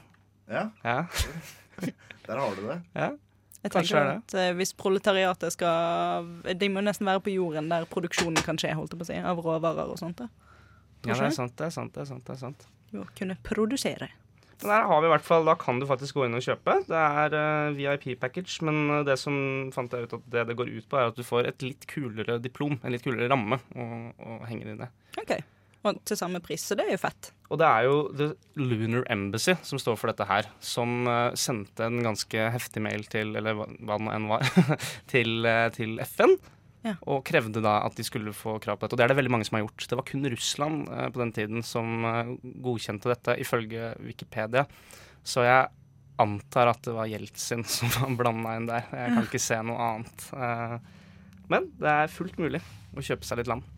Ja, 0.47 0.65
Ja. 0.83 0.99
der 2.27 2.39
har 2.43 2.55
du 2.59 2.63
det. 2.67 2.77
ja. 2.95 3.09
Jeg 3.63 3.73
Kanskje 3.73 3.97
tenker 3.97 4.11
er 4.11 4.19
at 4.21 4.35
eh, 4.37 4.51
Hvis 4.55 4.73
proletariatet 4.77 5.55
skal 5.55 6.27
De 6.61 6.69
må 6.69 6.83
nesten 6.85 7.07
være 7.09 7.23
på 7.25 7.33
jorden 7.33 7.71
der 7.71 7.87
produksjonen 7.89 8.37
kan 8.45 8.59
skje, 8.61 8.75
holdt 8.77 8.93
jeg 8.93 9.01
på 9.01 9.07
å 9.07 9.09
si, 9.09 9.17
av 9.17 9.41
råvarer 9.43 9.89
og 9.91 9.99
sånt. 9.99 10.21
da. 10.21 10.29
ja, 11.07 11.17
det 11.17 11.31
er 11.31 11.35
sant, 11.35 11.57
det 11.57 11.67
er 11.67 11.73
sant. 11.73 11.93
det 11.95 12.05
er 12.05 12.09
sant, 12.11 12.25
det 12.27 12.35
er 12.37 12.41
sant. 12.45 12.67
Jo, 12.93 13.03
kunne 13.17 13.35
produsere. 13.43 14.11
Men 14.61 14.71
der 14.71 14.87
har 14.89 15.01
vi 15.01 15.09
i 15.09 15.11
hvert 15.11 15.25
fall, 15.25 15.45
Da 15.45 15.53
kan 15.59 15.79
du 15.79 15.85
faktisk 15.89 16.17
gå 16.17 16.25
inn 16.25 16.37
og 16.37 16.45
kjøpe. 16.45 16.79
Det 16.87 17.01
er 17.01 17.35
uh, 17.35 17.75
VIP-package, 17.77 18.55
men 18.65 18.79
eh, 18.89 19.03
det 19.05 19.19
som 19.21 19.35
fant 19.73 19.93
jeg 19.93 20.07
ut 20.07 20.15
at 20.17 20.31
det 20.33 20.47
det 20.49 20.57
går 20.57 20.71
ut 20.71 20.87
på, 20.89 20.97
er 20.97 21.11
at 21.11 21.19
du 21.19 21.25
får 21.25 21.51
et 21.51 21.65
litt 21.65 21.85
kulere 21.89 22.39
diplom, 22.41 22.79
en 22.81 22.95
litt 22.95 23.05
kulere 23.05 23.29
ramme, 23.29 23.59
å, 23.77 23.85
å 24.17 24.39
henge 24.49 24.65
det 24.65 24.73
inn 24.73 24.87
i. 24.87 24.89
OK. 25.21 25.35
Og 25.85 25.99
til 26.07 26.19
samme 26.19 26.41
pris, 26.43 26.63
så 26.65 26.75
det 26.77 26.87
er 26.87 26.95
jo 26.95 27.01
fett. 27.01 27.31
Og 27.47 27.59
det 27.61 27.67
er 27.69 27.85
jo 27.87 27.97
The 28.17 28.27
Lunar 28.59 29.05
Embassy 29.13 29.55
som 29.63 29.79
står 29.79 29.99
for 29.99 30.11
dette 30.11 30.27
her, 30.27 30.49
som 30.59 31.07
eh, 31.07 31.37
sendte 31.39 31.85
en 31.85 32.01
ganske 32.03 32.49
heftig 32.55 32.83
mail 32.83 33.05
til, 33.11 33.35
eller 33.39 33.55
hva, 33.55 33.67
det 33.69 33.99
nå 34.03 34.13
enn 34.15 34.29
var, 34.31 34.45
til, 35.13 35.39
eh, 35.47 35.67
til 35.75 35.99
FN. 36.03 36.35
Ja. 36.85 36.93
Og 37.09 37.23
krevde 37.27 37.61
da 37.63 37.79
at 37.85 37.97
de 37.97 38.05
skulle 38.05 38.33
få 38.35 38.57
krav 38.63 38.77
på 38.77 38.85
dette. 38.85 38.95
Og 38.95 38.99
det 38.99 39.07
er 39.07 39.13
det 39.13 39.19
veldig 39.19 39.33
mange 39.33 39.47
som 39.47 39.57
har 39.57 39.65
gjort. 39.65 39.87
Det 39.89 39.99
var 39.99 40.07
kun 40.07 40.29
Russland 40.33 40.91
eh, 40.93 41.07
på 41.13 41.23
den 41.23 41.33
tiden 41.35 41.65
som 41.65 42.05
eh, 42.07 42.35
godkjente 42.63 43.11
dette, 43.11 43.37
ifølge 43.43 43.93
Wikipedia. 44.03 44.67
Så 45.27 45.45
jeg 45.47 45.71
antar 46.21 46.71
at 46.71 46.83
det 46.85 46.95
var 46.97 47.09
Jeltsin 47.09 47.65
som 47.77 47.91
var 47.95 48.15
blanda 48.19 48.57
inn 48.57 48.69
der. 48.69 48.87
Jeg 48.91 49.15
kan 49.15 49.25
ikke 49.25 49.43
se 49.47 49.59
noe 49.65 49.89
annet. 49.91 50.29
Eh, 50.35 50.77
men 51.53 51.71
det 51.79 51.97
er 52.03 52.11
fullt 52.13 52.39
mulig 52.41 52.63
å 52.97 53.03
kjøpe 53.03 53.27
seg 53.27 53.41
litt 53.41 53.51
land. 53.51 53.76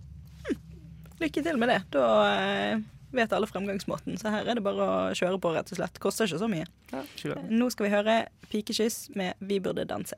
Lykke 1.19 1.43
til 1.43 1.59
med 1.59 1.71
det. 1.73 1.79
Da 1.95 2.05
eh, 2.31 2.85
vet 3.11 3.33
alle 3.35 3.49
fremgangsmåten. 3.49 4.17
Så 4.21 4.31
her 4.33 4.47
er 4.47 4.59
det 4.59 4.63
bare 4.65 4.85
å 4.85 4.99
kjøre 5.17 5.41
på, 5.41 5.51
rett 5.55 5.73
og 5.73 5.81
slett. 5.81 5.99
Koster 6.03 6.29
ikke 6.29 6.41
så 6.43 6.51
mye. 6.51 6.69
Ja, 6.93 7.03
Nå 7.49 7.69
skal 7.73 7.89
vi 7.89 7.95
høre 7.95 8.21
Pikekyss 8.49 9.09
med 9.19 9.35
'Vi 9.39 9.59
burde 9.59 9.85
danse'. 9.89 10.17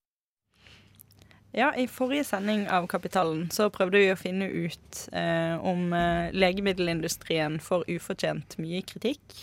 Ja, 1.51 1.73
I 1.75 1.87
forrige 1.87 2.23
sending 2.23 2.69
av 2.71 2.85
Kapitalen 2.87 3.49
så 3.51 3.67
prøvde 3.73 3.99
vi 3.99 4.11
å 4.13 4.19
finne 4.19 4.47
ut 4.47 5.01
eh, 5.11 5.57
om 5.59 5.91
eh, 5.93 6.29
legemiddelindustrien 6.31 7.57
får 7.59 7.83
ufortjent 7.91 8.55
mye 8.63 8.79
kritikk, 8.87 9.35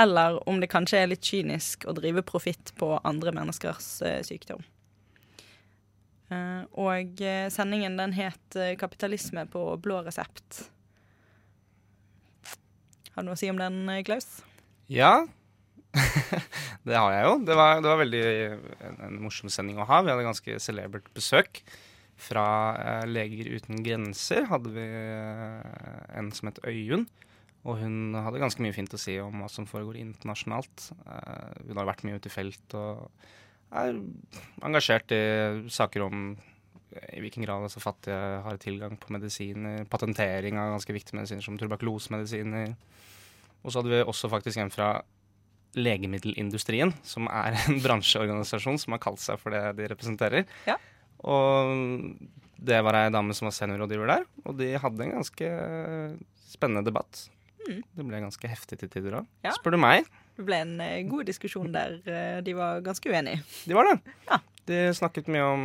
eller 0.00 0.36
om 0.48 0.60
det 0.60 0.68
kanskje 0.72 1.00
er 1.00 1.08
litt 1.14 1.24
kynisk 1.24 1.88
å 1.88 1.96
drive 1.96 2.20
profitt 2.28 2.74
på 2.76 2.92
andre 3.08 3.32
menneskers 3.32 3.88
eh, 4.04 4.20
sykdom. 4.26 4.60
Eh, 6.30 6.60
og 6.78 7.24
eh, 7.24 7.48
sendingen 7.50 7.96
den 7.98 8.12
het 8.14 8.56
eh, 8.56 8.76
'Kapitalisme 8.76 9.46
på 9.50 9.64
blå 9.82 10.02
resept'. 10.04 10.68
Har 13.14 13.24
du 13.24 13.26
noe 13.26 13.34
å 13.34 13.40
si 13.40 13.50
om 13.50 13.58
den, 13.58 13.88
Klaus? 14.06 14.28
Ja. 14.86 15.26
det 16.88 16.96
har 16.96 17.12
jeg 17.12 17.24
jo. 17.26 17.32
Det 17.44 17.56
var, 17.58 17.80
det 17.84 17.90
var 17.90 18.00
veldig 18.00 18.24
en, 18.88 18.98
en 19.06 19.16
morsom 19.20 19.52
sending 19.52 19.80
å 19.80 19.86
ha. 19.88 20.00
Vi 20.04 20.12
hadde 20.12 20.26
ganske 20.26 20.60
celebert 20.62 21.10
besøk. 21.16 21.62
Fra 22.20 22.44
eh, 22.76 23.08
Leger 23.08 23.48
uten 23.56 23.82
grenser 23.84 24.46
hadde 24.50 24.72
vi 24.74 24.84
eh, 24.84 26.16
en 26.20 26.30
som 26.36 26.50
het 26.50 26.62
Øyunn. 26.68 27.06
Og 27.68 27.76
hun 27.82 28.16
hadde 28.16 28.40
ganske 28.40 28.64
mye 28.64 28.72
fint 28.72 28.92
å 28.96 29.00
si 29.00 29.18
om 29.20 29.42
hva 29.42 29.50
som 29.52 29.68
foregår 29.68 29.98
internasjonalt. 30.00 30.88
Eh, 31.04 31.66
hun 31.68 31.80
har 31.80 31.88
vært 31.90 32.06
mye 32.08 32.20
ute 32.20 32.32
i 32.32 32.34
felt 32.34 32.76
og 32.78 33.10
er 33.76 34.00
engasjert 34.66 35.12
i 35.14 35.22
saker 35.70 36.08
om 36.08 36.32
i 36.90 37.20
hvilken 37.22 37.44
grad 37.44 37.62
altså 37.62 37.78
fattige 37.78 38.16
har 38.42 38.56
tilgang 38.58 38.96
på 38.98 39.12
medisiner, 39.14 39.84
patentering 39.86 40.56
av 40.58 40.72
ganske 40.74 40.96
viktige 40.96 41.20
medisiner 41.20 41.44
som 41.44 41.58
tuberkulosemedisiner. 41.60 42.72
Og 43.60 43.70
så 43.70 43.78
hadde 43.78 43.92
vi 43.92 44.00
også 44.02 44.30
faktisk 44.32 44.58
en 44.58 44.72
fra 44.74 44.94
legemiddelindustrien, 45.78 46.92
som 47.06 47.28
er 47.30 47.56
en 47.66 47.80
bransjeorganisasjon 47.84 48.78
som 48.82 48.96
har 48.96 49.02
kalt 49.02 49.22
seg 49.22 49.38
for 49.42 49.54
det 49.54 49.62
de 49.78 49.88
representerer. 49.92 50.46
Ja. 50.66 50.76
Og 51.20 52.16
det 52.60 52.80
var 52.84 52.96
ei 52.98 53.10
dame 53.12 53.34
som 53.36 53.46
var 53.48 53.54
seniorrådgiver 53.56 54.10
der, 54.10 54.24
og 54.44 54.56
de 54.58 54.72
hadde 54.80 55.04
en 55.06 55.14
ganske 55.18 55.50
spennende 56.50 56.84
debatt. 56.90 57.26
Mm. 57.68 57.82
Det 57.96 58.06
ble 58.08 58.22
ganske 58.24 58.48
heftig 58.50 58.80
til 58.80 58.90
tider 58.92 59.18
òg, 59.20 59.26
Ja. 59.44 59.52
spør 59.56 59.76
du 59.76 59.80
meg. 59.80 60.08
Det 60.36 60.46
ble 60.48 60.56
en 60.64 60.74
eh, 60.80 61.02
god 61.08 61.28
diskusjon 61.28 61.70
der 61.74 61.98
eh, 62.08 62.38
de 62.44 62.54
var 62.56 62.80
ganske 62.84 63.04
uenige. 63.12 63.42
De 63.68 63.76
var 63.76 63.90
det. 63.90 63.98
Ja. 64.30 64.38
De 64.70 64.78
snakket 64.96 65.28
mye 65.32 65.44
om 65.44 65.62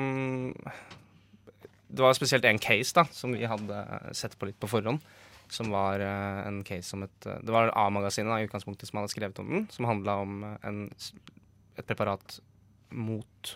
Det 1.87 2.03
var 2.03 2.15
spesielt 2.17 2.43
en 2.49 2.59
case 2.59 2.91
da, 2.97 3.05
som 3.15 3.31
vi 3.35 3.45
hadde 3.47 3.79
sett 4.17 4.35
på 4.39 4.49
litt 4.49 4.59
på 4.59 4.67
forhånd. 4.67 4.99
Som 5.53 5.69
var 5.73 6.01
eh, 6.01 6.47
en 6.47 6.63
case 6.65 6.95
om 6.97 7.03
et 7.05 7.25
eh, 7.29 7.39
Det 7.45 7.53
var 7.53 7.69
A-magasinet 7.77 8.41
i 8.41 8.47
utgangspunktet 8.47 8.89
som 8.89 8.99
hadde 8.99 9.13
skrevet 9.13 9.39
om 9.43 9.49
den. 9.51 9.67
Som 9.71 9.85
handla 9.89 10.17
om 10.23 10.43
eh, 10.43 10.57
en, 10.67 10.79
et 11.77 11.85
preparat 11.85 12.39
mot 12.91 13.55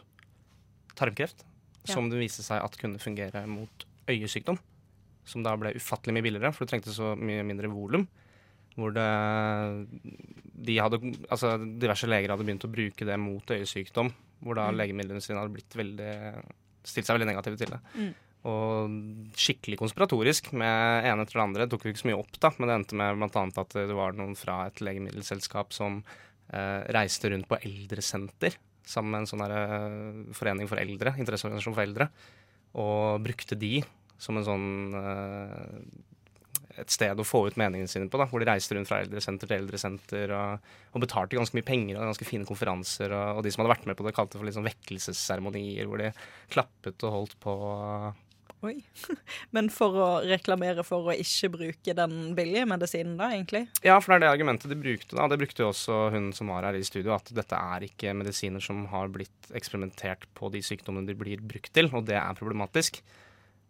tarmkreft. 1.00 1.46
Ja. 1.86 1.94
Som 1.96 2.10
det 2.12 2.20
viste 2.22 2.44
seg 2.46 2.62
at 2.62 2.78
kunne 2.78 3.00
fungere 3.02 3.46
mot 3.50 3.86
øyesykdom. 4.10 4.60
Som 5.30 5.44
da 5.46 5.56
ble 5.58 5.76
ufattelig 5.78 6.14
mye 6.18 6.26
billigere, 6.26 6.52
for 6.54 6.66
du 6.66 6.72
trengte 6.74 6.94
så 6.94 7.16
mye 7.18 7.46
mindre 7.48 7.70
volum. 7.72 8.08
Hvor 8.80 8.94
det 8.96 9.10
de 10.60 10.76
hadde, 10.80 11.00
altså 11.32 11.54
Diverse 11.80 12.08
leger 12.10 12.34
hadde 12.34 12.46
begynt 12.48 12.66
å 12.68 12.72
bruke 12.72 13.08
det 13.08 13.18
mot 13.20 13.54
øyesykdom. 13.56 14.12
Hvor 14.44 14.56
da 14.56 14.70
Mm. 14.70 14.78
legemiddelindustrien 14.80 15.40
hadde 15.40 15.54
blitt 15.56 15.76
veldig, 15.76 16.14
stilt 16.84 17.06
seg 17.08 17.18
veldig 17.18 17.28
negative 17.34 17.58
til 17.60 17.74
det. 17.74 17.80
Mm. 17.96 18.14
Og 18.48 19.34
skikkelig 19.36 19.82
konspiratorisk 19.82 20.54
med 20.56 21.08
ene 21.10 21.26
etter 21.26 21.40
det 21.40 21.44
andre. 21.44 21.66
Det 21.66 21.74
tok 21.74 21.86
vi 21.86 21.94
ikke 21.94 22.04
så 22.06 22.10
mye 22.12 22.22
opp, 22.22 22.40
da, 22.40 22.54
men 22.56 22.70
det 22.70 22.78
endte 22.78 23.00
med 23.02 23.20
bl.a. 23.20 23.46
at 23.64 23.76
det 23.76 23.98
var 23.98 24.16
noen 24.16 24.38
fra 24.40 24.62
et 24.70 24.80
legemiddelselskap 24.86 25.76
som 25.76 26.00
eh, 26.54 26.82
reiste 26.96 27.34
rundt 27.34 27.50
på 27.52 27.60
eldresenter 27.60 28.56
sammen 28.90 29.14
med 29.14 29.26
en 29.26 29.30
sånn 29.30 29.44
eh, 29.46 30.36
forening 30.38 30.70
for 30.72 30.82
eldre, 30.82 31.14
interesseorganisasjon 31.20 31.76
for 31.76 31.86
eldre, 31.86 32.10
og 32.80 33.26
brukte 33.26 33.58
de 33.60 33.82
som 34.20 34.40
en 34.40 34.48
sånn 34.48 34.70
eh, 35.00 35.76
et 36.80 36.94
sted 36.94 37.20
å 37.20 37.26
få 37.28 37.42
ut 37.50 37.58
meningene 37.60 37.92
sine 37.92 38.08
på, 38.12 38.20
da, 38.22 38.28
hvor 38.30 38.40
de 38.40 38.48
reiste 38.48 38.76
rundt 38.76 38.88
fra 38.88 39.02
eldresenter 39.04 39.50
til 39.50 39.58
eldresenter 39.58 40.32
og, 40.36 40.70
og 40.94 41.04
betalte 41.04 41.36
ganske 41.36 41.58
mye 41.58 41.68
penger 41.68 41.98
og 41.98 42.08
ganske 42.08 42.28
fine 42.28 42.48
konferanser. 42.48 43.12
Og, 43.12 43.40
og 43.40 43.44
de 43.44 43.52
som 43.52 43.64
hadde 43.64 43.74
vært 43.74 43.90
med 43.90 44.00
på 44.00 44.06
det, 44.06 44.16
kalte 44.16 44.38
det 44.38 44.42
for 44.42 44.48
litt 44.48 44.56
sånn 44.56 44.70
vekkelsesseremonier, 44.70 45.90
hvor 45.90 46.00
de 46.00 46.14
klappet 46.54 47.04
og 47.08 47.16
holdt 47.18 47.36
på. 47.44 47.56
Oi. 48.66 48.76
Men 49.56 49.70
for 49.72 49.96
å 49.96 50.08
reklamere 50.28 50.84
for 50.88 51.08
å 51.08 51.16
ikke 51.16 51.52
bruke 51.54 51.96
den 51.96 52.34
billige 52.36 52.66
medisinen, 52.68 53.16
da, 53.20 53.30
egentlig? 53.32 53.64
Ja, 53.86 53.96
for 54.04 54.12
det 54.12 54.20
er 54.20 54.26
det 54.26 54.32
argumentet 54.34 54.72
de 54.72 54.80
brukte. 54.80 55.16
da. 55.16 55.30
Det 55.32 55.40
brukte 55.40 55.64
jo 55.64 55.70
også 55.72 56.00
hun 56.16 56.32
som 56.36 56.52
var 56.52 56.68
her 56.68 56.80
i 56.80 56.84
studio, 56.84 57.14
at 57.16 57.32
dette 57.36 57.56
er 57.56 57.88
ikke 57.88 58.16
medisiner 58.20 58.64
som 58.64 58.84
har 58.92 59.12
blitt 59.14 59.54
eksperimentert 59.56 60.28
på 60.36 60.52
de 60.54 60.64
sykdommene 60.66 61.08
de 61.08 61.16
blir 61.18 61.44
brukt 61.44 61.72
til, 61.76 61.92
og 61.94 62.08
det 62.10 62.18
er 62.20 62.40
problematisk. 62.40 63.00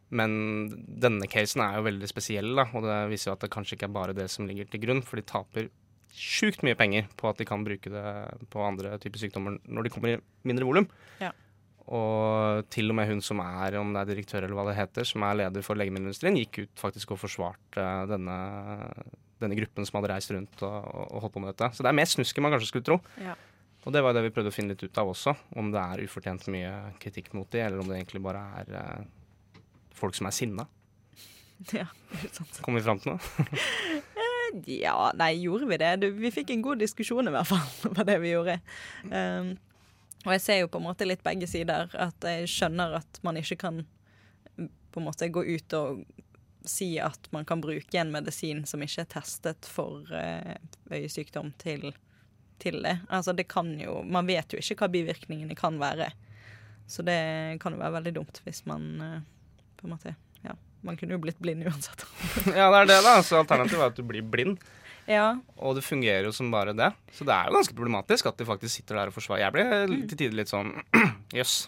Men 0.09 0.31
denne 0.73 1.29
casen 1.29 1.61
er 1.61 1.77
jo 1.77 1.85
veldig 1.85 2.09
spesiell, 2.09 2.49
da, 2.57 2.65
og 2.73 2.87
det 2.87 2.97
viser 3.11 3.29
jo 3.29 3.35
at 3.35 3.45
det 3.45 3.51
kanskje 3.53 3.77
ikke 3.77 3.91
er 3.91 3.97
bare 3.99 4.17
det 4.17 4.25
som 4.33 4.49
ligger 4.49 4.71
til 4.71 4.81
grunn, 4.87 5.03
for 5.05 5.21
de 5.21 5.27
taper 5.29 5.69
sjukt 6.09 6.63
mye 6.65 6.77
penger 6.77 7.05
på 7.19 7.29
at 7.29 7.37
de 7.37 7.45
kan 7.45 7.61
bruke 7.65 7.91
det 7.93 8.05
på 8.49 8.63
andre 8.65 8.95
typer 9.01 9.21
sykdommer 9.21 9.59
når 9.69 9.85
de 9.85 9.91
kommer 9.93 10.15
i 10.15 10.19
mindre 10.49 10.65
volum. 10.65 10.89
Ja. 11.21 11.29
Og 11.89 12.67
til 12.69 12.91
og 12.91 12.97
med 12.99 13.09
hun 13.09 13.21
som 13.25 13.39
er, 13.41 13.79
om 13.79 13.93
det 13.95 14.03
er 14.03 14.09
direktør 14.11 14.43
eller 14.45 14.57
hva 14.57 14.67
det 14.69 14.77
heter, 14.77 15.07
som 15.09 15.23
er 15.25 15.39
leder 15.41 15.63
for 15.65 15.79
legemiddelindustrien, 15.79 16.37
gikk 16.37 16.59
ut 16.67 16.81
faktisk 16.83 17.15
og 17.15 17.21
forsvarte 17.23 17.85
denne, 18.11 18.35
denne 19.41 19.57
gruppen 19.57 19.87
som 19.87 19.97
hadde 19.97 20.11
reist 20.13 20.33
rundt 20.35 20.61
og, 20.67 20.89
og 21.09 21.23
holdt 21.25 21.33
på 21.37 21.41
med 21.43 21.53
dette. 21.55 21.71
Så 21.73 21.85
det 21.85 21.89
er 21.89 21.97
mer 21.97 22.09
snusk 22.11 22.37
enn 22.37 22.45
man 22.45 22.53
kanskje 22.53 22.69
skulle 22.69 22.89
tro. 22.91 22.99
Ja. 23.23 23.33
Og 23.87 23.95
det 23.95 24.03
var 24.03 24.13
det 24.13 24.25
vi 24.27 24.33
prøvde 24.35 24.51
å 24.51 24.53
finne 24.53 24.75
litt 24.75 24.83
ut 24.83 24.97
av 25.01 25.09
også, 25.13 25.33
om 25.57 25.71
det 25.73 25.81
er 25.81 26.03
ufortjent 26.05 26.45
mye 26.51 26.73
kritikk 27.01 27.31
mot 27.37 27.49
de, 27.53 27.61
eller 27.63 27.79
om 27.81 27.87
det 27.89 27.97
egentlig 28.01 28.21
bare 28.25 28.41
er 28.59 28.73
eh, 28.75 29.61
folk 29.97 30.17
som 30.19 30.29
er 30.29 30.35
sinna. 30.35 30.67
Ja, 31.75 31.89
er 32.15 32.29
sant. 32.31 32.61
Kom 32.63 32.77
vi 32.77 32.83
fram 32.85 33.01
til 33.03 33.15
noe? 33.15 33.47
Eh, 34.19 34.35
Ja, 34.79 35.11
nei, 35.13 35.33
gjorde 35.43 35.67
vi 35.69 35.77
det? 35.77 35.89
Du, 36.01 36.07
vi 36.17 36.31
fikk 36.33 36.49
en 36.55 36.63
god 36.65 36.79
diskusjon 36.81 37.27
i 37.29 37.33
hvert 37.33 37.45
fall, 37.49 37.65
var 37.97 38.07
det 38.07 38.15
vi 38.23 38.31
gjorde. 38.31 38.55
Um, 39.11 39.51
og 40.25 40.33
jeg 40.35 40.41
ser 40.43 40.57
jo 40.61 40.71
på 40.71 40.81
en 40.81 40.87
måte 40.89 41.07
litt 41.07 41.23
begge 41.23 41.47
sider. 41.47 41.91
At 41.95 42.25
jeg 42.25 42.49
skjønner 42.51 42.97
at 42.99 43.21
man 43.23 43.39
ikke 43.39 43.59
kan 43.61 43.83
mm, 44.57 44.69
på 44.91 45.01
en 45.01 45.07
måte 45.07 45.29
gå 45.31 45.45
ut 45.47 45.75
og 45.77 46.03
si 46.67 46.91
at 46.99 47.29
man 47.31 47.47
kan 47.47 47.61
bruke 47.63 47.97
en 47.97 48.11
medisin 48.11 48.65
som 48.67 48.83
ikke 48.83 49.05
er 49.05 49.11
testet 49.13 49.69
for 49.69 50.09
eh, 50.15 50.57
øyesykdom 50.91 51.53
til, 51.61 51.93
til 52.59 52.81
det. 52.83 52.97
Altså 53.07 53.33
det 53.33 53.47
kan 53.49 53.71
jo 53.79 54.01
Man 54.03 54.27
vet 54.27 54.53
jo 54.53 54.59
ikke 54.59 54.83
hva 54.83 54.91
bivirkningene 54.91 55.55
kan 55.57 55.79
være. 55.79 56.11
Så 56.89 57.05
det 57.05 57.59
kan 57.61 57.75
jo 57.75 57.79
være 57.79 57.95
veldig 57.99 58.15
dumt 58.19 58.41
hvis 58.43 58.65
man 58.67 58.89
eh, 59.05 59.21
på 59.79 59.87
en 59.87 59.95
måte 59.95 60.15
Ja, 60.43 60.57
man 60.83 60.99
kunne 60.99 61.15
jo 61.15 61.23
blitt 61.23 61.39
blind 61.39 61.63
uansett. 61.63 62.03
ja, 62.59 62.67
det 62.67 62.83
er 62.83 62.91
det, 62.91 62.99
da. 63.07 63.15
Så 63.23 63.39
alternativet 63.39 63.85
er 63.85 63.93
at 63.93 63.99
du 63.99 64.03
blir 64.07 64.25
blind. 64.25 64.59
Ja. 65.09 65.33
Og 65.57 65.73
det 65.77 65.83
fungerer 65.87 66.27
jo 66.27 66.33
som 66.35 66.51
bare 66.53 66.75
det. 66.77 66.91
Så 67.15 67.25
det 67.25 67.33
er 67.33 67.49
jo 67.49 67.57
ganske 67.57 67.75
problematisk 67.75 68.29
at 68.29 68.37
de 68.37 68.45
faktisk 68.45 68.75
sitter 68.77 68.99
der 68.99 69.09
og 69.09 69.15
forsvarer. 69.17 69.47
Jeg 69.47 69.55
blir 69.55 70.07
til 70.11 70.17
tider 70.19 70.37
litt 70.37 70.51
sånn 70.51 70.75
jøss. 71.39 71.63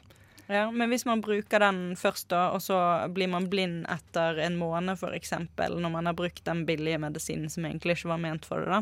Ja, 0.51 0.65
Men 0.71 0.91
hvis 0.91 1.05
man 1.07 1.21
bruker 1.23 1.63
den 1.63 1.95
først, 1.95 2.27
da, 2.33 2.49
og 2.51 2.59
så 2.59 2.75
blir 3.15 3.29
man 3.31 3.47
blind 3.49 3.85
etter 3.89 4.41
en 4.43 4.57
måned 4.59 4.99
f.eks., 4.99 5.31
når 5.55 5.93
man 5.93 6.09
har 6.09 6.17
brukt 6.17 6.43
den 6.43 6.65
billige 6.67 6.99
medisinen 6.99 7.47
som 7.49 7.65
egentlig 7.69 7.95
ikke 7.95 8.11
var 8.11 8.19
ment 8.19 8.47
for 8.49 8.65
det, 8.65 8.81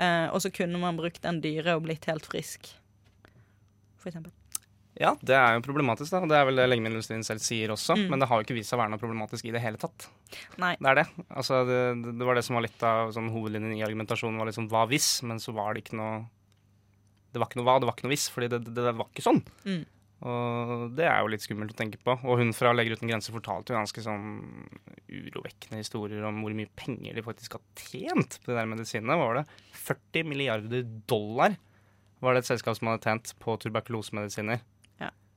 eh, 0.00 0.26
og 0.32 0.40
så 0.40 0.50
kunne 0.56 0.80
man 0.80 0.96
brukt 0.96 1.20
den 1.26 1.42
dyre 1.44 1.76
og 1.76 1.84
blitt 1.84 2.08
helt 2.08 2.24
frisk, 2.24 2.70
f.eks. 4.00 4.16
Ja, 4.96 5.12
det 5.20 5.34
er 5.36 5.56
jo 5.58 5.64
problematisk, 5.64 6.08
da. 6.14 6.22
Det 6.28 6.36
er 6.38 6.46
vel 6.48 6.60
det 6.60 6.68
legemiddelindustrien 6.70 7.24
selv 7.26 7.42
sier 7.44 7.72
også. 7.74 7.98
Mm. 7.98 8.06
Men 8.12 8.22
det 8.22 8.28
har 8.30 8.40
jo 8.40 8.46
ikke 8.46 8.56
vist 8.56 8.72
seg 8.72 8.78
å 8.78 8.82
være 8.82 8.94
noe 8.94 9.02
problematisk 9.02 9.48
i 9.48 9.52
det 9.52 9.60
hele 9.60 9.80
tatt. 9.80 10.06
Nei. 10.62 10.72
Det 10.80 10.92
er 10.92 11.02
det. 11.02 11.06
Altså, 11.28 11.60
det, 11.68 11.80
det 12.06 12.28
var 12.28 12.38
det 12.38 12.44
som 12.46 12.56
var 12.56 12.64
litt 12.64 12.86
av 12.86 13.12
sånn, 13.16 13.28
hovedlinjen 13.34 13.76
i 13.76 13.84
argumentasjonen. 13.84 14.40
var 14.40 14.48
liksom 14.48 14.70
hva 14.72 14.86
hvis, 14.88 15.10
men 15.28 15.42
så 15.42 15.52
var 15.56 15.76
det 15.76 15.84
ikke 15.84 16.00
noe 16.00 16.24
Det 17.34 17.42
var 17.42 17.50
ikke 17.50 17.60
noe 17.60 17.68
hva, 17.68 17.76
det 17.82 17.90
var 17.90 17.98
ikke 17.98 18.08
noe 18.08 18.14
hvis, 18.14 18.30
fordi 18.32 18.48
det, 18.54 18.62
det, 18.70 18.80
det 18.80 18.96
var 18.96 19.12
ikke 19.12 19.26
sånn. 19.26 19.42
Mm. 19.68 19.84
Og 20.24 20.94
det 20.96 21.04
er 21.04 21.20
jo 21.20 21.28
litt 21.28 21.44
skummelt 21.44 21.74
å 21.74 21.76
tenke 21.76 22.00
på. 22.00 22.14
Og 22.24 22.40
hun 22.40 22.54
fra 22.56 22.72
Leger 22.72 22.96
uten 22.96 23.10
grenser 23.10 23.36
fortalte 23.36 23.74
jo 23.74 23.80
ganske 23.82 24.04
sånn 24.06 24.24
urovekkende 25.12 25.82
historier 25.82 26.24
om 26.24 26.40
hvor 26.40 26.56
mye 26.56 26.72
penger 26.78 27.18
de 27.18 27.24
faktisk 27.26 27.58
har 27.58 27.64
tjent 27.76 28.38
på 28.40 28.50
de 28.50 28.56
der 28.56 28.70
medisinene. 28.70 29.18
Hva 29.20 29.28
var 29.28 29.42
det? 29.42 29.44
40 29.76 30.30
milliarder 30.32 30.88
dollar 31.04 31.58
var 32.24 32.32
det 32.32 32.42
et 32.42 32.48
selskap 32.48 32.78
som 32.78 32.88
hadde 32.88 33.04
tjent 33.04 33.34
på 33.42 33.58
tuberkulosemedisiner. 33.60 34.64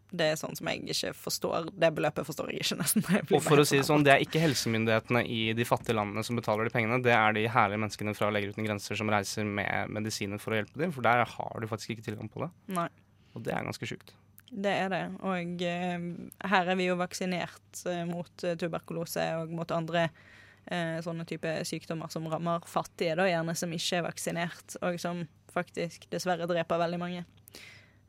Det 0.09 0.25
er 0.25 0.37
sånn 0.39 0.55
som 0.57 0.69
jeg 0.71 0.81
ikke 0.89 1.11
forstår. 1.13 1.67
Det 1.77 1.89
beløpet 1.93 2.25
forstår 2.25 2.49
jeg 2.51 2.63
ikke, 2.63 2.77
nesten. 2.83 3.05
Jeg 3.13 3.27
Og 3.29 3.43
for 3.45 3.61
å 3.61 3.65
si 3.67 3.77
det 3.77 3.85
sånn, 3.89 4.05
det 4.05 4.15
er 4.15 4.23
ikke 4.25 4.41
helsemyndighetene 4.41 5.21
i 5.29 5.41
de 5.57 5.67
fattige 5.67 5.97
landene 5.99 6.23
som 6.25 6.39
betaler 6.39 6.69
de 6.69 6.73
pengene, 6.73 7.01
det 7.05 7.13
er 7.13 7.35
de 7.37 7.45
herlige 7.51 7.83
menneskene 7.83 8.15
fra 8.17 8.31
Leger 8.33 8.55
uten 8.55 8.65
grenser 8.65 8.97
som 8.99 9.11
reiser 9.13 9.45
med 9.45 9.93
medisiner 9.93 10.41
for 10.41 10.55
å 10.55 10.61
hjelpe 10.61 10.81
dem, 10.81 10.95
for 10.95 11.05
der 11.05 11.25
har 11.29 11.61
du 11.61 11.69
faktisk 11.69 11.93
ikke 11.95 12.09
tilgang 12.09 12.31
på 12.31 12.45
det. 12.45 12.49
Nei. 12.79 12.89
Og 13.37 13.45
det 13.45 13.53
er 13.53 13.67
ganske 13.67 13.89
sjukt. 13.89 14.15
Det 14.49 14.71
er 14.73 14.89
det. 14.89 15.03
Og 15.29 15.61
eh, 15.61 16.05
her 16.49 16.73
er 16.73 16.77
vi 16.79 16.89
jo 16.89 16.97
vaksinert 16.97 17.83
eh, 17.85 18.01
mot 18.09 18.45
eh, 18.47 18.57
tuberkulose 18.57 19.27
og 19.37 19.53
mot 19.53 19.71
andre 19.75 20.07
eh, 20.65 20.97
sånne 21.05 21.25
type 21.29 21.51
sykdommer 21.69 22.09
som 22.09 22.25
rammer 22.31 22.65
fattige, 22.69 23.17
da 23.19 23.27
gjerne 23.29 23.53
som 23.57 23.73
ikke 23.75 23.99
er 23.99 24.07
vaksinert, 24.07 24.79
og 24.81 24.97
som 25.01 25.27
faktisk 25.53 26.09
dessverre 26.09 26.49
dreper 26.49 26.81
veldig 26.81 27.01
mange. 27.01 27.25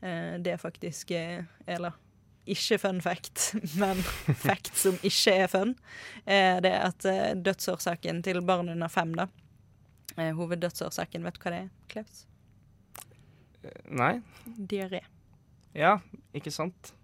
Eh, 0.00 0.38
det 0.40 0.56
faktisk 0.60 1.10
eh, 1.10 1.44
Eller 1.66 1.96
ikke 2.50 2.78
fun 2.80 3.00
fact, 3.04 3.54
men 3.82 4.00
fact 4.40 4.72
som 4.78 4.96
ikke 5.06 5.34
er 5.42 5.50
fun, 5.52 5.74
er 6.24 6.62
det 6.64 6.72
at 6.72 7.06
eh, 7.08 7.34
dødsårsaken 7.36 8.22
til 8.26 8.40
barn 8.46 8.72
under 8.72 8.88
fem, 8.88 9.12
da 9.14 9.28
eh, 10.16 10.32
Hoveddødsårsaken, 10.36 11.26
vet 11.26 11.36
du 11.36 11.44
hva 11.44 11.52
det 11.54 11.60
er, 11.66 11.68
Klaus? 11.92 12.24
Nei? 13.92 14.14
Diaré. 14.56 15.02
Ja, 15.76 15.98
ikke 16.34 16.52
sant? 16.54 16.94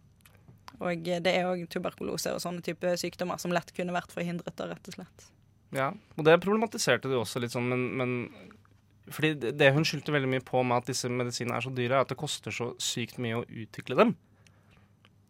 Og 0.81 1.05
det 1.05 1.33
er 1.33 1.49
òg 1.49 1.63
tuberkulose 1.73 2.35
og 2.37 2.43
sånne 2.43 2.65
type 2.65 2.97
sykdommer 3.01 3.41
som 3.41 3.53
lett 3.55 3.73
kunne 3.77 3.95
vært 3.97 4.13
forhindret, 4.13 4.57
da, 4.57 4.71
rett 4.73 4.91
og 4.91 4.99
slett. 4.99 5.29
Ja, 5.77 5.91
og 6.17 6.27
det 6.27 6.37
problematiserte 6.45 7.11
du 7.11 7.17
også 7.19 7.41
litt 7.43 7.55
sånn, 7.55 7.69
men, 7.71 7.87
men 7.99 8.56
fordi 9.11 9.53
det- 9.57 9.73
hun 9.75 9.85
skyldte 9.85 10.15
veldig 10.15 10.29
mye 10.29 10.45
på 10.45 10.65
med 10.65 10.79
at 10.79 10.87
disse 10.87 11.09
medisinene 11.09 11.57
er 11.57 11.67
så 11.67 11.75
dyre, 11.75 11.95
er 11.95 12.01
at 12.07 12.09
det 12.09 12.19
koster 12.19 12.51
så 12.51 12.73
sykt 12.79 13.19
mye 13.19 13.43
å 13.43 13.47
utvikle 13.47 13.97
dem. 13.97 14.17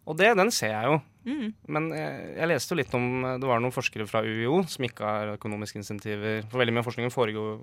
Og 0.07 0.17
det, 0.17 0.37
den 0.39 0.53
ser 0.55 0.71
jeg 0.71 0.87
jo. 0.87 0.99
Mm. 1.27 1.55
Men 1.75 1.89
jeg, 1.91 2.19
jeg 2.39 2.49
leste 2.53 2.71
jo 2.71 2.77
litt 2.79 2.93
om 2.95 3.07
Det 3.43 3.49
var 3.49 3.59
noen 3.59 3.75
forskere 3.75 4.05
fra 4.07 4.21
UiO 4.23 4.61
som 4.71 4.85
ikke 4.87 5.03
har 5.03 5.33
økonomiske 5.33 5.81
insentiver. 5.81 6.45
For 6.47 6.63
veldig 6.63 6.77
mye 6.77 6.85
av 6.85 6.87
forskningen 6.87 7.11
foregår 7.11 7.57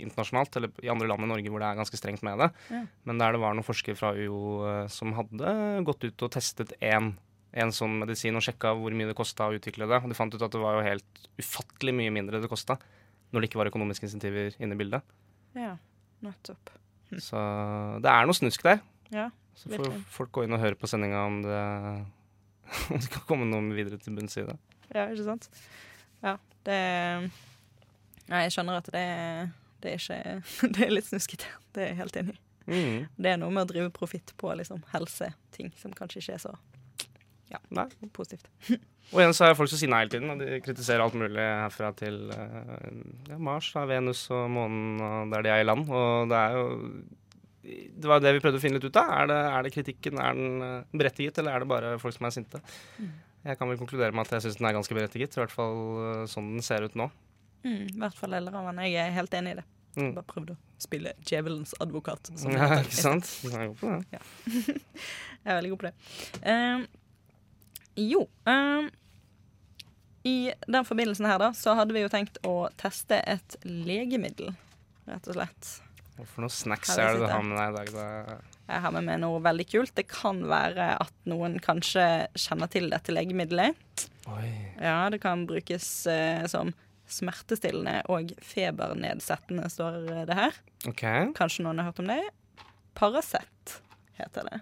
internasjonalt, 0.00 0.56
eller 0.56 0.72
i 0.80 0.88
andre 0.88 1.10
land 1.10 1.26
i 1.26 1.28
Norge 1.28 1.52
hvor 1.52 1.60
det 1.60 1.68
er 1.68 1.80
ganske 1.82 2.00
strengt 2.00 2.24
med 2.24 2.40
det. 2.40 2.48
Ja. 2.72 2.86
Men 3.04 3.20
der 3.20 3.36
det 3.36 3.42
var 3.42 3.52
noen 3.52 3.66
forskere 3.68 4.00
fra 4.00 4.14
UiO 4.16 4.64
eh, 4.64 4.86
som 4.88 5.12
hadde 5.12 5.52
gått 5.84 6.08
ut 6.08 6.24
og 6.24 6.32
testet 6.38 6.72
én 6.80 7.12
en 7.50 7.72
sånn 7.74 7.98
medisin 7.98 8.38
og 8.38 8.44
sjekka 8.46 8.72
hvor 8.78 8.94
mye 8.94 9.10
det 9.10 9.18
kosta 9.18 9.50
å 9.50 9.56
utvikle 9.58 9.88
det. 9.90 10.00
Og 10.00 10.08
de 10.08 10.16
fant 10.16 10.32
ut 10.32 10.46
at 10.46 10.54
det 10.54 10.62
var 10.62 10.78
jo 10.78 10.86
helt 10.86 11.24
ufattelig 11.42 11.96
mye 11.98 12.14
mindre 12.14 12.40
det 12.40 12.48
kosta 12.48 12.78
når 13.30 13.42
det 13.42 13.50
ikke 13.50 13.60
var 13.60 13.70
økonomiske 13.70 14.08
insentiver 14.08 14.56
inne 14.62 14.74
i 14.74 14.80
bildet. 14.80 15.04
Ja, 15.58 15.74
nettopp. 16.24 16.70
Så 17.26 17.40
det 18.02 18.10
er 18.12 18.26
noe 18.28 18.36
snusk 18.38 18.62
der. 18.66 18.82
Ja, 19.10 19.28
Så 19.58 19.68
får 19.68 19.76
virkelig. 19.78 20.02
folk 20.14 20.32
gå 20.36 20.44
inn 20.46 20.54
og 20.54 20.62
høre 20.62 20.78
på 20.78 20.86
sendinga 20.90 21.24
om 21.26 21.40
det 21.42 21.60
om 22.94 23.00
det 23.02 23.08
kan 23.10 23.24
komme 23.26 23.48
noe 23.50 23.74
videre 23.74 23.98
til 23.98 24.14
bunns 24.14 24.36
i 24.38 24.44
det. 24.46 24.56
Ja, 24.94 25.08
ikke 25.10 25.26
sant? 25.26 25.48
Ja, 26.22 26.36
det 26.66 26.78
Nei, 28.30 28.44
jeg 28.44 28.52
skjønner 28.54 28.78
at 28.78 28.86
det, 28.94 29.04
det 29.82 29.90
er 29.96 29.98
ikke 29.98 30.68
Det 30.76 30.84
er 30.86 30.92
litt 30.94 31.08
snuskete. 31.08 31.48
Det 31.74 31.82
er 31.82 31.88
jeg 31.92 31.98
helt 32.04 32.18
enig 32.20 32.36
i. 32.36 32.40
Mm. 32.70 32.98
Det 33.18 33.30
er 33.32 33.38
noe 33.40 33.50
med 33.50 33.64
å 33.64 33.70
drive 33.72 33.90
profitt 33.94 34.30
på 34.38 34.52
liksom, 34.54 34.84
helseting 34.92 35.72
som 35.80 35.94
kanskje 35.96 36.20
ikke 36.22 36.36
er 36.36 36.42
så 36.44 36.52
ja, 37.50 37.60
positivt. 38.16 38.48
Og 39.10 39.18
igjen 39.18 39.34
så 39.34 39.48
er 39.48 39.56
folk 39.58 39.70
som 39.72 39.80
sinna 39.80 39.98
hele 40.02 40.12
tiden, 40.12 40.30
og 40.30 40.38
de 40.38 40.60
kritiserer 40.62 41.02
alt 41.02 41.16
mulig 41.18 41.42
herfra 41.42 41.88
til 41.98 42.28
eh, 42.30 42.90
ja, 43.26 43.38
Mars, 43.42 43.72
da, 43.74 43.82
Venus 43.90 44.20
og 44.30 44.44
månen 44.54 45.00
og 45.02 45.32
der 45.32 45.42
de 45.42 45.50
er 45.50 45.64
i 45.64 45.66
land. 45.66 45.88
Og 45.90 46.30
det 46.30 46.38
er 46.38 46.54
jo 46.54 46.66
Det 47.64 48.06
var 48.08 48.22
det 48.22 48.36
vi 48.36 48.42
prøvde 48.44 48.60
å 48.60 48.62
finne 48.62 48.78
litt 48.78 48.86
ut 48.86 49.00
av. 49.00 49.10
Er 49.16 49.26
det, 49.32 49.40
er 49.48 49.66
det 49.66 49.72
kritikken 49.74 50.22
er 50.22 50.38
den 50.38 50.62
eh, 50.62 50.94
berettiget, 50.94 51.42
eller 51.42 51.56
er 51.56 51.64
det 51.64 51.70
bare 51.72 51.98
folk 52.02 52.14
som 52.14 52.28
er 52.28 52.36
sinte? 52.36 52.62
Mm. 53.00 53.10
Jeg 53.50 53.58
kan 53.58 53.72
vel 53.72 53.80
konkludere 53.80 54.14
med 54.14 54.28
at 54.28 54.36
jeg 54.36 54.46
syns 54.46 54.60
den 54.60 54.70
er 54.70 54.78
ganske 54.78 54.94
berettiget, 54.94 55.34
i 55.34 55.42
hvert 55.42 55.58
fall 55.58 55.76
eh, 56.04 56.24
sånn 56.30 56.54
den 56.54 56.64
ser 56.64 56.86
ut 56.86 56.96
nå. 57.02 57.10
Mm, 57.64 57.84
I 57.90 58.00
hvert 58.04 58.16
fall 58.22 58.38
deler 58.38 58.62
av 58.62 58.70
den. 58.70 58.82
Jeg 58.86 59.02
er 59.02 59.14
helt 59.18 59.36
enig 59.36 59.56
i 59.56 59.60
det. 59.60 59.66
Mm. 59.98 60.12
Bare 60.14 60.26
prøvde 60.28 60.54
å 60.54 60.60
spille 60.80 61.16
djevelens 61.26 61.74
advokat. 61.82 62.30
som 62.38 62.54
Ja, 62.56 62.78
ikke 62.78 63.00
sant? 63.00 63.30
Jeg 63.42 63.58
er 63.58 63.72
god 63.72 63.80
på 63.80 63.90
det. 63.90 64.00
Ja. 64.14 64.22
jeg 65.42 65.50
er 65.50 65.58
veldig 65.58 65.72
god 65.74 65.82
på 65.82 65.90
det. 65.90 65.94
Um, 66.46 66.86
jo 67.98 68.26
um, 68.46 68.90
I 70.28 70.52
den 70.66 70.86
forbindelsen 70.86 71.28
her, 71.28 71.38
da, 71.42 71.52
så 71.56 71.74
hadde 71.78 71.96
vi 71.96 72.04
jo 72.04 72.10
tenkt 72.12 72.40
å 72.46 72.68
teste 72.80 73.22
et 73.24 73.56
legemiddel, 73.64 74.52
rett 75.08 75.30
og 75.30 75.38
slett. 75.38 75.70
Hva 76.18 76.26
for 76.28 76.44
noen 76.44 76.52
snacks 76.52 76.92
er 77.00 77.14
det 77.14 77.22
du 77.22 77.30
har 77.30 77.44
med 77.46 77.56
deg 77.56 77.88
i 77.88 77.94
dag, 77.96 77.96
da? 77.96 78.40
Jeg 78.70 78.84
har 78.84 78.92
med 78.94 79.06
meg 79.08 79.18
noe 79.22 79.40
veldig 79.42 79.66
kult. 79.66 79.94
Det 79.96 80.04
kan 80.10 80.44
være 80.46 80.92
at 81.02 81.14
noen 81.30 81.56
kanskje 81.64 82.04
kjenner 82.38 82.70
til 82.70 82.86
dette 82.92 83.14
legemiddelet. 83.14 84.04
Oi. 84.30 84.50
Ja, 84.78 85.08
det 85.10 85.18
kan 85.24 85.46
brukes 85.48 85.88
eh, 86.06 86.44
som 86.50 86.70
smertestillende 87.10 88.04
og 88.12 88.30
febernedsettende, 88.46 89.66
står 89.72 90.04
det 90.28 90.36
her. 90.38 90.60
OK. 90.86 91.02
Kanskje 91.34 91.66
noen 91.66 91.80
har 91.82 91.90
hørt 91.90 92.02
om 92.04 92.10
det? 92.12 92.20
Paracet 92.94 93.80
heter 94.20 94.46
det. 94.52 94.60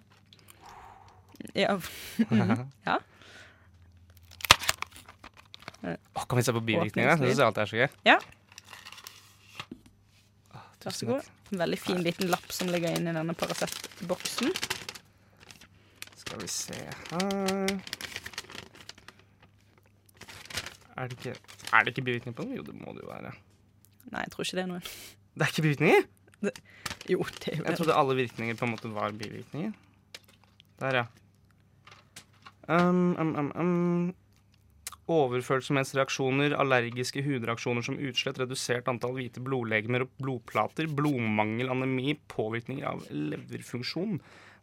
Ja. 1.59 1.77
ja. 2.89 2.99
Åh, 5.83 6.25
kan 6.27 6.39
vi 6.39 6.43
se 6.43 6.53
på 6.53 6.65
bivirkningene? 6.65 7.17
Det 7.21 7.31
syns 7.31 7.39
jeg 7.39 7.47
alltid 7.47 7.63
er 7.63 7.71
så 7.71 7.81
gøy. 7.83 7.89
Ja. 8.09 8.19
Vær 10.89 10.95
så 10.97 11.07
god. 11.07 11.27
En 11.53 11.61
veldig 11.63 11.79
fin 11.81 12.01
liten 12.05 12.31
lapp 12.33 12.53
som 12.53 12.71
ligger 12.73 12.95
inni 12.97 13.13
denne 13.13 13.35
Paracet-boksen. 13.37 14.53
Skal 16.17 16.43
vi 16.43 16.49
se 16.53 16.77
her 16.77 17.75
Er 20.99 21.09
det 21.09 21.19
ikke, 21.19 21.35
er 21.73 21.85
det 21.85 21.93
ikke 21.93 22.05
bivirkninger 22.09 22.37
på 22.37 22.47
den? 22.47 22.57
Jo, 22.57 22.65
det 22.67 22.75
må 22.75 22.93
det 22.97 23.05
jo 23.05 23.11
være. 23.11 23.33
Nei, 24.11 24.23
jeg 24.25 24.33
tror 24.33 24.47
ikke 24.47 24.59
det 24.59 24.65
er 24.65 24.71
noe. 24.73 24.81
Det 25.35 25.45
er 25.45 25.53
ikke 25.53 25.67
bivirkninger? 25.69 26.09
Jo, 27.09 27.27
det 27.39 27.53
er 27.53 27.61
jo 27.61 27.65
Jeg 27.69 27.79
trodde 27.79 27.99
alle 28.01 28.17
virkninger 28.19 28.59
på 28.59 28.67
en 28.67 28.73
måte 28.75 28.91
var 28.95 29.13
bivirkninger. 29.21 29.73
Der, 30.81 31.03
ja. 31.03 31.05
Um, 32.69 33.17
um, 33.21 33.37
um, 33.39 33.53
um. 33.55 34.15
Overfølsomhetsreaksjoner, 35.09 36.53
allergiske 36.61 37.23
hudreaksjoner 37.25 37.85
som 37.87 37.97
utslett, 37.97 38.41
redusert 38.43 38.91
antall 38.93 39.15
hvite 39.17 39.41
blodlegemer 39.45 40.05
og 40.05 40.13
blodplater, 40.21 40.91
blodmangel, 40.93 41.71
anemi, 41.73 42.19
påvirkninger 42.29 42.85
av 42.91 43.07
leverfunksjon. 43.09 44.19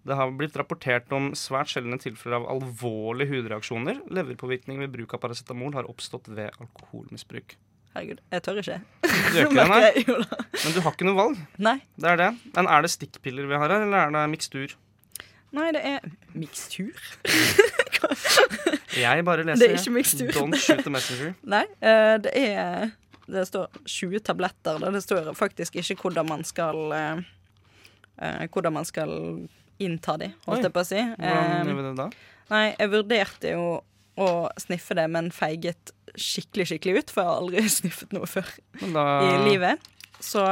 Det 0.06 0.18
har 0.20 0.34
blitt 0.38 0.58
rapportert 0.60 1.10
om 1.18 1.32
svært 1.34 1.72
sjeldne 1.74 1.98
tilfeller 1.98 2.38
av 2.38 2.50
alvorlige 2.54 3.39
hudreaksjoner. 3.39 4.04
Leverpåvirkning 4.14 4.84
ved 4.84 4.93
bruk 4.93 5.16
av 5.18 5.24
paracetamol 5.24 5.74
har 5.74 5.89
oppstått 5.89 6.30
ved 6.30 6.54
alkoholmisbruk. 6.62 7.58
Herregud, 7.96 8.22
jeg 8.30 8.43
tør 8.46 8.62
ikke. 8.62 8.78
Du 9.02 9.39
gjør 9.39 9.48
ikke 9.50 9.58
det, 9.58 9.68
nei? 9.72 10.18
Men 10.62 10.76
du 10.76 10.82
har 10.86 10.93
ikke 10.93 11.08
noe 11.10 11.18
valg. 11.18 11.41
Nei. 11.58 11.78
Det 11.98 12.12
er 12.12 12.22
det. 12.22 12.32
Men 12.54 12.70
er 12.70 12.86
det 12.86 12.93
stikkpiller 12.93 13.50
vi 13.50 13.58
har 13.58 13.72
her, 13.72 13.88
eller 13.88 14.04
er 14.04 14.14
det 14.14 14.26
mikstur? 14.36 14.78
Nei, 15.56 15.72
det 15.74 15.82
er 15.88 16.06
mikstur. 16.36 17.00
Jeg 18.95 19.26
bare 19.28 19.45
leser. 19.47 19.62
Det 19.62 19.72
er 19.72 19.82
ikke 19.82 19.95
mikstur. 19.95 20.30
Don't 20.36 20.60
shoot 20.62 20.84
the 20.86 20.93
messenger. 20.93 21.34
Nei, 21.56 21.64
eh, 21.82 22.14
det 22.24 22.36
er 22.36 22.93
Det 23.26 23.41
står 23.49 23.80
20 23.89 24.22
tabletter. 24.22 24.80
Det 24.93 25.01
står 25.03 25.32
faktisk 25.38 25.76
ikke 25.82 25.97
hvordan 26.03 26.30
man 26.30 26.45
skal 26.45 26.93
eh, 26.93 27.24
eh, 28.22 28.45
Hvordan 28.53 28.78
man 28.78 28.86
skal 28.86 29.16
innta 29.82 30.16
de, 30.22 30.30
holdt 30.45 30.64
jeg 30.64 30.72
på 30.72 30.84
å 30.86 30.88
si. 30.88 31.01
Hvordan 31.20 31.68
gjør 31.68 31.80
vi 31.82 31.86
det 31.89 31.95
da? 31.97 32.06
Nei, 32.53 32.66
jeg 32.78 32.91
vurderte 32.93 33.51
jo 33.58 33.66
å 34.16 34.30
sniffe 34.62 34.95
det, 34.95 35.10
men 35.12 35.28
feiget 35.36 35.91
skikkelig, 36.16 36.70
skikkelig 36.70 37.01
ut, 37.01 37.12
for 37.12 37.22
jeg 37.22 37.32
har 37.32 37.41
aldri 37.41 37.66
sniffet 37.80 38.16
noe 38.16 38.30
før 38.30 38.53
da 38.95 39.06
i 39.26 39.34
livet. 39.49 39.91
Så 40.24 40.45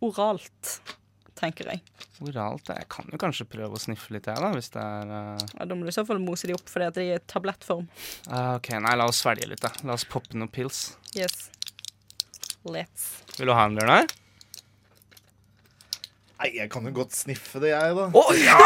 oralt, 0.00 0.70
tenker 1.38 1.70
jeg. 1.70 1.82
Oralt 2.24 2.68
Jeg 2.72 2.86
kan 2.92 3.08
jo 3.12 3.20
kanskje 3.20 3.46
prøve 3.48 3.76
å 3.76 3.80
sniffe 3.80 4.12
litt, 4.14 4.28
jeg, 4.28 4.40
da, 4.40 4.50
hvis 4.54 4.72
det 4.74 4.82
er 4.82 5.12
uh... 5.12 5.44
Ja, 5.56 5.66
da 5.68 5.76
må 5.76 5.86
du 5.86 5.92
i 5.92 5.96
så 5.96 6.04
fall 6.08 6.20
mose 6.22 6.50
de 6.50 6.56
opp, 6.56 6.66
fordi 6.70 6.88
at 6.88 6.98
de 6.98 7.06
er 7.06 7.20
i 7.20 7.24
tablettform. 7.30 7.88
Uh, 8.28 8.56
OK, 8.58 8.72
nei, 8.82 8.94
la 8.98 9.08
oss 9.10 9.22
svelge 9.24 9.48
litt, 9.50 9.62
da. 9.64 9.72
La 9.88 9.96
oss 9.96 10.06
poppe 10.08 10.36
noen 10.36 10.52
pils. 10.52 10.90
Yes. 11.16 11.48
Let's. 12.68 13.10
Vil 13.38 13.48
du 13.48 13.56
ha 13.56 13.66
en, 13.68 13.78
Bjørnar? 13.78 14.10
Nei, 16.40 16.54
jeg 16.56 16.70
kan 16.72 16.88
jo 16.88 16.94
godt 17.02 17.16
sniffe 17.16 17.60
det, 17.60 17.74
jeg, 17.74 17.98
da. 17.98 18.08
Å, 18.16 18.24
ja! 18.40 18.56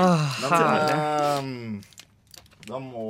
Åh, 0.00 0.38
Men 0.40 0.56
herlig. 0.56 1.92
Eh, 2.66 2.72
da 2.72 2.80
må 2.82 3.06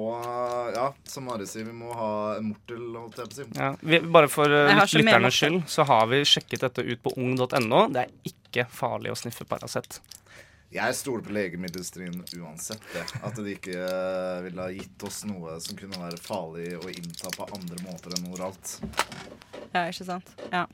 Ja, 0.76 0.90
som 1.08 1.26
Mari 1.30 1.48
sier, 1.48 1.64
vi 1.64 1.74
må 1.76 1.94
ha 1.96 2.10
en 2.36 2.52
mortel, 2.52 2.84
holdt 2.96 3.22
jeg 3.22 3.32
på 3.32 3.34
å 3.34 3.40
si. 3.40 3.48
Ja, 3.56 3.72
vi, 3.80 4.00
bare 4.18 4.30
for 4.32 4.52
mer 4.52 4.84
lytternes 4.84 5.40
skyld, 5.40 5.62
så 5.72 5.88
har 5.88 6.06
vi 6.12 6.22
sjekket 6.28 6.68
dette 6.68 6.84
ut 6.84 7.02
på 7.02 7.16
ung.no. 7.16 7.86
Det 7.92 8.06
er 8.06 8.30
ikke 8.30 8.68
farlig 8.70 9.14
å 9.14 9.18
sniffe 9.18 9.48
Paracet. 9.48 10.00
Jeg 10.74 10.94
stoler 10.98 11.22
på 11.22 11.32
legemiddelindustrien 11.32 12.16
uansett. 12.42 12.82
Det. 12.92 13.04
At 13.24 13.36
de 13.38 13.52
ikke 13.54 13.76
eh, 13.78 14.40
ville 14.48 14.64
ha 14.64 14.72
gitt 14.74 15.04
oss 15.06 15.22
noe 15.28 15.60
som 15.62 15.78
kunne 15.78 16.00
være 16.00 16.18
farlig 16.20 16.72
å 16.80 16.90
innta 16.90 17.30
på 17.36 17.46
andre 17.54 17.78
måter 17.86 18.16
enn 18.16 18.26
oralt. 18.34 18.74
Ja, 19.70 19.86
ikke 19.86 20.08
sant? 20.08 20.32
Ja. 20.50 20.66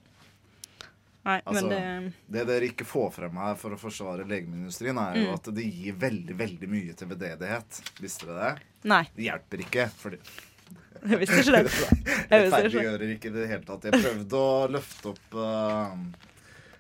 Nei, 1.25 1.37
Altså, 1.47 1.61
men 1.61 1.68
det 1.70 2.12
det 2.35 2.47
dere 2.49 2.66
ikke 2.73 2.85
får 2.89 3.12
frem 3.14 3.37
her 3.39 3.55
for 3.61 3.77
å 3.77 3.79
forsvare 3.79 4.25
legemiddelindustrien, 4.27 4.99
er 4.99 5.20
jo 5.20 5.29
Mm. 5.29 5.35
at 5.37 5.51
det 5.55 5.66
gir 5.70 5.95
veldig 5.95 6.35
veldig 6.41 6.68
mye 6.73 6.95
til 6.99 7.09
veldedighet. 7.12 7.79
Visste 8.03 8.27
dere 8.27 8.49
det? 8.57 8.66
Nei. 8.91 9.05
Det 9.14 9.29
hjelper 9.29 9.62
ikke. 9.66 9.87
fordi 10.03 10.18
Jeg 11.12 11.18
visste 11.23 11.39
ikke 11.43 11.62
det. 11.62 11.70
Rettferdiggjører 12.33 13.14
ikke 13.16 13.31
i 13.31 13.37
det 13.37 13.47
hele 13.51 13.64
tatt. 13.66 13.87
Jeg 13.87 14.03
prøvde 14.03 14.43
å 14.43 14.68
løfte 14.70 15.12
opp 15.14 15.35
uh, 15.39 15.95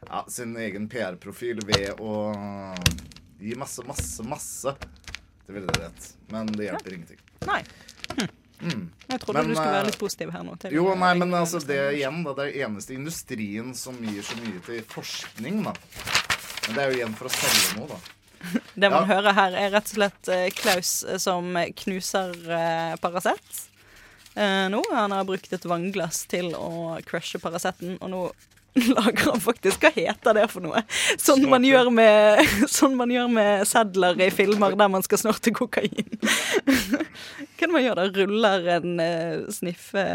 ja, 0.08 0.24
sin 0.30 0.56
egen 0.58 0.88
PR-profil 0.90 1.62
ved 1.66 1.98
å 2.02 2.16
gi 3.42 3.54
masse, 3.58 3.82
masse, 3.86 4.22
masse 4.26 4.74
til 5.46 5.54
veldedighet. 5.58 6.12
Men 6.34 6.50
det 6.54 6.68
hjelper 6.70 6.94
ingenting. 6.98 7.22
Nei. 7.46 7.62
Mm. 8.62 8.82
Jeg 9.08 9.20
trodde 9.20 9.40
Men, 9.42 9.48
du 9.50 9.56
skulle 9.56 9.72
være 9.74 9.82
eh, 9.82 9.90
litt 9.90 9.98
positiv 9.98 10.32
her 10.32 10.44
nå. 10.46 10.56
Jo, 10.70 10.84
nei, 10.94 11.12
men 11.18 11.34
altså 11.34 11.58
det 11.66 11.78
igjen, 11.98 12.20
da. 12.26 12.34
Det 12.38 12.44
er 12.48 12.66
eneste 12.68 12.94
industrien 12.94 13.72
som 13.74 13.98
gir 14.06 14.22
så 14.22 14.36
mye 14.38 14.62
til 14.66 14.82
forskning, 14.92 15.62
da. 15.66 15.74
Men 16.68 16.76
det 16.76 16.84
er 16.84 16.92
jo 16.92 17.00
igjen 17.00 17.16
for 17.18 17.26
å 17.26 17.34
selge 17.34 17.80
noe, 17.80 17.88
da. 17.90 18.00
Det 18.74 18.88
man 18.90 19.04
Ja. 19.04 19.16
hører 19.16 19.36
her, 19.38 19.56
er 19.58 19.74
rett 19.74 19.90
og 19.90 19.96
slett 19.98 20.30
eh, 20.34 20.48
Klaus 20.54 20.94
eh, 21.06 21.18
som 21.22 21.52
knuser 21.82 22.32
uh, 22.48 22.94
Paracet. 23.02 23.60
Eh, 24.34 24.64
nå 24.72 24.80
han 24.94 25.12
har 25.12 25.26
brukt 25.28 25.52
et 25.52 25.66
vannglass 25.68 26.24
til 26.30 26.54
å 26.56 26.96
crushe 27.06 27.38
Paraceten, 27.42 27.98
og 28.00 28.10
nå 28.14 28.22
lager 28.96 29.30
han 29.30 29.40
faktisk 29.40 29.82
Hva 29.84 29.90
heter 29.92 30.36
det 30.36 30.46
for 30.52 30.64
noe? 30.64 30.82
Sånn 31.20 31.44
man, 31.50 31.64
gjør 31.66 31.90
med, 31.92 32.40
sånn 32.72 32.96
man 32.96 33.12
gjør 33.12 33.28
med 33.32 33.66
sedler 33.68 34.20
i 34.24 34.30
filmer 34.32 34.76
der 34.78 34.92
man 34.92 35.04
skal 35.04 35.20
snorte 35.20 35.52
kokain. 35.56 36.16
Hva 37.58 37.68
man 37.72 37.84
gjør 37.84 38.00
da? 38.00 38.08
Ruller 38.16 38.70
en 38.78 39.02
eh, 39.02 39.44
sniffe 39.52 40.06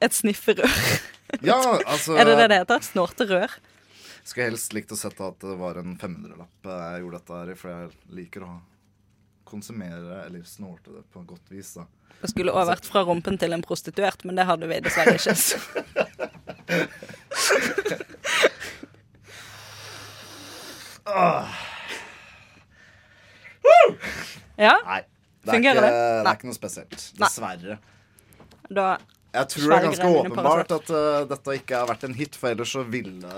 Et 0.00 0.16
snifferør? 0.16 0.80
Ja, 1.44 1.58
altså 1.84 2.16
Er 2.16 2.28
det 2.30 2.38
det 2.40 2.50
det 2.52 2.60
heter? 2.62 2.84
Snorterør? 2.84 3.56
Skulle 4.24 4.48
helst 4.48 4.72
likt 4.72 4.92
å 4.94 4.96
sett 4.96 5.18
at 5.20 5.42
det 5.44 5.56
var 5.60 5.76
en 5.80 5.98
500-lapp 6.00 6.70
jeg 6.70 7.02
gjorde 7.02 7.18
dette 7.20 7.40
her 7.40 7.50
i, 7.52 7.56
for 7.60 7.72
jeg 7.74 8.16
liker 8.16 8.46
å 8.46 8.54
konsumere 9.54 10.24
eller 10.26 10.42
snorte 10.48 10.92
det 10.98 11.04
på 11.14 11.22
en 11.22 11.28
godt 11.30 11.54
vis, 11.54 11.74
da. 11.78 11.86
Det 12.20 12.30
skulle 12.32 12.52
også 12.54 12.70
vært 12.74 12.86
fra 12.88 13.02
rumpen 13.06 13.36
til 13.40 13.52
en 13.56 13.62
prostituert, 13.64 14.24
men 14.24 14.38
det 14.38 14.46
hadde 14.48 14.68
vi 14.70 14.78
dessverre 14.84 15.16
ikke. 15.18 15.34
så- 15.34 15.60
Ja? 24.56 24.76
Nei. 24.86 25.00
Det 25.44 25.50
er, 25.50 25.56
Fungerer 25.58 25.76
ikke, 25.76 25.84
det? 25.84 25.96
det 26.24 26.30
er 26.30 26.36
ikke 26.38 26.48
noe 26.48 26.56
spesielt. 26.56 27.02
Dessverre. 27.20 27.74
Da 28.72 28.86
Jeg 29.34 29.48
tror 29.50 29.66
det 29.66 29.76
er 29.76 29.84
ganske 29.90 30.10
åpenbart 30.20 30.72
at 30.78 30.92
uh, 30.94 31.24
dette 31.28 31.56
ikke 31.58 31.80
har 31.82 31.90
vært 31.90 32.06
en 32.08 32.14
hit, 32.16 32.38
for 32.38 32.54
ellers 32.54 32.72
så 32.72 32.84
ville 32.88 33.28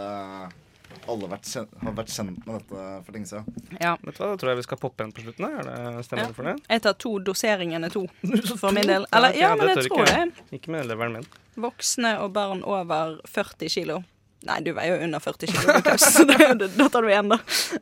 alle 1.09 1.29
vært 1.31 1.47
kjent, 1.51 1.73
har 1.83 1.93
vært 1.97 2.11
kjent 2.15 2.47
med 2.47 2.55
dette 2.61 2.85
for 3.07 3.13
lenge 3.17 3.29
siden. 3.31 3.45
Ja. 3.81 3.93
Vet 4.03 4.17
du 4.17 4.23
hva, 4.23 4.31
Da 4.33 4.37
tror 4.41 4.51
jeg 4.53 4.57
vi 4.61 4.67
skal 4.67 4.79
poppe 4.83 5.05
en 5.07 5.13
på 5.13 5.25
slutten. 5.25 5.47
Er 5.49 5.63
det 5.69 6.05
Stemmer 6.09 6.29
Ja. 6.31 6.33
for 6.33 6.43
det? 6.49 6.55
Jeg 6.69 6.83
tar 6.83 6.93
to. 7.05 7.13
Doseringen 7.19 7.85
er 7.85 7.91
to, 7.95 8.07
for 8.63 8.73
min 8.73 8.87
del. 8.87 9.07
Eller, 9.13 9.35
ja, 9.39 9.55
men 9.57 9.69
jeg 9.75 9.89
tror 9.89 10.05
det. 10.07 10.33
Ikke 10.59 10.71
med 10.75 10.87
leveren 10.89 11.13
min. 11.21 11.27
Voksne 11.57 12.17
og 12.21 12.33
barn 12.37 12.63
over 12.65 13.19
40 13.29 13.69
kilo. 13.73 14.03
Nei, 14.47 14.61
du 14.63 14.73
veier 14.77 14.99
jo 14.99 15.05
under 15.09 15.19
40 15.19 15.47
kilo, 15.51 15.97
så 15.99 16.23
da 16.27 16.89
tar 16.93 17.03
du 17.03 17.09
én, 17.11 17.29
da. 17.33 17.39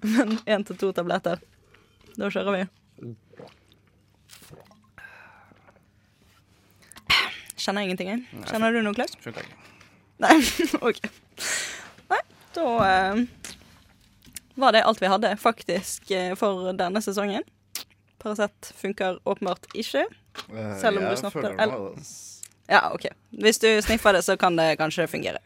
Men 0.06 0.38
én 0.46 0.64
til 0.64 0.76
to 0.80 0.92
tabletter. 0.96 1.42
Da 2.16 2.30
kjører 2.30 2.54
vi. 2.60 2.64
Kjenner 7.58 7.84
jeg 7.84 7.90
ingenting, 7.90 8.08
jeg. 8.12 8.44
Kjenner 8.50 8.74
du 8.74 8.80
noe, 8.84 8.94
Klaus? 8.96 9.14
Nei, 10.22 10.34
OK. 10.88 10.98
Da 12.54 12.66
eh, 12.88 13.24
var 14.54 14.72
det 14.72 14.84
alt 14.86 15.02
vi 15.02 15.06
hadde, 15.10 15.32
faktisk, 15.40 16.10
eh, 16.14 16.34
for 16.38 16.72
denne 16.78 17.02
sesongen. 17.02 17.42
Paracet 18.22 18.70
funker 18.78 19.18
åpenbart 19.28 19.66
ikke. 19.74 20.04
Eh, 20.54 20.76
Selv 20.80 20.98
om 21.02 21.08
du 21.10 21.30
føler 21.30 21.56
eller- 21.60 21.98
Ja, 22.68 22.90
OK. 22.94 23.06
Hvis 23.30 23.58
du 23.60 23.68
sniffer 23.82 24.12
det, 24.12 24.22
så 24.24 24.36
kan 24.40 24.56
det 24.56 24.78
kanskje 24.78 25.06
fungere. 25.10 25.38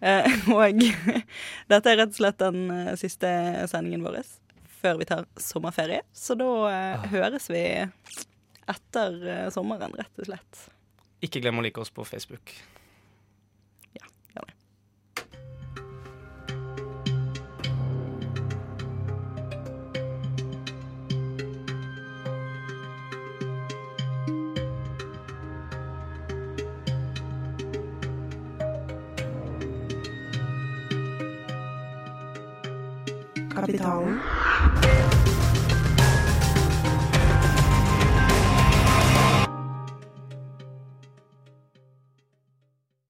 Eh, 0.00 0.28
og 0.54 0.78
dette 1.68 1.90
er 1.90 1.96
rett 2.02 2.12
og 2.12 2.20
slett 2.20 2.38
den 2.38 2.96
siste 3.00 3.30
sendingen 3.70 4.04
vår 4.04 4.20
før 4.84 4.98
vi 5.00 5.08
tar 5.08 5.24
sommerferie. 5.40 6.02
Så 6.12 6.36
da 6.38 6.50
eh, 6.70 7.08
høres 7.10 7.48
vi 7.50 7.64
etter 8.68 9.50
sommeren, 9.52 9.92
rett 9.96 10.20
og 10.20 10.28
slett. 10.28 10.62
Ikke 11.24 11.40
glem 11.40 11.58
å 11.58 11.64
like 11.64 11.80
oss 11.80 11.90
på 11.90 12.04
Facebook. 12.04 12.52
Kapitalen. 33.64 34.20